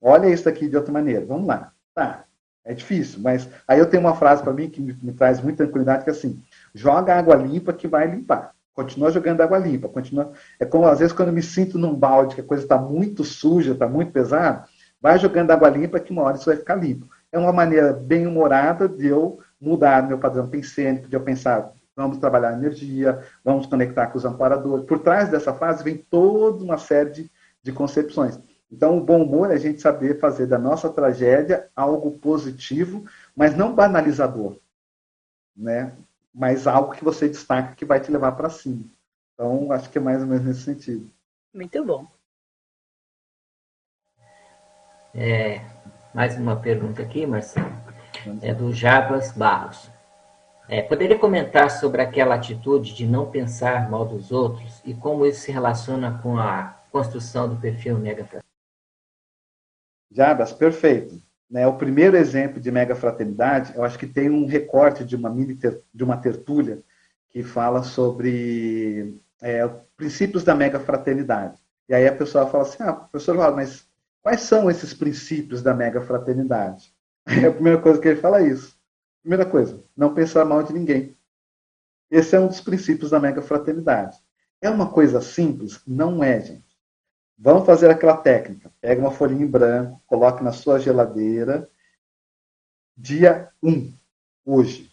[0.04, 1.26] Olha isso aqui de outra maneira.
[1.26, 1.72] Vamos lá.
[1.96, 2.26] Tá.
[2.66, 5.64] É difícil, mas aí eu tenho uma frase para mim que me, me, traz muita
[5.64, 6.42] tranquilidade, que é assim,
[6.74, 8.54] joga água limpa que vai limpar.
[8.74, 9.90] Continua jogando água limpa.
[9.90, 10.32] Continua...
[10.58, 13.24] É como, às vezes, quando eu me sinto num balde, que a coisa está muito
[13.24, 14.66] suja, está muito pesada,
[15.02, 17.08] vai jogando água limpa que uma hora isso vai ficar limpo.
[17.32, 22.18] É uma maneira bem humorada de eu mudar meu padrão pensênico, de eu pensar, vamos
[22.18, 24.86] trabalhar energia, vamos conectar com os amparadores.
[24.86, 27.32] Por trás dessa frase vem toda uma série de,
[27.62, 28.40] de concepções.
[28.74, 33.06] Então, o bom humor é a gente saber fazer da nossa tragédia algo positivo,
[33.36, 34.58] mas não banalizador,
[35.56, 35.96] né?
[36.34, 38.84] Mas algo que você destaca que vai te levar para cima.
[39.36, 41.08] Então, acho que é mais ou menos nesse sentido.
[41.54, 42.08] Muito bom.
[45.14, 45.62] É,
[46.12, 47.72] mais uma pergunta aqui, Marcelo.
[48.42, 49.88] É do Jabas Barros.
[50.68, 55.42] É, poderia comentar sobre aquela atitude de não pensar mal dos outros e como isso
[55.42, 58.43] se relaciona com a construção do perfil negativa?
[60.14, 61.22] Jabas, perfeito.
[61.50, 65.30] Né, o primeiro exemplo de mega fraternidade, eu acho que tem um recorte de uma
[65.30, 66.82] mini ter, de uma tertúlia
[67.30, 71.60] que fala sobre é, princípios da mega fraternidade.
[71.88, 73.88] E aí a pessoa fala assim, ah, professor, mas
[74.22, 76.94] quais são esses princípios da mega fraternidade?
[77.26, 78.78] Aí a primeira coisa que ele fala é isso.
[79.22, 81.16] Primeira coisa, não pensar mal de ninguém.
[82.12, 84.18] Esse é um dos princípios da mega fraternidade.
[84.62, 85.82] É uma coisa simples?
[85.88, 86.73] Não é, gente.
[87.38, 88.72] Vamos fazer aquela técnica.
[88.80, 91.70] Pega uma folhinha em branco, coloque na sua geladeira
[92.96, 93.92] dia 1,
[94.46, 94.92] hoje,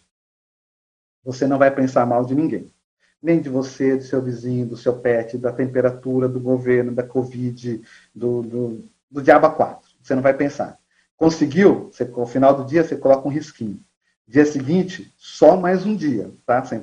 [1.23, 2.73] você não vai pensar mal de ninguém.
[3.21, 7.81] Nem de você, do seu vizinho, do seu pet, da temperatura, do governo, da Covid,
[8.13, 9.87] do, do, do diabo 4.
[10.01, 10.79] Você não vai pensar.
[11.15, 11.91] Conseguiu?
[11.91, 13.79] Você, ao final do dia, você coloca um risquinho.
[14.27, 16.63] Dia seguinte, só mais um dia, tá?
[16.63, 16.81] Sem,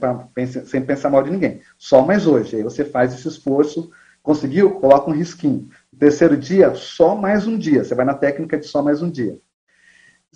[0.65, 1.61] sem pensar mal de ninguém.
[1.77, 2.55] Só mais hoje.
[2.55, 3.91] Aí você faz esse esforço.
[4.29, 4.79] Conseguiu?
[4.79, 5.71] Coloca um risquinho.
[5.99, 7.83] terceiro dia, só mais um dia.
[7.83, 9.41] Você vai na técnica de só mais um dia.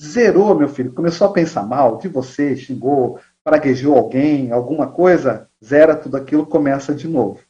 [0.01, 0.95] Zerou, meu filho.
[0.95, 6.95] Começou a pensar mal de você, xingou, praguejou alguém, alguma coisa, zera tudo aquilo, começa
[6.95, 7.40] de novo.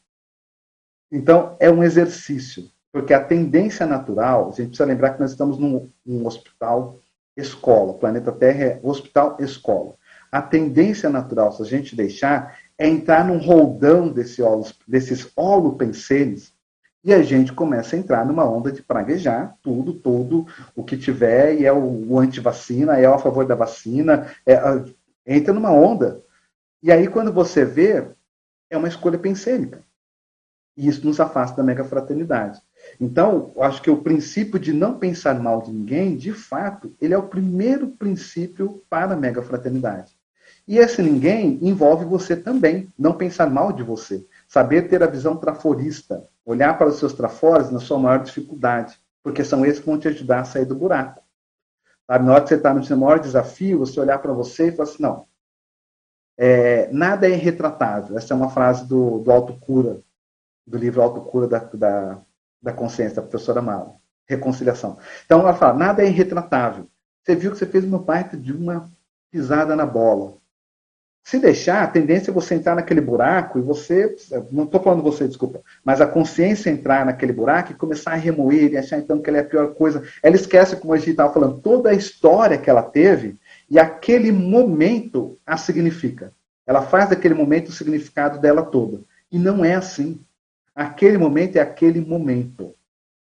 [1.13, 2.69] Então, é um exercício.
[2.91, 6.99] Porque a tendência natural, a gente precisa lembrar que nós estamos num, num hospital
[7.37, 7.93] escola.
[7.93, 9.95] O planeta Terra é hospital escola.
[10.33, 16.53] A tendência natural, se a gente deixar, é entrar num roldão desse olos, desses holopensenes
[17.05, 21.61] e a gente começa a entrar numa onda de praguejar tudo, tudo o que tiver,
[21.61, 24.57] e é o, o anti-vacina, é a favor da vacina, é,
[25.27, 26.23] entra numa onda.
[26.83, 28.07] E aí, quando você vê,
[28.71, 29.83] é uma escolha pensênica.
[30.77, 32.61] E isso nos afasta da mega fraternidade.
[33.01, 37.19] Então, acho que o princípio de não pensar mal de ninguém, de fato, ele é
[37.19, 40.17] o primeiro princípio para a mega fraternidade.
[40.67, 45.37] E esse ninguém envolve você também, não pensar mal de você, saber ter a visão
[45.37, 49.99] traforista, olhar para os seus trafores na sua maior dificuldade, porque são esses que vão
[49.99, 51.23] te ajudar a sair do buraco.
[52.09, 54.89] Na hora que você está no seu maior desafio, você olhar para você e falar
[54.89, 55.27] assim, não,
[56.37, 58.17] é, nada é irretratável.
[58.17, 60.01] Essa é uma frase do, do Autocura,
[60.67, 62.21] do livro Autocura da, da,
[62.61, 63.97] da consciência, da professora Mala.
[64.27, 64.99] Reconciliação.
[65.25, 66.89] Então ela fala, nada é irretratável.
[67.23, 68.91] Você viu que você fez uma parte de uma
[69.31, 70.42] pisada na bola.
[71.25, 74.15] Se deixar, a tendência é você entrar naquele buraco e você,
[74.51, 78.73] não estou falando você, desculpa, mas a consciência entrar naquele buraco e começar a remoer
[78.73, 80.03] e achar então que ela é a pior coisa.
[80.23, 83.37] Ela esquece, como a gente estava falando, toda a história que ela teve
[83.71, 86.33] e aquele momento a significa.
[86.67, 89.01] Ela faz daquele momento o significado dela toda.
[89.31, 90.21] E não é assim.
[90.75, 92.75] Aquele momento é aquele momento.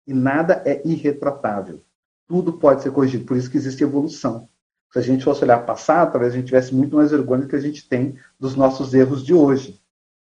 [0.05, 1.81] E nada é irretratável.
[2.27, 3.25] Tudo pode ser corrigido.
[3.25, 4.47] Por isso que existe evolução.
[4.95, 7.55] Se a gente fosse olhar passado, talvez a gente tivesse muito mais vergonha do que
[7.57, 9.81] a gente tem dos nossos erros de hoje.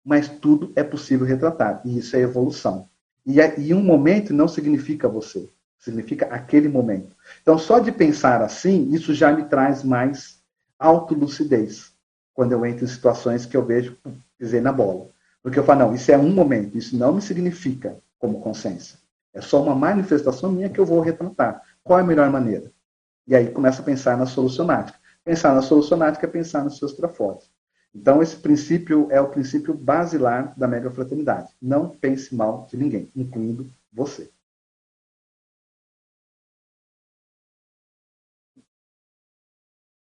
[0.03, 1.81] Mas tudo é possível retratar.
[1.85, 2.89] E isso é evolução.
[3.25, 5.47] E, é, e um momento não significa você.
[5.79, 7.15] Significa aquele momento.
[7.41, 10.43] Então, só de pensar assim, isso já me traz mais
[10.77, 11.93] autolucidez.
[12.33, 13.95] Quando eu entro em situações que eu vejo,
[14.37, 15.07] pisei na bola.
[15.41, 18.99] Porque eu falo, não, isso é um momento, isso não me significa como consciência.
[19.33, 21.61] É só uma manifestação minha que eu vou retratar.
[21.81, 22.69] Qual é a melhor maneira?
[23.27, 24.97] E aí começa a pensar na solucionática.
[25.23, 27.51] Pensar na solucionática é pensar nos seus trafores.
[27.93, 31.53] Então, esse princípio é o princípio basilar da mega fraternidade.
[31.61, 34.31] Não pense mal de ninguém, incluindo você.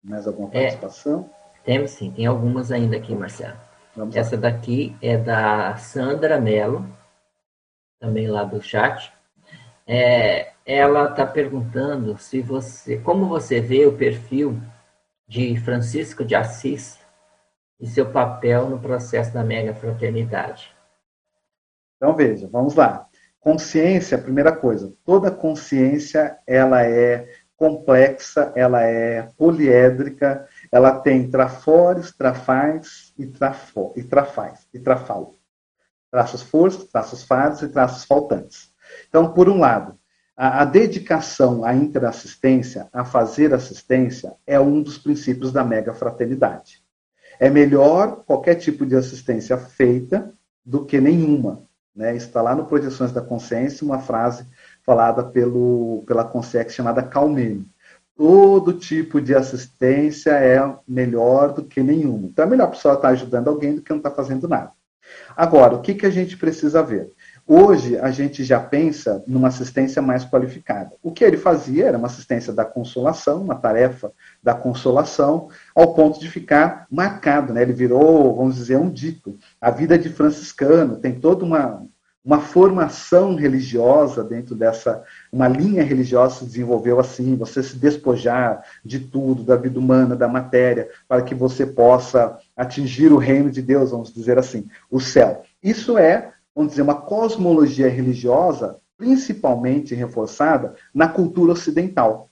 [0.04, 0.62] Mais alguma é.
[0.62, 1.30] participação?
[1.56, 3.58] É, temos sim, tem algumas ainda aqui, Marcelo.
[3.96, 4.42] Vamos Essa lá.
[4.42, 6.86] daqui é da Sandra Mello,
[8.00, 9.14] também lá do chat.
[9.86, 14.60] É, ela está perguntando se você, como você vê o perfil
[15.26, 17.00] de Francisco de Assis
[17.80, 20.76] e seu papel no processo da mega fraternidade.
[21.96, 23.08] Então veja, vamos lá.
[23.40, 27.26] Consciência, primeira coisa, toda consciência ela é
[27.56, 35.34] complexa, ela é poliédrica, ela tem trafores, trafais e, trafo, e trafais, e trafal.
[36.12, 38.70] Traços forços, traços fados e traços faltantes.
[39.08, 39.98] Então, por um lado,
[40.38, 46.84] a, a dedicação à interassistência, a fazer assistência, é um dos princípios da mega fraternidade.
[47.40, 50.32] É melhor qualquer tipo de assistência feita
[50.64, 51.64] do que nenhuma.
[51.96, 52.16] Né?
[52.16, 54.46] Está lá no Projeções da Consciência uma frase
[54.86, 57.68] falada pelo, pela Consex chamada Calmene
[58.18, 62.28] todo tipo de assistência é melhor do que nenhuma.
[62.28, 64.72] Então é melhor a pessoa estar ajudando alguém do que não estar fazendo nada.
[65.38, 67.12] Agora, o que, que a gente precisa ver?
[67.50, 70.92] Hoje a gente já pensa numa assistência mais qualificada.
[71.02, 74.12] O que ele fazia era uma assistência da consolação, uma tarefa
[74.44, 77.54] da consolação, ao ponto de ficar marcado.
[77.54, 77.62] Né?
[77.62, 79.38] Ele virou, vamos dizer, um dito.
[79.62, 81.88] A vida de franciscano tem toda uma,
[82.28, 85.02] uma formação religiosa dentro dessa,
[85.32, 90.28] uma linha religiosa se desenvolveu assim, você se despojar de tudo, da vida humana, da
[90.28, 95.44] matéria, para que você possa atingir o reino de Deus, vamos dizer assim, o céu.
[95.64, 102.32] Isso é, vamos dizer, uma cosmologia religiosa principalmente reforçada na cultura ocidental.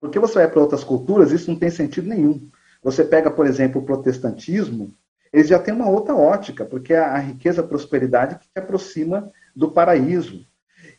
[0.00, 2.50] Porque você vai para outras culturas, isso não tem sentido nenhum.
[2.82, 4.92] Você pega, por exemplo, o protestantismo,
[5.32, 9.30] eles já têm uma outra ótica, porque é a riqueza, a prosperidade que te aproxima
[9.54, 10.44] do paraíso.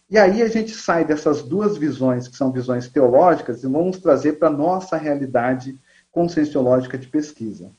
[0.10, 4.40] E aí a gente sai dessas duas visões, que são visões teológicas, e vamos trazer
[4.40, 5.78] para a nossa realidade
[6.10, 7.74] conscienciológica de pesquisa.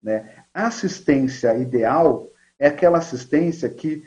[0.00, 0.30] Né?
[0.54, 4.04] A assistência ideal é aquela assistência que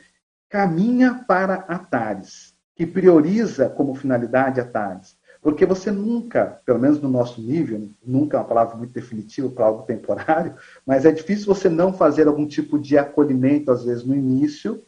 [0.50, 5.16] caminha para Atares, que prioriza como finalidade Atares.
[5.40, 9.64] Porque você nunca, pelo menos no nosso nível, nunca é uma palavra muito definitiva para
[9.64, 10.54] algo temporário,
[10.84, 14.84] mas é difícil você não fazer algum tipo de acolhimento, às vezes, no início,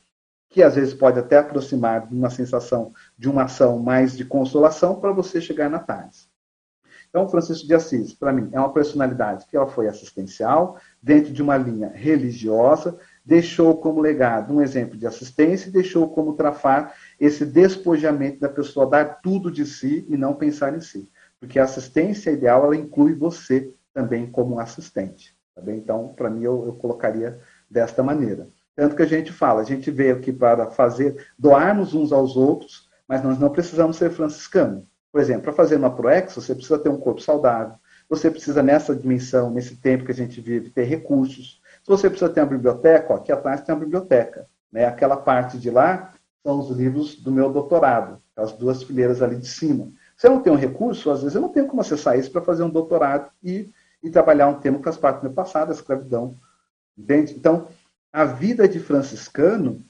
[0.50, 5.00] que às vezes pode até aproximar de uma sensação de uma ação mais de consolação
[5.00, 6.28] para você chegar na tarde.
[7.08, 11.42] Então, Francisco de Assis, para mim, é uma personalidade que ela foi assistencial, dentro de
[11.42, 17.44] uma linha religiosa, deixou como legado um exemplo de assistência e deixou como trafar esse
[17.44, 21.08] despojamento da pessoa dar tudo de si e não pensar em si.
[21.38, 25.36] Porque a assistência ideal, ela inclui você também como assistente.
[25.54, 25.78] Tá bem?
[25.78, 27.38] Então, para mim, eu, eu colocaria
[27.70, 28.48] desta maneira.
[28.74, 32.88] Tanto que a gente fala, a gente veio aqui para fazer, doarmos uns aos outros,
[33.06, 34.84] mas nós não precisamos ser franciscanos.
[35.10, 37.74] Por exemplo, para fazer uma ProEx, você precisa ter um corpo saudável,
[38.08, 41.61] você precisa, nessa dimensão, nesse tempo que a gente vive, ter recursos.
[41.82, 44.48] Se você precisa ter uma biblioteca, ó, aqui atrás tem uma biblioteca.
[44.70, 44.86] Né?
[44.86, 46.14] Aquela parte de lá
[46.44, 49.90] são os livros do meu doutorado, as duas fileiras ali de cima.
[50.16, 52.42] Se eu não tenho um recurso, às vezes eu não tenho como acessar isso para
[52.42, 53.70] fazer um doutorado e,
[54.02, 56.36] e trabalhar um tema que faz parte do meu passado, a escravidão.
[56.96, 57.34] Entende?
[57.34, 57.66] Então,
[58.12, 59.84] a vida de franciscano,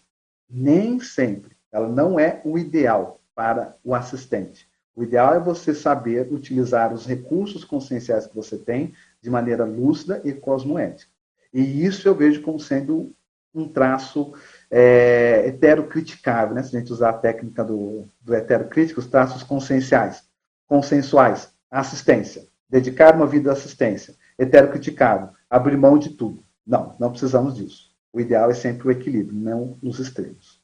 [0.48, 4.66] nem sempre, ela não é o ideal para o assistente.
[4.94, 10.20] O ideal é você saber utilizar os recursos conscienciais que você tem de maneira lúcida
[10.24, 11.11] e cosmoética.
[11.52, 13.14] E isso eu vejo como sendo
[13.54, 14.32] um traço
[14.70, 16.62] é, heterocriticável, né?
[16.62, 20.26] se a gente usar a técnica do, do heterocrítico, os traços conscienciais,
[20.66, 26.42] consensuais, assistência, dedicar uma vida à assistência, heterocriticável, abrir mão de tudo.
[26.66, 27.92] Não, não precisamos disso.
[28.12, 30.62] O ideal é sempre o equilíbrio, não os extremos.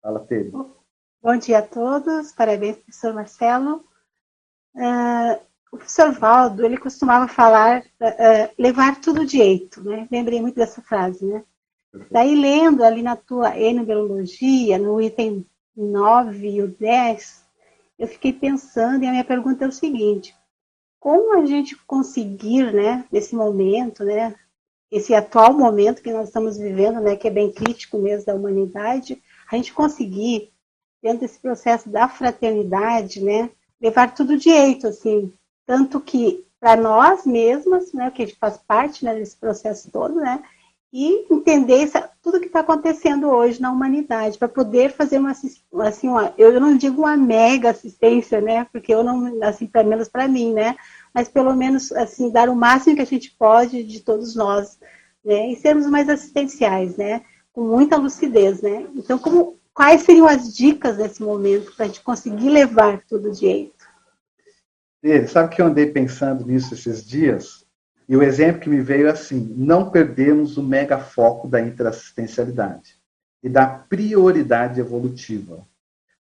[0.00, 0.50] Fala, Tere.
[0.50, 3.84] Bom dia a todos, parabéns, professor Marcelo.
[4.74, 10.06] Uh, o professor Valdo, ele costumava falar, uh, levar tudo jeito, né?
[10.10, 11.42] Lembrei muito dessa frase, né?
[12.10, 17.44] Daí, lendo ali na tua enumerologia, no item 9 e o 10,
[17.98, 20.34] eu fiquei pensando, e a minha pergunta é o seguinte,
[21.00, 24.34] como a gente conseguir, né, nesse momento, né,
[24.90, 29.22] esse atual momento que nós estamos vivendo, né, que é bem crítico mesmo da humanidade,
[29.50, 30.52] a gente conseguir,
[31.02, 33.50] dentro desse processo da fraternidade, né,
[33.80, 35.32] levar tudo direito, assim,
[35.66, 40.16] tanto que para nós mesmas, né, que a gente faz parte né, desse processo todo,
[40.16, 40.42] né,
[40.92, 46.08] e entender essa, tudo que está acontecendo hoje na humanidade, para poder fazer uma, assim,
[46.08, 50.28] uma, eu não digo uma mega assistência, né, porque eu não, assim, pelo menos para
[50.28, 50.76] mim, né,
[51.14, 54.78] mas pelo menos assim dar o máximo que a gente pode de todos nós,
[55.24, 55.50] né?
[55.50, 57.22] E sermos mais assistenciais, né?
[57.52, 58.86] Com muita lucidez, né?
[58.94, 63.81] Então, como, quais seriam as dicas nesse momento para a gente conseguir levar tudo direito?
[65.02, 67.66] Ele, sabe que eu andei pensando nisso esses dias?
[68.08, 72.96] E o exemplo que me veio é assim: não perdemos o mega foco da interassistencialidade
[73.42, 75.66] e da prioridade evolutiva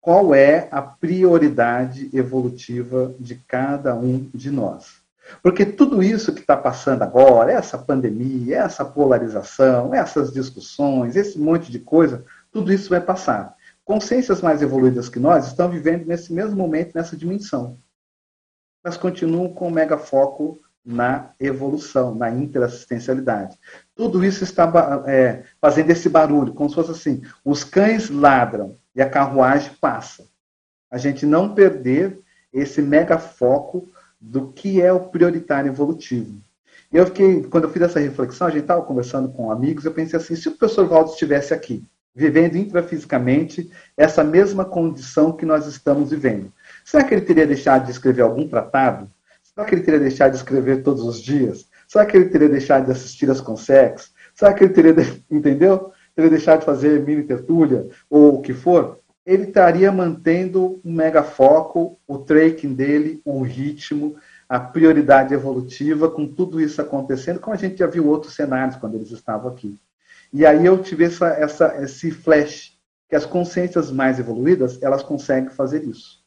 [0.02, 5.00] qual é a prioridade evolutiva de cada um de nós.
[5.40, 11.70] Porque tudo isso que está passando agora, essa pandemia, essa polarização, essas discussões, esse monte
[11.70, 13.54] de coisa, tudo isso vai passar.
[13.84, 17.78] Consciências mais evoluídas que nós estão vivendo nesse mesmo momento, nessa dimensão.
[18.82, 23.56] Mas continuam com mega foco na evolução, na interassistencialidade.
[23.94, 24.70] Tudo isso está
[25.06, 30.26] é, fazendo esse barulho, como se fosse assim: os cães ladram, e a carruagem passa.
[30.90, 32.20] A gente não perder
[32.52, 33.88] esse mega foco
[34.20, 36.38] do que é o prioritário evolutivo.
[36.92, 40.18] Eu fiquei, quando eu fiz essa reflexão, a gente estava conversando com amigos, eu pensei
[40.18, 41.82] assim, se o professor Valdo estivesse aqui,
[42.14, 46.52] vivendo intrafisicamente essa mesma condição que nós estamos vivendo,
[46.84, 49.10] será que ele teria deixado de escrever algum tratado?
[49.42, 51.68] Será que ele teria deixado de escrever todos os dias?
[51.86, 54.12] Será que ele teria deixado de assistir às consex?
[54.34, 54.94] Será que ele teria,
[55.30, 55.92] entendeu?
[56.16, 61.22] ele deixar de fazer mini tertúlia ou o que for, ele estaria mantendo um mega
[61.22, 64.16] foco, o tracking dele, o ritmo,
[64.48, 68.96] a prioridade evolutiva, com tudo isso acontecendo, como a gente já viu outros cenários quando
[68.96, 69.78] eles estavam aqui.
[70.32, 72.76] E aí eu tive essa, essa, esse flash,
[73.08, 76.21] que as consciências mais evoluídas, elas conseguem fazer isso.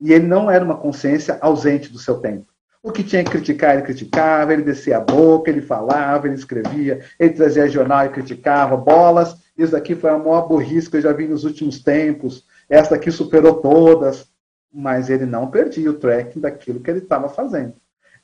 [0.00, 2.52] E ele não era uma consciência ausente do seu tempo.
[2.82, 7.04] O que tinha que criticar, ele criticava, ele descia a boca, ele falava, ele escrevia,
[7.18, 9.36] ele trazia jornal e criticava, bolas.
[9.58, 12.44] Isso daqui foi a maior burrice que eu já vi nos últimos tempos.
[12.68, 14.28] Essa daqui superou todas.
[14.72, 17.74] Mas ele não perdia o tracking daquilo que ele estava fazendo.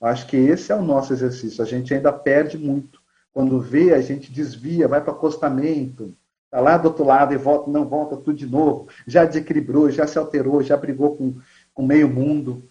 [0.00, 1.62] Eu acho que esse é o nosso exercício.
[1.62, 3.00] A gente ainda perde muito.
[3.32, 6.14] Quando vê, a gente desvia, vai para acostamento,
[6.52, 8.86] Está lá do outro lado e volta, não volta tudo de novo.
[9.06, 11.36] Já desequilibrou, já se alterou, já brigou com,
[11.74, 12.70] com meio mundo.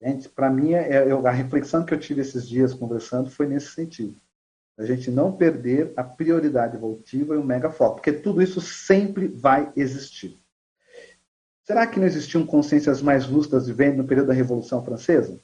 [0.00, 3.68] Gente, para mim, é, é, a reflexão que eu tive esses dias conversando foi nesse
[3.68, 4.16] sentido.
[4.78, 9.28] A gente não perder a prioridade evolutiva e o mega foco, porque tudo isso sempre
[9.28, 10.40] vai existir.
[11.62, 15.40] Será que não existiam consciências mais lustas vivendo no período da Revolução Francesa?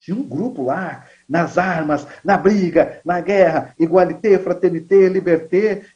[0.00, 5.86] Tinha um grupo lá, nas armas, na briga, na guerra, igualité, fraternité, liberté,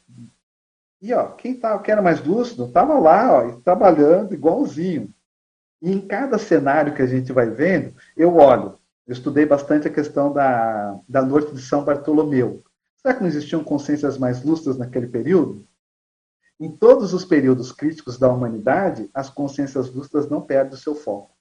[1.01, 5.11] e ó, quem, tava, quem era mais lúcido estava lá, ó, trabalhando igualzinho.
[5.81, 8.77] E em cada cenário que a gente vai vendo, eu olho.
[9.07, 12.63] Eu estudei bastante a questão da, da noite de São Bartolomeu.
[12.97, 15.67] Será que não existiam consciências mais lustras naquele período?
[16.59, 21.35] Em todos os períodos críticos da humanidade, as consciências lustras não perdem o seu foco.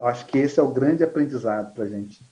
[0.00, 2.22] Eu acho que esse é o grande aprendizado para a gente,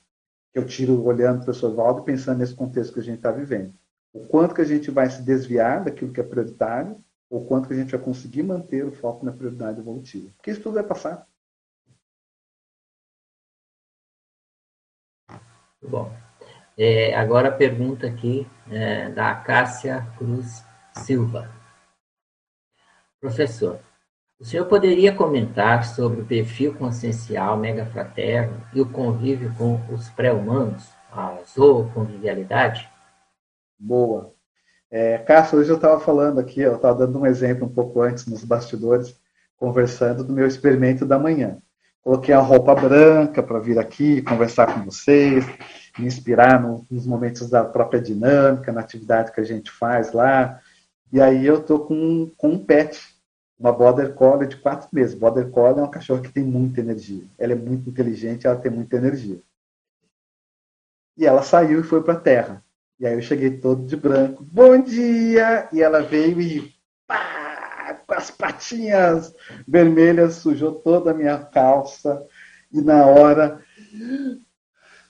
[0.53, 3.33] que eu tiro olhando para o professor Valdo pensando nesse contexto que a gente está
[3.33, 3.75] vivendo
[4.13, 6.97] o quanto que a gente vai se desviar daquilo que é prioritário,
[7.29, 10.31] ou quanto que a gente vai conseguir manter o foco na prioridade evolutiva.
[10.37, 11.27] Porque isso tudo vai passar.
[15.83, 16.13] Bom,
[16.77, 21.51] é, agora a pergunta aqui é, da Cássia Cruz Silva.
[23.21, 23.81] Professor,
[24.39, 30.89] o senhor poderia comentar sobre o perfil consciencial megafraterno e o convívio com os pré-humanos,
[31.11, 32.89] a zooconvivialidade?
[33.79, 34.35] Boa.
[34.91, 38.27] É, Cássio, hoje eu estava falando aqui, eu estava dando um exemplo um pouco antes
[38.27, 39.19] nos bastidores,
[39.57, 41.61] conversando do meu experimento da manhã.
[42.03, 45.45] Coloquei a roupa branca para vir aqui conversar com vocês,
[45.99, 50.61] me inspirar no, nos momentos da própria dinâmica, na atividade que a gente faz lá.
[51.13, 52.99] E aí eu estou com, com um pet,
[53.59, 55.15] uma Border Collie de quatro meses.
[55.15, 57.25] Border Collie é uma cachorra que tem muita energia.
[57.39, 59.41] Ela é muito inteligente, ela tem muita energia.
[61.19, 62.65] E ela saiu e foi para a Terra.
[62.99, 64.43] E aí eu cheguei todo de branco.
[64.43, 65.69] Bom dia!
[65.71, 66.73] E ela veio e
[68.21, 69.35] as patinhas
[69.67, 72.23] vermelhas sujou toda a minha calça.
[72.71, 73.61] E na hora,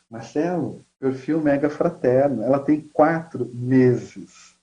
[0.09, 2.45] Marcelo, perfil mega fraterno.
[2.45, 4.55] Ela tem quatro meses.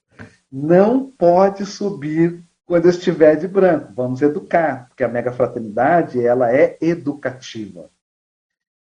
[0.50, 3.92] Não pode subir quando estiver de branco.
[3.94, 7.90] Vamos educar, porque a mega fraternidade ela é educativa.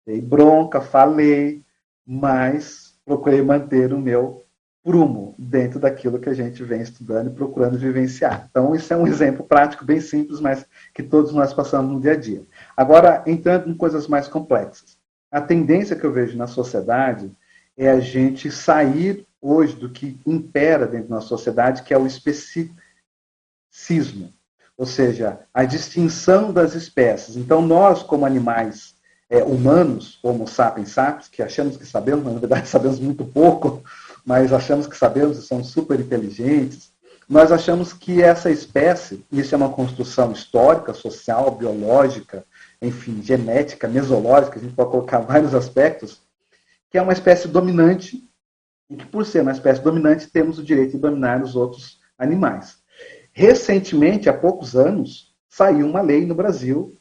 [0.07, 1.65] Dei bronca, falei,
[2.07, 4.46] mas procurei manter o meu
[4.87, 8.47] prumo dentro daquilo que a gente vem estudando e procurando vivenciar.
[8.49, 10.65] Então, isso é um exemplo prático, bem simples, mas
[10.95, 12.45] que todos nós passamos no dia a dia.
[12.77, 14.97] Agora, entrando em coisas mais complexas.
[15.29, 17.33] A tendência que eu vejo na sociedade
[17.77, 22.71] é a gente sair hoje do que impera dentro da sociedade, que é o especicismo.
[24.79, 27.37] Ou seja, a distinção das espécies.
[27.37, 28.95] Então, nós, como animais
[29.29, 33.83] é, humanos, Homo sapiens sapiens, que achamos que sabemos, mas na verdade sabemos muito pouco,
[34.27, 36.91] mas achamos que sabemos e somos super inteligentes,
[37.29, 42.45] nós achamos que essa espécie, isso é uma construção histórica, social, biológica,
[42.83, 46.21] enfim, genética, mesológica, a gente pode colocar vários aspectos,
[46.91, 48.29] que é uma espécie dominante
[48.91, 52.79] e que, por ser uma espécie dominante, temos o direito de dominar os outros animais.
[53.33, 56.95] Recentemente, há poucos anos, saiu uma lei no Brasil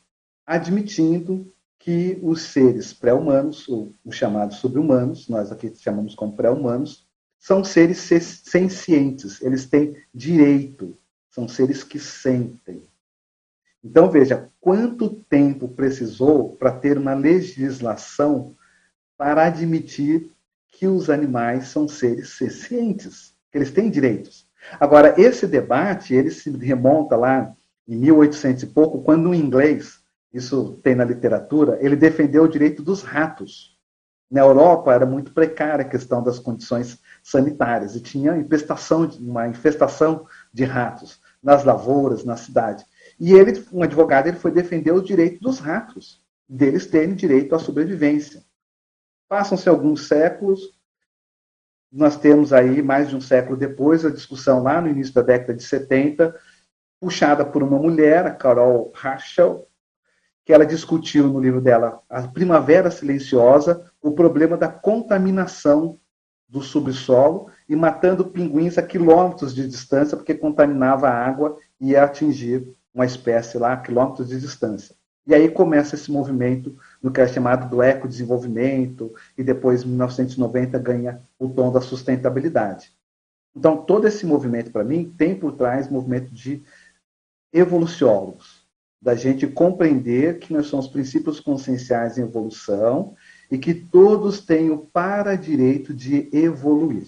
[0.45, 7.04] admitindo que os seres pré-humanos, os chamados subhumanos, nós aqui chamamos como pré-humanos,
[7.45, 7.99] são seres
[8.43, 10.97] sencientes, eles têm direito,
[11.29, 12.81] são seres que sentem.
[13.83, 18.55] Então veja, quanto tempo precisou para ter uma legislação
[19.15, 20.31] para admitir
[20.69, 24.47] que os animais são seres sencientes, que eles têm direitos.
[24.79, 27.55] Agora, esse debate, ele se remonta lá
[27.87, 29.99] em 1800 e pouco, quando um inglês
[30.33, 33.77] isso tem na literatura, ele defendeu o direito dos ratos.
[34.31, 40.27] Na Europa era muito precária a questão das condições sanitárias e tinha infestação, uma infestação
[40.53, 42.85] de ratos nas lavouras, na cidade.
[43.19, 47.59] E ele, um advogado, ele foi defender o direito dos ratos, deles terem direito à
[47.59, 48.45] sobrevivência.
[49.27, 50.61] Passam-se alguns séculos,
[51.91, 55.55] nós temos aí, mais de um século depois, a discussão lá no início da década
[55.55, 56.35] de 70,
[56.99, 59.67] puxada por uma mulher, a Carol Harshel,
[60.45, 65.99] que ela discutiu no livro dela, A Primavera Silenciosa, o problema da contaminação
[66.47, 72.03] do subsolo e matando pinguins a quilômetros de distância, porque contaminava a água e ia
[72.03, 74.95] atingir uma espécie lá a quilômetros de distância.
[75.27, 80.77] E aí começa esse movimento no que é chamado do ecodesenvolvimento, e depois, em 1990,
[80.77, 82.93] ganha o tom da sustentabilidade.
[83.55, 86.63] Então, todo esse movimento, para mim, tem por trás movimento de
[87.51, 88.67] evoluciólogos,
[89.01, 93.15] da gente compreender que nós somos princípios conscienciais em evolução
[93.49, 97.05] e que todos têm o para-direito de evoluir.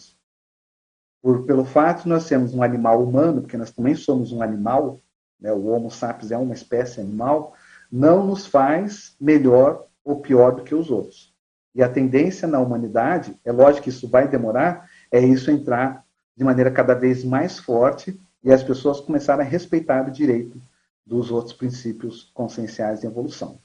[1.21, 4.99] por, pelo fato de nós sermos um animal humano, porque nós também somos um animal,
[5.39, 7.53] né, o Homo sapiens é uma espécie animal,
[7.91, 11.33] não nos faz melhor ou pior do que os outros.
[11.73, 16.03] E a tendência na humanidade, é lógico que isso vai demorar, é isso entrar
[16.35, 20.59] de maneira cada vez mais forte e as pessoas começarem a respeitar o direito
[21.05, 23.59] dos outros princípios conscienciais de evolução.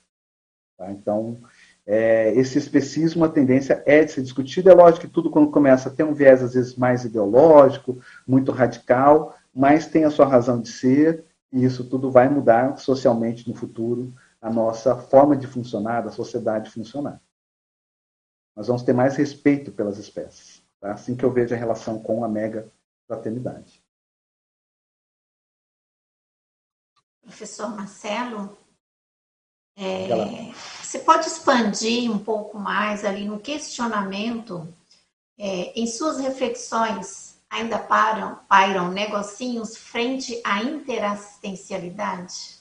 [0.77, 0.91] Tá?
[0.91, 1.41] Então,
[1.87, 4.71] é, esse especismo, a tendência é de ser discutido.
[4.71, 8.53] É lógico que tudo, quando começa a ter um viés, às vezes, mais ideológico, muito
[8.53, 13.55] radical, mas tem a sua razão de ser, e isso tudo vai mudar socialmente no
[13.55, 17.21] futuro a nossa forma de funcionar, da sociedade funcionar.
[18.57, 20.63] Nós vamos ter mais respeito pelas espécies.
[20.81, 20.93] Tá?
[20.93, 22.71] Assim que eu vejo a relação com a mega
[23.07, 23.83] fraternidade.
[27.23, 28.57] Professor Marcelo,
[29.77, 34.69] é, você pode expandir um pouco mais ali no questionamento,
[35.39, 42.61] é, em suas reflexões, ainda param, pairam negocinhos frente à interassistencialidade?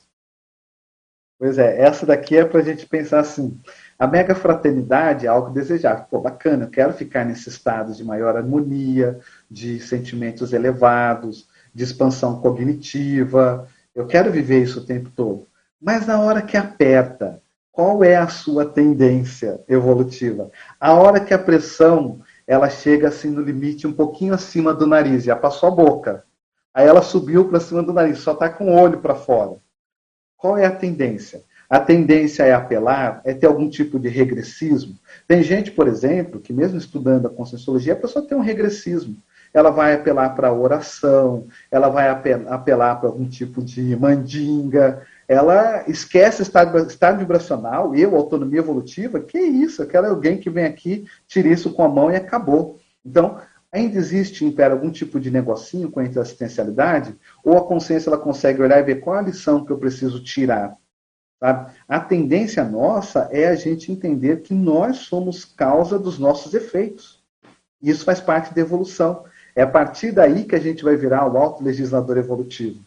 [1.37, 3.59] Pois é, essa daqui é para a gente pensar assim,
[3.97, 6.05] a mega fraternidade é algo desejável.
[6.09, 9.19] Pô, bacana, eu quero ficar nesse estado de maior harmonia,
[9.49, 15.47] de sentimentos elevados, de expansão cognitiva, eu quero viver isso o tempo todo.
[15.81, 17.41] Mas na hora que aperta,
[17.71, 20.51] qual é a sua tendência evolutiva?
[20.79, 25.23] A hora que a pressão ela chega assim no limite um pouquinho acima do nariz,
[25.23, 26.23] já passou a boca.
[26.71, 29.57] Aí ela subiu para cima do nariz, só está com o olho para fora.
[30.37, 31.43] Qual é a tendência?
[31.67, 34.95] A tendência é apelar, é ter algum tipo de regressismo.
[35.27, 39.17] Tem gente, por exemplo, que mesmo estudando a conscienciologia, a pessoa tem um regressismo
[39.53, 46.41] ela vai apelar para oração, ela vai apelar para algum tipo de mandinga, ela esquece
[46.41, 51.49] estado, estado vibracional, eu, autonomia evolutiva, que isso, eu quero alguém que vem aqui, tire
[51.49, 52.81] isso com a mão e acabou.
[53.05, 53.39] Então,
[53.71, 58.61] ainda existe, impera algum tipo de negocinho com a interassistencialidade, ou a consciência ela consegue
[58.61, 60.75] olhar e ver qual a lição que eu preciso tirar.
[61.39, 61.71] Sabe?
[61.87, 67.23] A tendência nossa é a gente entender que nós somos causa dos nossos efeitos.
[67.81, 69.23] Isso faz parte da evolução.
[69.55, 72.83] É a partir daí que a gente vai virar o alto legislador evolutivo.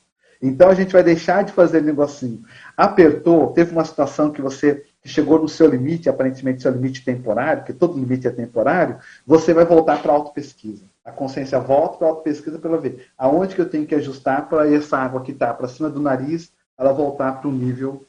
[0.46, 2.44] Então a gente vai deixar de fazer negocinho.
[2.76, 7.72] Apertou, teve uma situação que você chegou no seu limite, aparentemente seu limite temporário, que
[7.72, 10.84] todo limite é temporário, você vai voltar para a autopesquisa.
[11.02, 14.70] A consciência volta para a autopesquisa para ver aonde que eu tenho que ajustar para
[14.70, 18.04] essa água que está para cima do nariz, ela voltar para um nível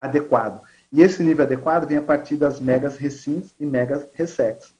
[0.00, 0.60] adequado.
[0.90, 4.74] E esse nível adequado vem a partir das megas recins e megas ressex.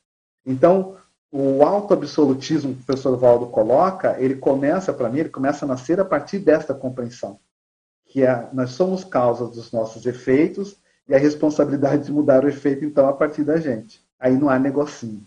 [0.44, 0.96] Então,
[1.36, 5.98] o autoabsolutismo que o professor Valdo coloca, ele começa, para mim, ele começa a nascer
[5.98, 7.40] a partir desta compreensão.
[8.06, 10.76] Que é, nós somos causa dos nossos efeitos
[11.08, 14.00] e a responsabilidade de mudar o efeito, então, a partir da gente.
[14.16, 15.26] Aí não há negocinho.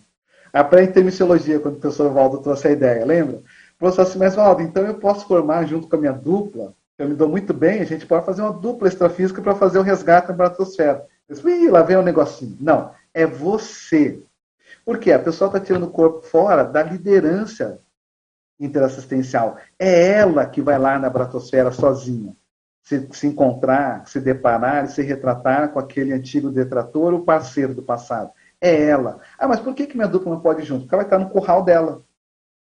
[0.53, 3.39] A pré-intermissiologia, quando o professor Valdo trouxe a ideia, lembra?
[3.75, 7.09] O professor assim, mas Valdo, então eu posso formar junto com a minha dupla, eu
[7.09, 10.29] me dou muito bem, a gente pode fazer uma dupla extrafísica para fazer o resgate.
[10.29, 12.55] Eu disse, lá vem o um negocinho.
[12.61, 14.21] Não, é você
[14.87, 17.81] porque a pessoa está tirando o corpo fora da liderança
[18.57, 19.57] interassistencial.
[19.77, 22.33] É ela que vai lá na bratosfera sozinha.
[22.83, 27.83] Se, se encontrar, se deparar e se retratar com aquele antigo detrator ou parceiro do
[27.83, 28.31] passado.
[28.61, 29.19] É ela.
[29.37, 30.83] Ah, mas por que, que minha dupla não pode ir junto?
[30.83, 32.01] Porque ela estar no curral dela.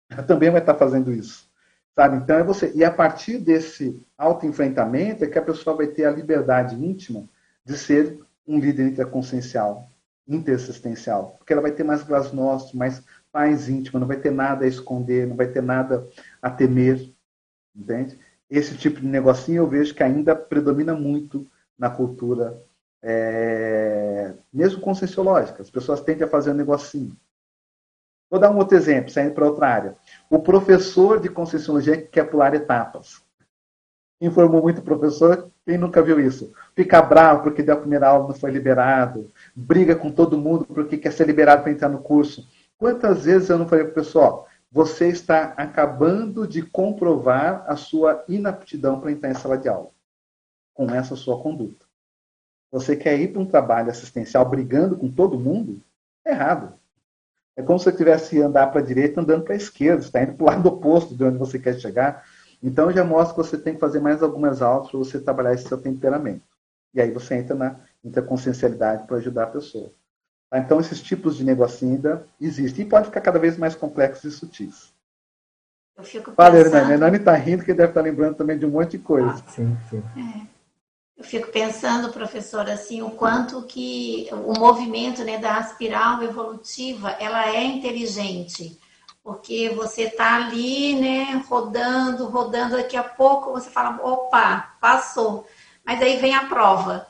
[0.10, 1.48] Ela também vai estar fazendo isso.
[1.96, 2.18] Sabe?
[2.18, 2.72] Então é você.
[2.74, 7.30] E a partir desse autoenfrentamento é que a pessoa vai ter a liberdade íntima
[7.64, 9.89] de ser um líder interconsciencial
[10.30, 14.68] interassistencial, porque ela vai ter mais glasnost, mais paz íntima, não vai ter nada a
[14.68, 16.08] esconder, não vai ter nada
[16.42, 17.12] a temer,
[17.76, 18.18] entende?
[18.50, 21.48] Esse tipo de negocinho eu vejo que ainda predomina muito
[21.78, 22.62] na cultura,
[23.02, 25.62] é, mesmo conscienciológica.
[25.62, 27.16] As pessoas tendem a fazer um negocinho.
[28.30, 29.98] Vou dar um outro exemplo, saindo para outra área.
[30.30, 33.24] O professor de conscienciologia quer pular etapas
[34.22, 36.52] informou muito o professor, quem nunca viu isso?
[36.76, 40.98] Fica bravo porque deu a primeira aula não foi liberado, briga com todo mundo porque
[40.98, 42.48] quer ser liberado para entrar no curso.
[42.78, 48.24] Quantas vezes eu não falei para o pessoal, você está acabando de comprovar a sua
[48.28, 49.90] inaptidão para entrar em sala de aula,
[50.74, 51.86] com essa sua conduta.
[52.72, 55.82] Você quer ir para um trabalho assistencial brigando com todo mundo?
[56.24, 56.74] É errado.
[57.58, 60.36] É como se você tivesse andar para a direita andando para a esquerda, está indo
[60.36, 62.24] para o lado oposto de onde você quer chegar.
[62.62, 65.68] Então, já mostra que você tem que fazer mais algumas aulas para você trabalhar esse
[65.68, 66.44] seu temperamento.
[66.94, 69.92] E aí você entra na interconsciencialidade para ajudar a pessoa.
[70.50, 70.58] Tá?
[70.60, 72.86] Então, esses tipos de negocinho ainda existem.
[72.86, 74.94] E pode ficar cada vez mais complexos e sutis.
[75.98, 76.72] Eu fico pensando...
[76.72, 79.30] Valeu, Nani está rindo, que deve estar tá lembrando também de um monte de coisa.
[79.30, 80.04] Ah, sim, sim.
[80.18, 80.60] É.
[81.20, 87.54] Eu fico pensando, professor, assim, o quanto que o movimento né, da espiral evolutiva, ela
[87.54, 88.80] é inteligente
[89.22, 95.46] Porque você está ali, né, rodando, rodando, daqui a pouco você fala, opa, passou.
[95.84, 97.09] Mas aí vem a prova.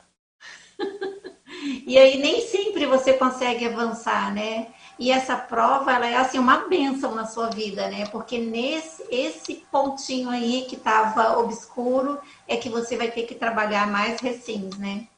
[1.90, 4.68] E aí nem sempre você consegue avançar, né?
[4.96, 8.06] E essa prova, ela é assim uma benção na sua vida, né?
[8.12, 13.88] Porque nesse esse pontinho aí que estava obscuro é que você vai ter que trabalhar
[13.88, 15.08] mais recins, né?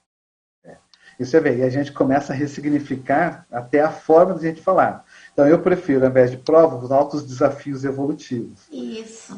[0.65, 0.77] É.
[1.21, 4.63] E você vê, e a gente começa a ressignificar até a forma de a gente
[4.63, 5.05] falar.
[5.35, 8.63] Então eu prefiro, ao invés de prova, os altos desafios evolutivos.
[8.73, 9.37] Isso.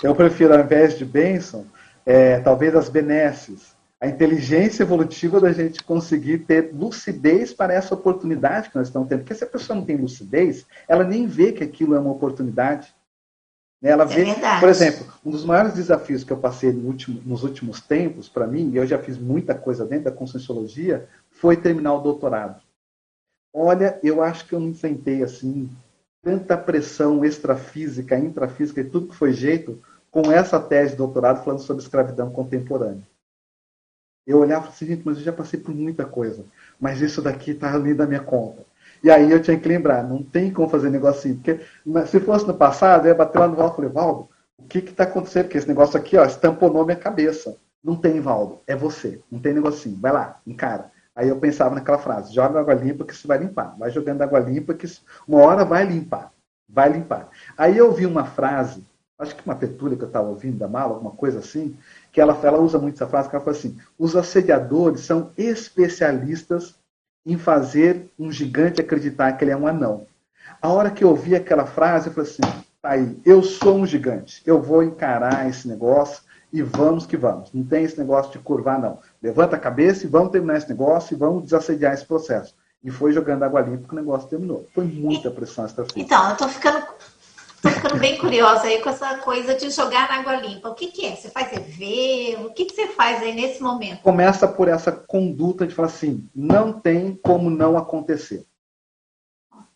[0.00, 1.66] Eu prefiro, ao invés de bênção,
[2.06, 8.70] é, talvez as benesses a inteligência evolutiva da gente conseguir ter lucidez para essa oportunidade
[8.70, 9.20] que nós estamos tendo.
[9.20, 12.94] Porque se a pessoa não tem lucidez, ela nem vê que aquilo é uma oportunidade.
[13.82, 13.90] Né?
[13.90, 17.20] Ela é vê, é por exemplo, um dos maiores desafios que eu passei no último,
[17.26, 21.56] nos últimos tempos, para mim, e eu já fiz muita coisa dentro da Conscienciologia, foi
[21.56, 22.62] terminar o doutorado.
[23.52, 25.68] Olha, eu acho que eu não enfrentei assim
[26.22, 31.60] tanta pressão extrafísica, intrafísica e tudo que foi jeito com essa tese de doutorado falando
[31.60, 33.02] sobre escravidão contemporânea.
[34.28, 36.44] Eu olhava e assim, gente, mas eu já passei por muita coisa.
[36.78, 38.62] Mas isso daqui está além da minha conta.
[39.02, 41.36] E aí eu tinha que lembrar, não tem como fazer negocinho.
[41.36, 41.60] Porque
[42.06, 44.28] se fosse no passado, eu ia bater lá no Valdo e falei, Valdo,
[44.58, 45.44] o que está acontecendo?
[45.44, 47.56] Porque esse negócio aqui, ó, estamponou minha cabeça.
[47.82, 49.18] Não tem, Valdo, é você.
[49.32, 49.96] Não tem negocinho.
[49.98, 50.90] Vai lá, encara.
[51.16, 53.74] Aí eu pensava naquela frase, joga água limpa que você vai limpar.
[53.78, 54.86] Vai jogando água limpa que
[55.26, 56.32] uma hora vai limpar.
[56.68, 57.30] Vai limpar.
[57.56, 58.84] Aí eu vi uma frase,
[59.18, 61.76] acho que uma tertúlia que eu estava ouvindo da mala, alguma coisa assim,
[62.18, 66.74] que ela, ela usa muito essa frase, que ela fala assim, os assediadores são especialistas
[67.24, 70.04] em fazer um gigante acreditar que ele é um anão.
[70.60, 72.42] A hora que eu ouvi aquela frase, eu falei assim,
[72.82, 77.52] tá aí, eu sou um gigante, eu vou encarar esse negócio e vamos que vamos.
[77.52, 78.98] Não tem esse negócio de curvar, não.
[79.22, 82.52] Levanta a cabeça e vamos terminar esse negócio e vamos desassediar esse processo.
[82.82, 84.66] E foi jogando água limpa que o negócio terminou.
[84.74, 86.00] Foi muita pressão extrafísica.
[86.00, 86.84] Então, eu estou ficando
[87.58, 90.68] Estou ficando bem curiosa aí com essa coisa de jogar na água limpa.
[90.68, 91.16] O que, que é?
[91.16, 92.46] Você faz EV?
[92.46, 94.00] O que, que você faz aí nesse momento?
[94.00, 98.46] Começa por essa conduta de falar assim: não tem como não acontecer.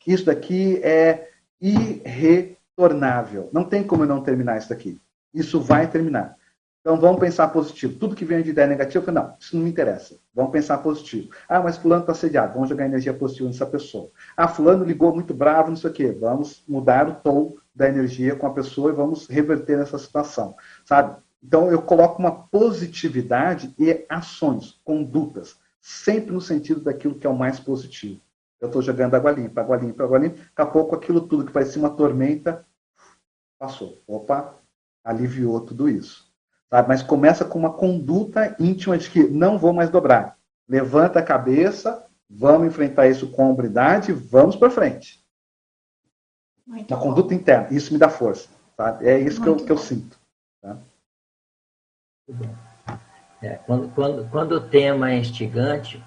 [0.07, 1.29] Isso daqui é
[1.61, 3.51] irretornável.
[3.53, 5.01] Não tem como não terminar isso daqui.
[5.35, 6.37] Isso vai terminar.
[6.83, 7.97] Então vamos pensar positivo.
[7.97, 10.19] Tudo que vem de ideia negativa, não, isso não me interessa.
[10.35, 11.31] Vamos pensar positivo.
[11.49, 14.11] Ah, mas fulano está assediado, vamos jogar energia positiva nessa pessoa.
[14.37, 16.11] Ah, fulano ligou muito bravo, não sei o quê.
[16.11, 21.17] Vamos mudar o tom da energia com a pessoa e vamos reverter essa situação, sabe?
[21.41, 27.39] Então eu coloco uma positividade e ações, condutas, sempre no sentido daquilo que é o
[27.39, 28.21] mais positivo.
[28.61, 30.37] Eu estou jogando água limpa, água limpa, água limpa.
[30.37, 32.67] Daqui a pouco aquilo tudo que parecia uma tormenta
[33.57, 34.03] passou.
[34.07, 34.55] Opa,
[35.05, 36.32] aliviou tudo isso.
[36.73, 36.89] Sabe?
[36.89, 40.39] Mas começa com uma conduta íntima de que não vou mais dobrar.
[40.67, 45.23] Levanta a cabeça, vamos enfrentar isso com hombridade, vamos para frente.
[46.67, 47.09] Muito uma bom.
[47.09, 47.69] conduta interna.
[47.71, 48.49] Isso me dá força.
[48.75, 48.97] Tá?
[49.03, 50.19] É isso que eu, que eu, sinto.
[50.63, 50.79] Tá?
[53.43, 56.03] É, quando, quando, quando o tema é instigante,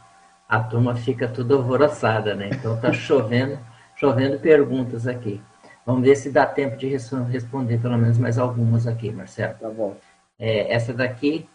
[0.49, 2.49] a turma fica tudo alvoroçada, né?
[2.51, 3.59] Então tá chovendo,
[3.95, 5.39] chovendo perguntas aqui.
[5.85, 9.53] Vamos ver se dá tempo de responder pelo menos mais algumas aqui, Marcelo.
[9.59, 9.95] Tá bom.
[10.37, 11.49] É, essa daqui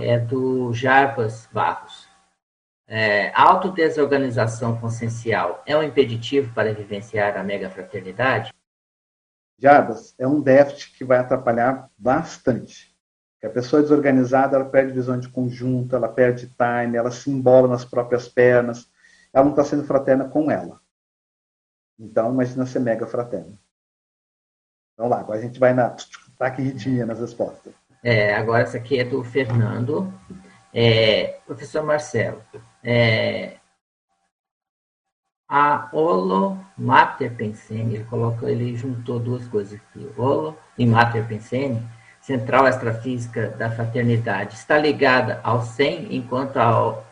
[0.00, 2.08] é do Jarbas Barros.
[2.88, 8.52] É, autodesorganização consciencial é um impeditivo para vivenciar a mega fraternidade?
[9.58, 12.94] Jarbas, é um déficit que vai atrapalhar bastante.
[13.42, 17.84] a pessoa desorganizada, ela perde visão de conjunto, ela perde time, ela se embola nas
[17.84, 18.90] próprias pernas,
[19.32, 20.80] ela não está sendo fraterna com ela.
[21.98, 23.58] Então, imagina ser mega fraterna.
[24.96, 25.94] Vamos lá, agora a gente vai na
[26.38, 27.74] taque ritmia nas respostas.
[28.02, 30.12] É, agora essa aqui é do Fernando.
[30.72, 32.42] É, professor Marcelo,
[32.84, 33.56] é,
[35.48, 41.82] a Olo Mater Pensene, ele colocou, ele juntou duas coisas aqui, Olo e Mater Pensene,
[42.20, 47.02] central extrafísica da fraternidade, está ligada ao 100, enquanto a,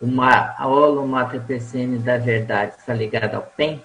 [0.00, 3.82] uma, a Olo Mater Pensene da verdade está ligada ao PEN?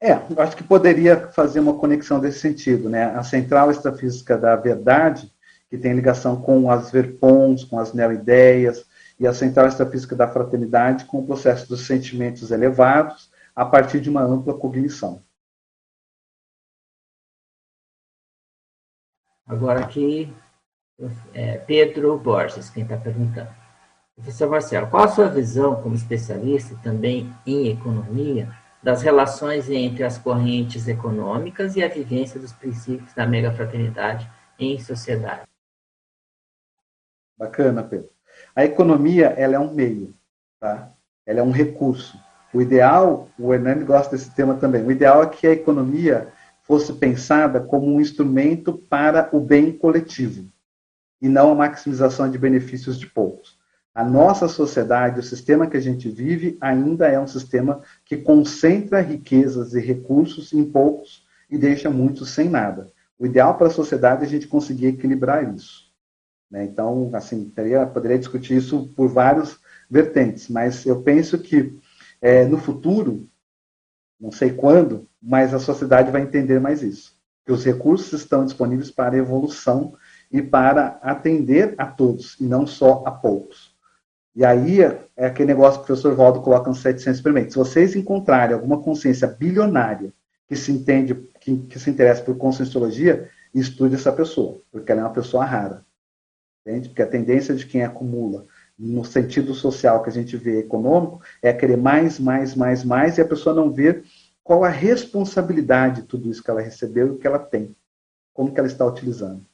[0.00, 3.04] É, acho que poderia fazer uma conexão desse sentido, né?
[3.16, 5.32] A central extrafísica da verdade,
[5.70, 8.84] que tem ligação com as verpons, com as neoideias,
[9.18, 14.10] e a central extrafísica da fraternidade com o processo dos sentimentos elevados a partir de
[14.10, 15.22] uma ampla cognição.
[19.46, 20.34] Agora aqui,
[21.32, 23.54] é Pedro Borges, quem está perguntando.
[24.16, 28.52] Professor Marcelo, qual a sua visão como especialista também em economia
[28.84, 35.48] das relações entre as correntes econômicas e a vivência dos princípios da megafraternidade em sociedade.
[37.36, 38.10] Bacana, Pedro.
[38.54, 40.14] A economia ela é um meio,
[40.60, 40.92] tá?
[41.24, 42.20] ela é um recurso.
[42.52, 46.30] O ideal, o Hernani gosta desse tema também, o ideal é que a economia
[46.62, 50.46] fosse pensada como um instrumento para o bem coletivo
[51.22, 53.53] e não a maximização de benefícios de poucos.
[53.94, 59.00] A nossa sociedade, o sistema que a gente vive, ainda é um sistema que concentra
[59.00, 62.90] riquezas e recursos em poucos e deixa muitos sem nada.
[63.16, 65.92] O ideal para a sociedade é a gente conseguir equilibrar isso.
[66.50, 66.64] Né?
[66.64, 71.78] Então, assim, teria, poderia discutir isso por vários vertentes, mas eu penso que
[72.20, 73.28] é, no futuro,
[74.20, 77.16] não sei quando, mas a sociedade vai entender mais isso.
[77.46, 79.94] Que os recursos estão disponíveis para evolução
[80.32, 83.73] e para atender a todos, e não só a poucos.
[84.34, 87.52] E aí é aquele negócio que o professor Valdo coloca nos 700 experimentos.
[87.52, 90.12] Se vocês encontrarem alguma consciência bilionária
[90.48, 95.04] que se entende, que, que se interessa por conscienciologia, estude essa pessoa, porque ela é
[95.04, 95.84] uma pessoa rara.
[96.66, 96.88] Entende?
[96.88, 98.46] Porque a tendência de quem acumula,
[98.76, 103.20] no sentido social que a gente vê econômico, é querer mais, mais, mais, mais, e
[103.20, 104.02] a pessoa não vê
[104.42, 107.76] qual a responsabilidade de tudo isso que ela recebeu e o que ela tem,
[108.32, 109.46] como que ela está utilizando.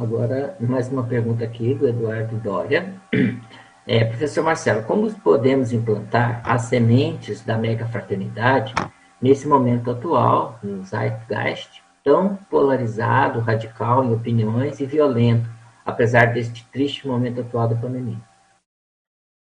[0.00, 2.94] Agora, mais uma pergunta aqui do Eduardo Dória.
[3.84, 8.74] É, professor Marcelo, como podemos implantar as sementes da mega fraternidade
[9.20, 15.48] nesse momento atual, no Zeitgeist, tão polarizado, radical em opiniões e violento,
[15.86, 18.20] apesar deste triste momento atual da pandemia?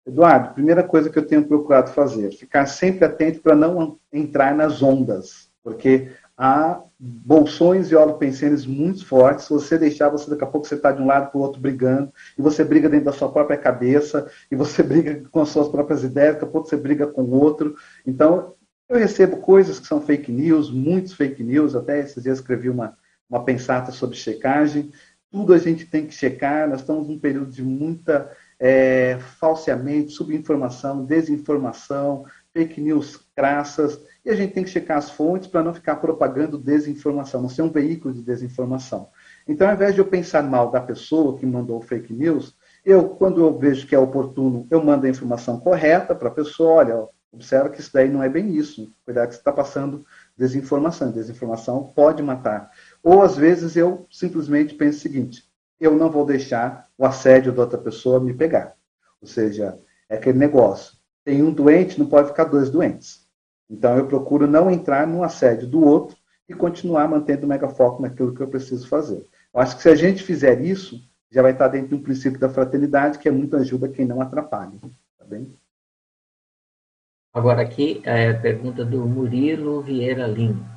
[0.06, 4.80] Eduardo, primeira coisa que eu tenho procurado fazer, ficar sempre atento para não entrar nas
[4.80, 9.46] ondas, porque há bolsões e holopensenes muito fortes.
[9.46, 11.58] Se você deixar, você daqui a pouco você está de um lado para o outro
[11.58, 15.68] brigando, e você briga dentro da sua própria cabeça, e você briga com as suas
[15.68, 17.74] próprias ideias, daqui a pouco você briga com o outro.
[18.06, 18.54] Então,
[18.86, 22.98] eu recebo coisas que são fake news, muitos fake news, até esses dias escrevi uma,
[23.30, 24.90] uma pensata sobre checagem.
[25.30, 31.04] Tudo a gente tem que checar, nós estamos num período de muita é, falseamento, subinformação,
[31.06, 35.96] desinformação, fake news crassas, e a gente tem que checar as fontes para não ficar
[35.96, 39.08] propagando desinformação, não ser um veículo de desinformação.
[39.48, 43.40] Então, ao invés de eu pensar mal da pessoa que mandou fake news, eu, quando
[43.40, 47.70] eu vejo que é oportuno, eu mando a informação correta para a pessoa, olha, observa
[47.70, 50.04] que isso daí não é bem isso, cuidado que você está passando
[50.36, 52.70] desinformação, desinformação pode matar.
[53.02, 55.44] Ou, às vezes, eu simplesmente penso o seguinte,
[55.80, 58.74] eu não vou deixar o assédio da outra pessoa me pegar.
[59.20, 59.78] Ou seja,
[60.08, 60.94] é aquele negócio,
[61.24, 63.29] tem um doente, não pode ficar dois doentes.
[63.70, 66.16] Então, eu procuro não entrar no assédio do outro
[66.48, 69.24] e continuar mantendo o megafoco naquilo que eu preciso fazer.
[69.54, 72.40] Eu acho que se a gente fizer isso, já vai estar dentro de um princípio
[72.40, 74.72] da fraternidade, que é muito ajuda quem não atrapalha.
[75.16, 75.56] Tá bem?
[77.32, 80.68] Agora aqui, é a pergunta do Murilo Vieira Lima.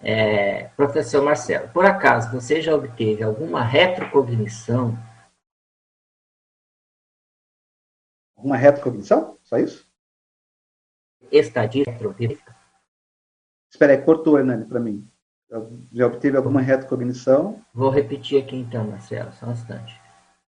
[0.00, 4.96] É, professor Marcelo, por acaso você já obteve alguma retrocognição?
[8.36, 9.36] Alguma retrocognição?
[9.42, 9.87] Só isso?
[11.30, 11.84] Estadia
[13.70, 15.06] Espera aí, cortou, Hernani, para mim.
[15.92, 17.62] Já obteve alguma retrocognição?
[17.72, 19.98] Vou repetir aqui então, Marcelo, só um instante.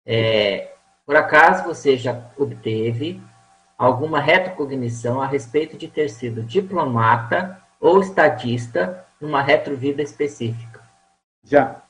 [0.06, 0.76] É,
[1.06, 3.22] por acaso você já obteve
[3.77, 10.81] alguma retrocognição a respeito de ter sido diplomata ou estadista numa retrovida específica?
[11.44, 11.84] Já.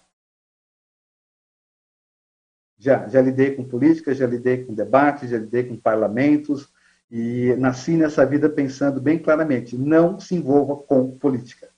[2.77, 6.71] Já, já lidei com política, já lidei com debates, já lidei com parlamentos,
[7.09, 11.69] e nasci nessa vida pensando bem claramente: não se envolva com política.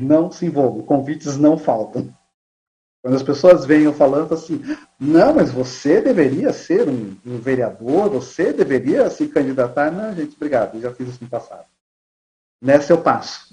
[0.00, 0.82] Não se envolva.
[0.84, 2.14] Convites não faltam.
[3.02, 4.62] Quando as pessoas venham falando assim,
[4.98, 9.90] não, mas você deveria ser um, um vereador, você deveria se candidatar.
[9.90, 11.66] Não, gente, obrigado, já fiz isso no passado.
[12.60, 13.52] Nessa eu passo.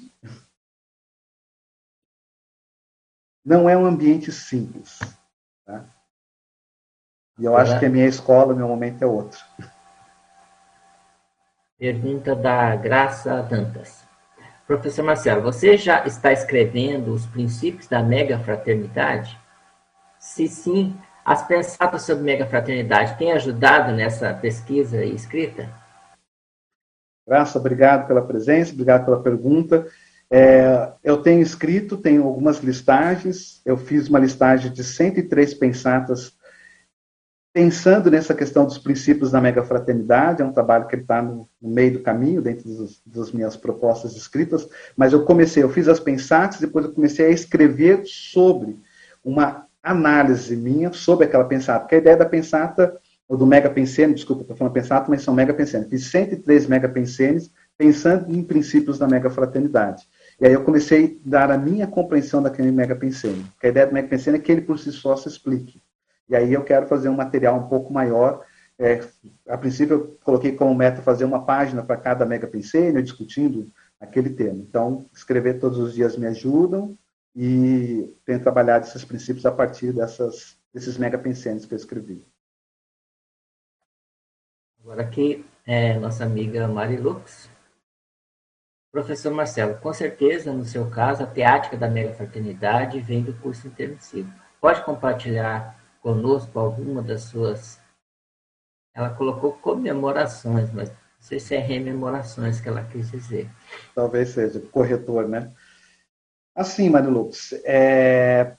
[3.43, 4.99] Não é um ambiente simples.
[5.65, 5.83] Tá?
[7.39, 9.39] E eu acho que a minha escola, meu momento é outro.
[11.77, 14.03] Pergunta da Graça Dantas.
[14.67, 19.39] Professor Marcelo, você já está escrevendo os princípios da mega fraternidade?
[20.19, 20.93] Se sim,
[21.23, 25.69] as pensadas sobre mega fraternidade têm ajudado nessa pesquisa e escrita?
[27.25, 29.87] Graça, obrigado pela presença, obrigado pela pergunta.
[30.29, 36.37] É, eu tenho escrito, tenho algumas listagens, eu fiz uma listagem de 103 pensatas
[37.51, 41.69] pensando nessa questão dos princípios da mega fraternidade, é um trabalho que está no, no,
[41.69, 45.99] meio do caminho, dentro dos, das minhas propostas escritas, mas eu comecei, eu fiz as
[45.99, 48.77] pensatas, depois eu comecei a escrever sobre
[49.23, 52.97] uma análise minha sobre aquela pensata, porque a ideia da pensata,
[53.27, 56.89] ou do mega pensene, desculpa, estou falando pensata, mas são mega pensenes, fiz 103 mega
[56.89, 60.03] pensenes pensando em princípios da mega fraternidade.
[60.39, 63.87] E aí eu comecei a dar a minha compreensão daquele mega pensene, que a ideia
[63.87, 65.81] do mega pensene é que ele por si só se explique.
[66.29, 68.45] E aí eu quero fazer um material um pouco maior.
[68.77, 69.01] É,
[69.47, 74.29] a princípio, eu coloquei como meta fazer uma página para cada Mega Pensênio, discutindo aquele
[74.29, 74.59] tema.
[74.59, 76.97] Então, escrever todos os dias me ajudam
[77.35, 82.23] e tenho trabalhado esses princípios a partir dessas, desses Mega Pensênios que eu escrevi.
[84.81, 87.49] Agora aqui é nossa amiga Marilux.
[88.91, 93.67] Professor Marcelo, com certeza, no seu caso, a teática da mega fraternidade vem do curso
[93.67, 94.33] intermissivo.
[94.59, 97.79] Pode compartilhar conosco alguma das suas.
[98.93, 103.49] Ela colocou comemorações, mas não sei se é rememorações que ela quis dizer.
[103.93, 105.53] Talvez seja, corretor, né?
[106.55, 108.55] Assim, Marilux, é...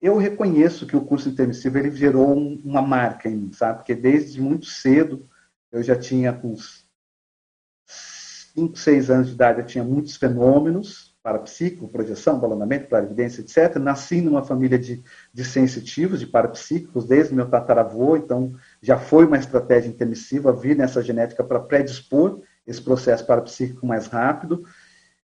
[0.00, 3.78] eu reconheço que o curso intermissivo ele gerou uma marca em mim, sabe?
[3.78, 5.28] Porque desde muito cedo
[5.70, 6.88] eu já tinha com uns
[7.86, 13.76] 5, 6 anos de idade, eu tinha muitos fenômenos parapsíquico, projeção, balonamento, clarividência, etc.
[13.76, 15.02] Nasci numa família de,
[15.32, 21.02] de sensitivos, de parapsíquicos, desde meu tataravô, então já foi uma estratégia intermissiva vir nessa
[21.02, 24.64] genética para predispor esse processo parapsíquico mais rápido.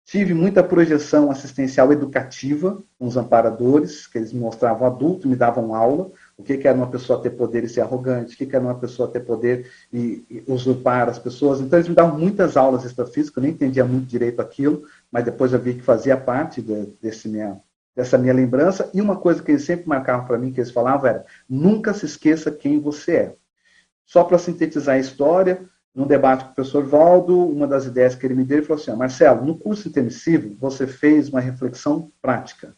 [0.10, 5.76] Tive muita projeção assistencial educativa com os amparadores, que eles me mostravam adulto, me davam
[5.76, 8.56] aula, o que, que era uma pessoa ter poder e ser arrogante, o que, que
[8.56, 11.62] era uma pessoa ter poder e, e usurpar as pessoas.
[11.62, 15.54] Então, eles me davam muitas aulas extrafísicas, eu nem entendia muito direito aquilo, mas depois
[15.54, 17.60] eu vi que fazia parte de, desse minha,
[17.96, 18.90] dessa minha lembrança.
[18.94, 22.06] E uma coisa que eles sempre marcavam para mim, que eles falavam, era: nunca se
[22.06, 23.36] esqueça quem você é.
[24.06, 28.26] Só para sintetizar a história, num debate com o professor Valdo, uma das ideias que
[28.26, 32.76] ele me deu, ele falou assim: Marcelo, no curso intermissivo, você fez uma reflexão prática.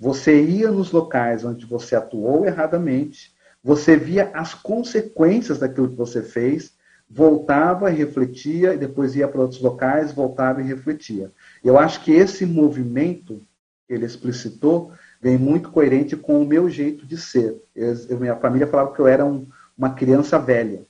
[0.00, 3.32] Você ia nos locais onde você atuou erradamente,
[3.62, 6.72] você via as consequências daquilo que você fez,
[7.08, 11.30] voltava e refletia, e depois ia para outros locais, voltava e refletia.
[11.64, 13.40] Eu acho que esse movimento
[13.88, 17.56] que ele explicitou vem muito coerente com o meu jeito de ser.
[17.74, 20.84] Eu, minha família falava que eu era um, uma criança velha.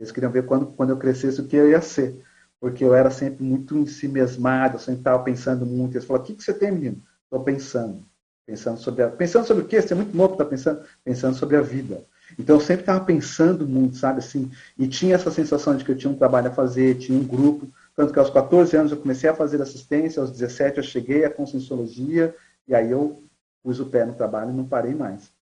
[0.00, 2.20] Eles queriam ver quando, quando eu crescesse o que eu ia ser.
[2.60, 5.94] Porque eu era sempre muito em si mesmado, eu sempre estava pensando muito.
[5.94, 7.00] Eles falaram, o que, que você tem, menino?
[7.24, 8.04] Estou pensando.
[8.44, 9.80] Pensando sobre, a, pensando sobre o quê?
[9.80, 12.04] Você é muito novo para estar pensando, pensando sobre a vida.
[12.36, 15.96] Então eu sempre estava pensando muito, sabe assim, e tinha essa sensação de que eu
[15.96, 19.28] tinha um trabalho a fazer, tinha um grupo, tanto que aos 14 anos eu comecei
[19.28, 22.34] a fazer assistência, aos 17 eu cheguei à conscienciologia,
[22.66, 23.24] e aí eu
[23.62, 25.32] pus o pé no trabalho e não parei mais.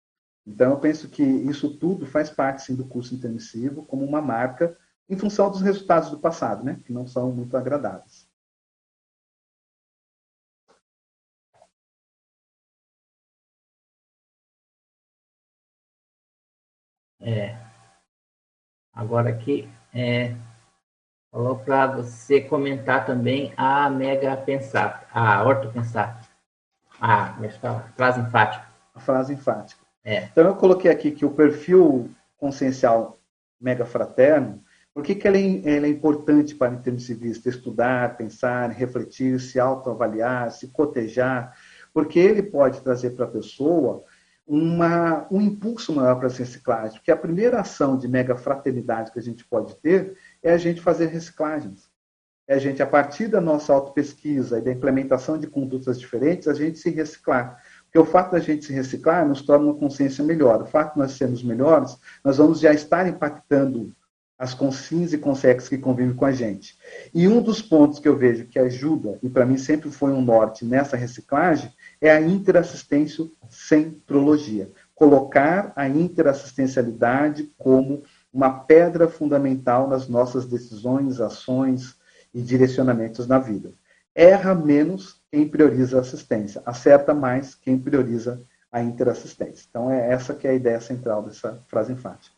[0.47, 4.77] Então eu penso que isso tudo faz parte sim do curso intermissivo como uma marca
[5.09, 8.29] em função dos resultados do passado, né, que não são muito agradáveis.
[17.21, 17.57] É.
[18.93, 20.37] Agora aqui, é,
[21.31, 26.29] falou para você comentar também a mega pensar, a ortopensar,
[27.01, 27.93] a, é fala?
[27.97, 28.67] frase enfática.
[28.95, 29.81] A frase enfática.
[30.05, 30.25] É.
[30.25, 33.19] Então eu coloquei aqui que o perfil consciencial
[33.61, 34.63] mega fraterno,
[34.93, 37.49] por que, que ele, é, ele é importante para o?
[37.49, 41.55] Estudar, pensar, refletir, se autoavaliar, se cotejar,
[41.93, 44.05] porque ele pode trazer para a pessoa
[44.47, 49.19] uma, um impulso maior para a reciclagem, porque a primeira ação de mega fraternidade que
[49.19, 51.91] a gente pode ter é a gente fazer reciclagens.
[52.47, 56.55] É a gente, a partir da nossa autopesquisa e da implementação de condutas diferentes, a
[56.55, 57.63] gente se reciclar.
[57.85, 60.63] Porque o fato da gente se reciclar nos torna uma consciência melhor.
[60.63, 63.95] O fato de nós sermos melhores, nós vamos já estar impactando
[64.41, 66.79] as consciências e consciências que convivem com a gente.
[67.13, 70.23] E um dos pontos que eu vejo que ajuda, e para mim sempre foi um
[70.23, 74.73] norte nessa reciclagem, é a interassistência centrologia.
[74.95, 78.03] Colocar a interassistencialidade como
[78.33, 81.99] uma pedra fundamental nas nossas decisões, ações
[82.33, 83.73] e direcionamentos na vida.
[84.15, 89.67] Erra menos quem prioriza a assistência, acerta mais quem prioriza a interassistência.
[89.69, 92.35] Então é essa que é a ideia central dessa frase enfática.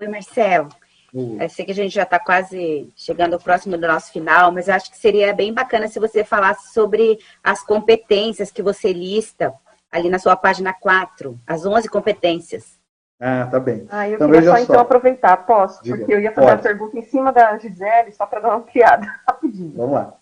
[0.00, 0.68] Oi, Marcelo.
[1.12, 4.68] Eu sei que a gente já está quase chegando ao próximo do nosso final, mas
[4.68, 9.54] acho que seria bem bacana se você falasse sobre as competências que você lista
[9.90, 12.77] ali na sua página 4, as 11 competências.
[13.20, 13.86] Ah, tá bem.
[13.90, 15.82] Ah, eu então, queria só, só, então aproveitar, posso?
[15.82, 15.98] Diga.
[15.98, 16.60] Porque eu ia fazer Pode.
[16.60, 19.72] a pergunta em cima da Gisele, só para dar uma piada rapidinho.
[19.76, 20.14] Vamos lá.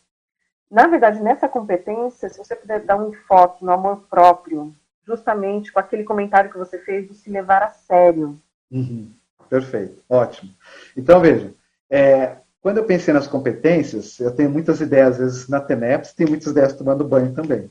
[0.70, 4.74] Na verdade, nessa competência, se você puder dar um enfoque no amor próprio,
[5.06, 8.40] justamente com aquele comentário que você fez de se levar a sério.
[8.70, 9.12] Uhum.
[9.48, 10.50] Perfeito, ótimo.
[10.96, 11.54] Então, veja,
[11.88, 16.30] é, quando eu pensei nas competências, eu tenho muitas ideias, às vezes, na TENEPS, tenho
[16.30, 17.70] muitas ideias tomando banho também.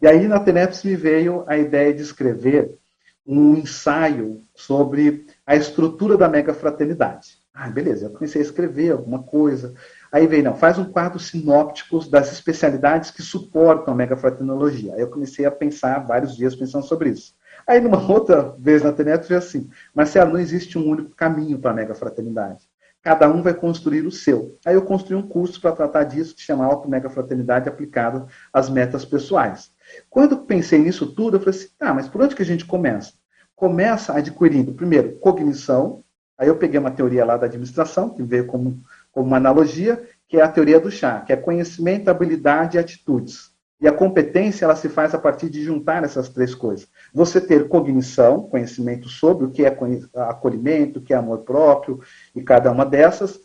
[0.00, 2.78] E aí, na TENEPS, me veio a ideia de escrever
[3.26, 7.38] um ensaio sobre a estrutura da mega fraternidade.
[7.52, 9.74] Ah, beleza, eu comecei a escrever alguma coisa.
[10.12, 14.94] Aí veio, não, faz um quadro sinóptico das especialidades que suportam a mega fraternologia.
[14.94, 17.34] Aí eu comecei a pensar vários dias pensando sobre isso.
[17.66, 21.70] Aí, numa outra vez na internet, eu assim, Marcelo, não existe um único caminho para
[21.70, 22.68] a mega fraternidade.
[23.02, 24.58] Cada um vai construir o seu.
[24.66, 28.68] Aí eu construí um curso para tratar disso, que chama Auto Mega Fraternidade aplicado às
[28.68, 29.70] metas pessoais.
[30.08, 33.12] Quando pensei nisso tudo, eu falei assim, tá, mas por onde que a gente começa?
[33.54, 36.04] Começa adquirindo, primeiro, cognição.
[36.38, 40.38] Aí eu peguei uma teoria lá da administração, que veio como, como uma analogia, que
[40.38, 43.54] é a teoria do chá, que é conhecimento, habilidade e atitudes.
[43.80, 46.88] E a competência ela se faz a partir de juntar essas três coisas.
[47.12, 49.78] Você ter cognição, conhecimento sobre o que é
[50.14, 52.00] acolhimento, o que é amor próprio
[52.34, 53.38] e cada uma dessas,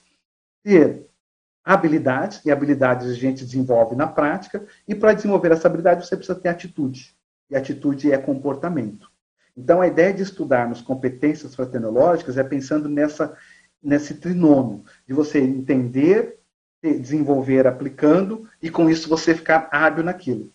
[0.64, 1.06] ter
[1.64, 6.40] habilidades, e habilidades a gente desenvolve na prática, e para desenvolver essa habilidade você precisa
[6.40, 7.16] ter atitude.
[7.50, 9.10] E atitude é comportamento.
[9.56, 13.36] Então a ideia de estudarmos competências fraternológicas é pensando nessa
[13.84, 16.40] nesse trinômio de você entender
[16.82, 20.52] desenvolver aplicando e com isso você ficar hábil naquilo.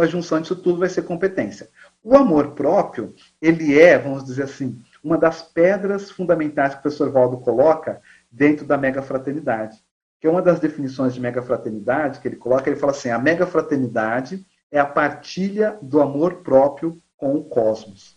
[0.00, 1.68] A junção disso tudo vai ser competência.
[2.00, 3.12] O amor próprio,
[3.42, 8.00] ele é, vamos dizer assim, uma das pedras fundamentais que o professor Valdo coloca
[8.30, 9.83] dentro da mega fraternidade.
[10.24, 13.46] Que uma das definições de mega fraternidade que ele coloca, ele fala assim: a mega
[13.46, 14.42] fraternidade
[14.72, 18.16] é a partilha do amor próprio com o cosmos.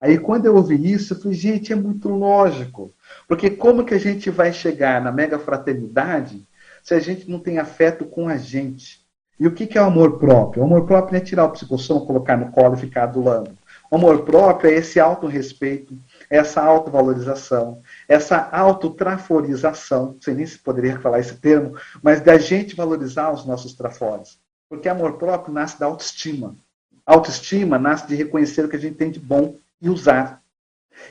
[0.00, 2.94] Aí quando eu ouvi isso, eu falei, gente, é muito lógico.
[3.26, 6.46] Porque como que a gente vai chegar na mega fraternidade
[6.84, 9.04] se a gente não tem afeto com a gente.
[9.40, 10.62] E o que é o amor próprio?
[10.62, 13.58] O amor próprio não é tirar o psicossom, colocar no colo e ficar adulando.
[13.90, 15.98] O amor próprio é esse autorrespeito,
[16.30, 22.76] essa autovalorização, essa autotraforização, não sei nem se poderia falar esse termo, mas da gente
[22.76, 24.38] valorizar os nossos trafores.
[24.68, 26.54] Porque amor próprio nasce da autoestima.
[27.06, 30.42] Autoestima nasce de reconhecer o que a gente tem de bom e usar.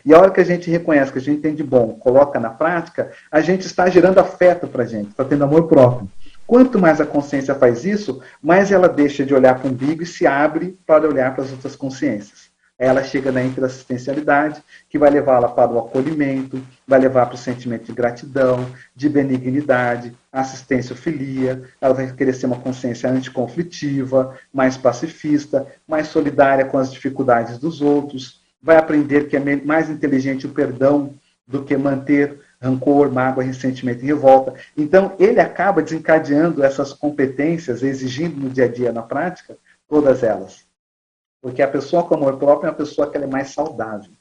[0.06, 2.50] E a hora que a gente reconhece que a gente tem de bom, coloca na
[2.50, 6.10] prática, a gente está gerando afeto para a gente, está tendo amor próprio.
[6.46, 10.06] Quanto mais a consciência faz isso, mais ela deixa de olhar para o umbigo e
[10.06, 12.50] se abre para olhar para as outras consciências.
[12.80, 17.86] Ela chega na interassistencialidade, que vai levá-la para o acolhimento, vai levar para o sentimento
[17.86, 21.64] de gratidão, de benignidade, assistência filia.
[21.82, 27.82] Ela vai querer ser uma consciência anticonflitiva, mais pacifista, mais solidária com as dificuldades dos
[27.82, 31.14] outros vai aprender que é mais inteligente o perdão
[31.48, 34.56] do que manter rancor, mágoa, ressentimento e revolta.
[34.76, 39.56] Então, ele acaba desencadeando essas competências, exigindo no dia a dia, na prática,
[39.88, 40.67] todas elas.
[41.42, 44.12] Porque a pessoa com amor próprio é uma pessoa que é mais saudável.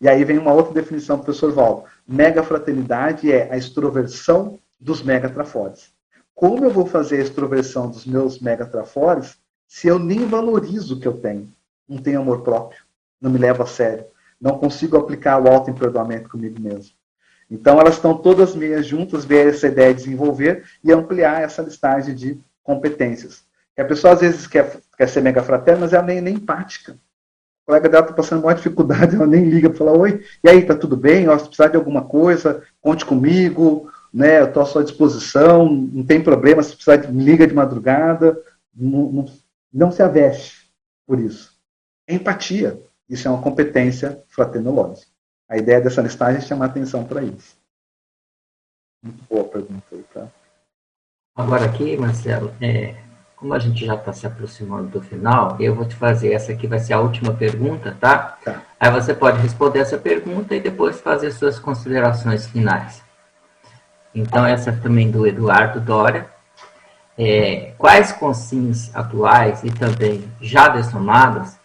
[0.00, 1.86] E aí vem uma outra definição professor Val.
[2.06, 5.92] Mega fraternidade é a extroversão dos megatrafores.
[6.34, 11.08] Como eu vou fazer a extroversão dos meus megatrafores se eu nem valorizo o que
[11.08, 11.48] eu tenho?
[11.88, 12.86] Não tenho amor próprio
[13.20, 14.06] não me levo a sério.
[14.40, 16.94] Não consigo aplicar o auto-emperdoamento comigo mesmo.
[17.50, 22.14] Então, elas estão todas meias juntas, ver essa ideia de desenvolver e ampliar essa listagem
[22.14, 23.44] de competências.
[23.76, 26.94] Que a pessoa, às vezes, quer, quer ser mega fraterna, mas ela nem, nem empática.
[27.62, 30.64] O colega dela está passando uma dificuldade, ela nem liga para falar, oi, e aí,
[30.64, 31.28] tá tudo bem?
[31.28, 36.04] Ó, se precisar de alguma coisa, conte comigo, né, eu estou à sua disposição, não
[36.04, 38.42] tem problema, se precisar, de, liga de madrugada,
[38.74, 39.24] não, não,
[39.72, 40.72] não se aveste
[41.06, 41.54] por isso.
[42.08, 42.82] É empatia.
[43.08, 45.06] Isso é uma competência fraternológica.
[45.48, 47.56] A ideia dessa listagem é chamar atenção para isso.
[49.02, 50.26] Muito boa pergunta aí, tá?
[51.36, 52.96] Agora aqui, Marcelo, é,
[53.36, 56.66] como a gente já está se aproximando do final, eu vou te fazer essa aqui,
[56.66, 58.38] vai ser a última pergunta, tá?
[58.42, 58.62] tá?
[58.80, 63.02] Aí você pode responder essa pergunta e depois fazer suas considerações finais.
[64.14, 66.26] Então, essa também do Eduardo Dória.
[67.18, 71.58] É, quais consins atuais e também já dessomadas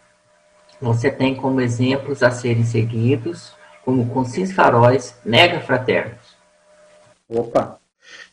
[0.81, 3.53] você tem como exemplos a serem seguidos,
[3.85, 6.35] como consins faróis mega fraternos.
[7.29, 7.80] Opa!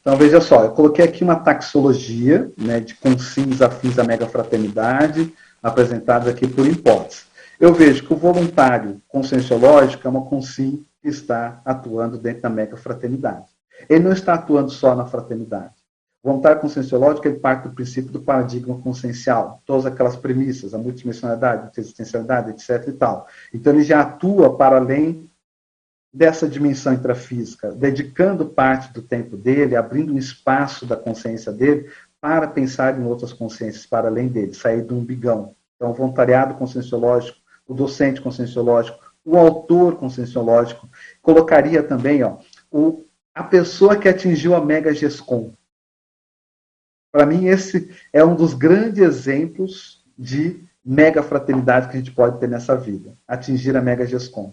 [0.01, 5.33] Então, veja só, eu coloquei aqui uma taxologia né, de consins afins à mega fraternidade,
[5.63, 7.23] apresentados aqui por hipótese.
[7.61, 12.77] Eu vejo que o voluntário conscienciológico é uma consim que está atuando dentro da mega
[12.77, 13.47] fraternidade.
[13.89, 15.75] Ele não está atuando só na fraternidade.
[16.23, 21.71] O voluntário conscienciológico ele parte do princípio do paradigma consciencial, todas aquelas premissas, a multidimensionalidade,
[21.77, 22.89] a existencialidade, etc.
[22.89, 23.27] e tal.
[23.55, 25.29] Então ele já atua para além
[26.19, 31.89] dessa dimensão intrafísica, dedicando parte do tempo dele, abrindo um espaço da consciência dele
[32.21, 35.55] para pensar em outras consciências para além dele, sair do umbigão.
[35.77, 37.39] Então, o voluntariado conscienciológico,
[37.69, 40.89] o docente conscienciológico, o autor conscienciológico,
[41.23, 42.39] colocaria também ó,
[42.69, 45.53] o, a pessoa que atingiu a mega GESCOM,
[47.13, 52.41] para mim, esse é um dos grandes exemplos de mega fraternidade que a gente pode
[52.41, 54.53] ter nessa vida, atingir a mega GESCOM.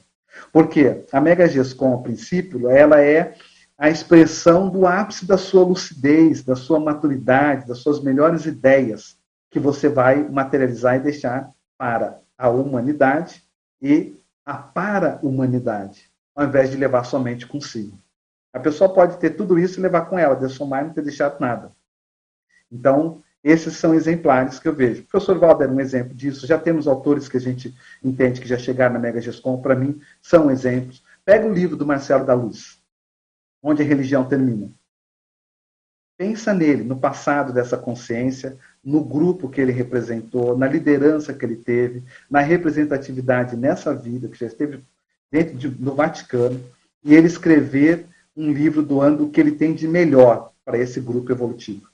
[0.51, 3.35] Porque a mega GESCOM, a princípio, ela é
[3.77, 9.17] a expressão do ápice da sua lucidez, da sua maturidade, das suas melhores ideias
[9.49, 13.43] que você vai materializar e deixar para a humanidade
[13.81, 17.99] e a para-humanidade, ao invés de levar somente consigo.
[18.53, 21.39] A pessoa pode ter tudo isso e levar com ela, somar e não ter deixado
[21.39, 21.71] nada.
[22.71, 25.03] Então, esses são exemplares que eu vejo.
[25.03, 26.47] O professor Valder é um exemplo disso.
[26.47, 30.01] Já temos autores que a gente entende que já chegaram na Mega Gescom, para mim,
[30.19, 31.03] são exemplos.
[31.23, 32.81] Pega o livro do Marcelo da Luz,
[33.61, 34.71] onde a religião termina.
[36.17, 41.57] Pensa nele, no passado dessa consciência, no grupo que ele representou, na liderança que ele
[41.57, 44.83] teve, na representatividade nessa vida, que já esteve
[45.31, 46.59] dentro de, do Vaticano,
[47.03, 51.31] e ele escrever um livro doando o que ele tem de melhor para esse grupo
[51.31, 51.93] evolutivo.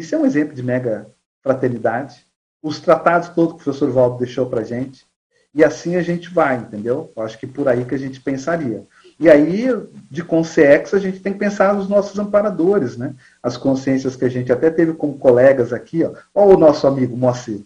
[0.00, 1.10] Isso é um exemplo de mega
[1.42, 2.24] fraternidade.
[2.62, 5.04] Os tratados todos que o professor Valdo deixou para a gente.
[5.52, 7.12] E assim a gente vai, entendeu?
[7.14, 8.82] Eu acho que por aí que a gente pensaria.
[9.18, 9.66] E aí,
[10.10, 13.14] de consciência, a gente tem que pensar nos nossos amparadores, né?
[13.42, 16.14] As consciências que a gente até teve como colegas aqui, ó.
[16.34, 17.60] Olha o nosso amigo Moacir.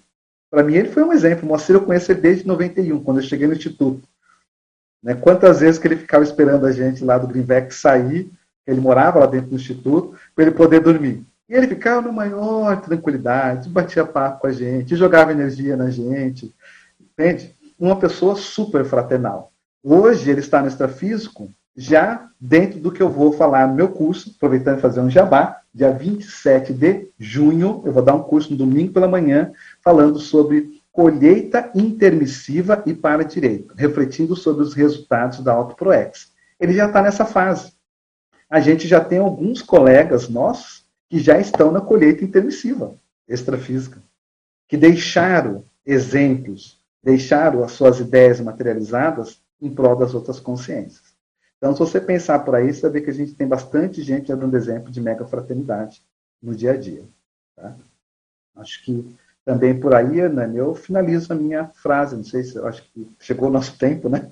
[0.51, 1.47] Para mim, ele foi um exemplo.
[1.47, 4.03] Moacir eu conheço ele desde 91, quando eu cheguei no Instituto.
[5.01, 5.15] Né?
[5.15, 8.29] Quantas vezes que ele ficava esperando a gente lá do Greenback sair,
[8.67, 11.25] ele morava lá dentro do Instituto, para ele poder dormir.
[11.49, 16.55] E ele ficava na maior tranquilidade, batia papo com a gente, jogava energia na gente,
[17.01, 17.55] entende?
[17.79, 19.53] Uma pessoa super fraternal.
[19.83, 24.33] Hoje ele está no extrafísico, já dentro do que eu vou falar no meu curso,
[24.37, 28.57] aproveitando e fazer um jabá, dia 27 de junho, eu vou dar um curso no
[28.57, 29.53] domingo pela manhã,
[29.83, 36.33] falando sobre colheita intermissiva e para direito, refletindo sobre os resultados da AutoProex.
[36.59, 37.73] Ele já está nessa fase.
[38.49, 42.97] A gente já tem alguns colegas nossos que já estão na colheita intermissiva
[43.29, 44.03] extrafísica,
[44.69, 51.15] que deixaram exemplos, deixaram as suas ideias materializadas em prol das outras consciências.
[51.57, 54.57] Então, se você pensar por aí, você ver que a gente tem bastante gente dando
[54.57, 56.03] exemplo de mega fraternidade
[56.43, 57.05] no dia a dia.
[57.57, 57.75] Tá?
[58.57, 62.17] Acho que também por aí, Ana, eu finalizo a minha frase.
[62.17, 64.31] Não sei se acho que chegou o nosso tempo, né?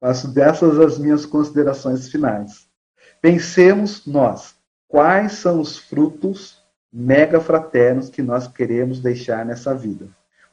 [0.00, 2.68] Faço dessas as minhas considerações finais.
[3.20, 4.56] Pensemos nós,
[4.92, 6.62] quais são os frutos
[6.92, 10.06] mega fraternos que nós queremos deixar nessa vida?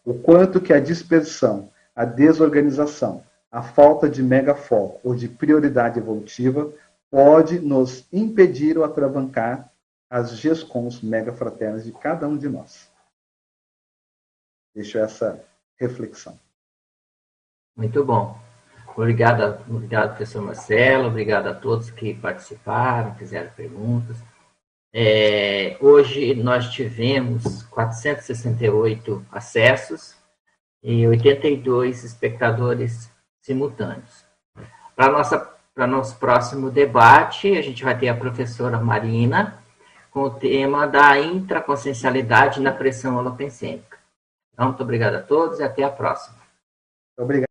[0.05, 3.21] O quanto que a dispersão, a desorganização,
[3.51, 6.73] a falta de mega foco ou de prioridade evolutiva
[7.11, 9.69] pode nos impedir ou atravancar
[10.09, 12.89] as GESCONs mega fraternas de cada um de nós.
[14.73, 15.43] Deixo essa
[15.77, 16.39] reflexão.
[17.75, 18.48] Muito bom.
[18.99, 21.07] Obrigado, obrigado, professor Marcelo.
[21.07, 24.17] Obrigado a todos que participaram, fizeram perguntas.
[24.93, 30.17] É, hoje nós tivemos 468 acessos
[30.83, 33.09] e 82 espectadores
[33.41, 34.25] simultâneos.
[34.93, 39.63] Para nosso próximo debate, a gente vai ter a professora Marina
[40.11, 43.97] com o tema da intraconsciencialidade na pressão holopensêmica.
[44.51, 46.37] Então, muito obrigado a todos e até a próxima.
[47.17, 47.48] Obrigado.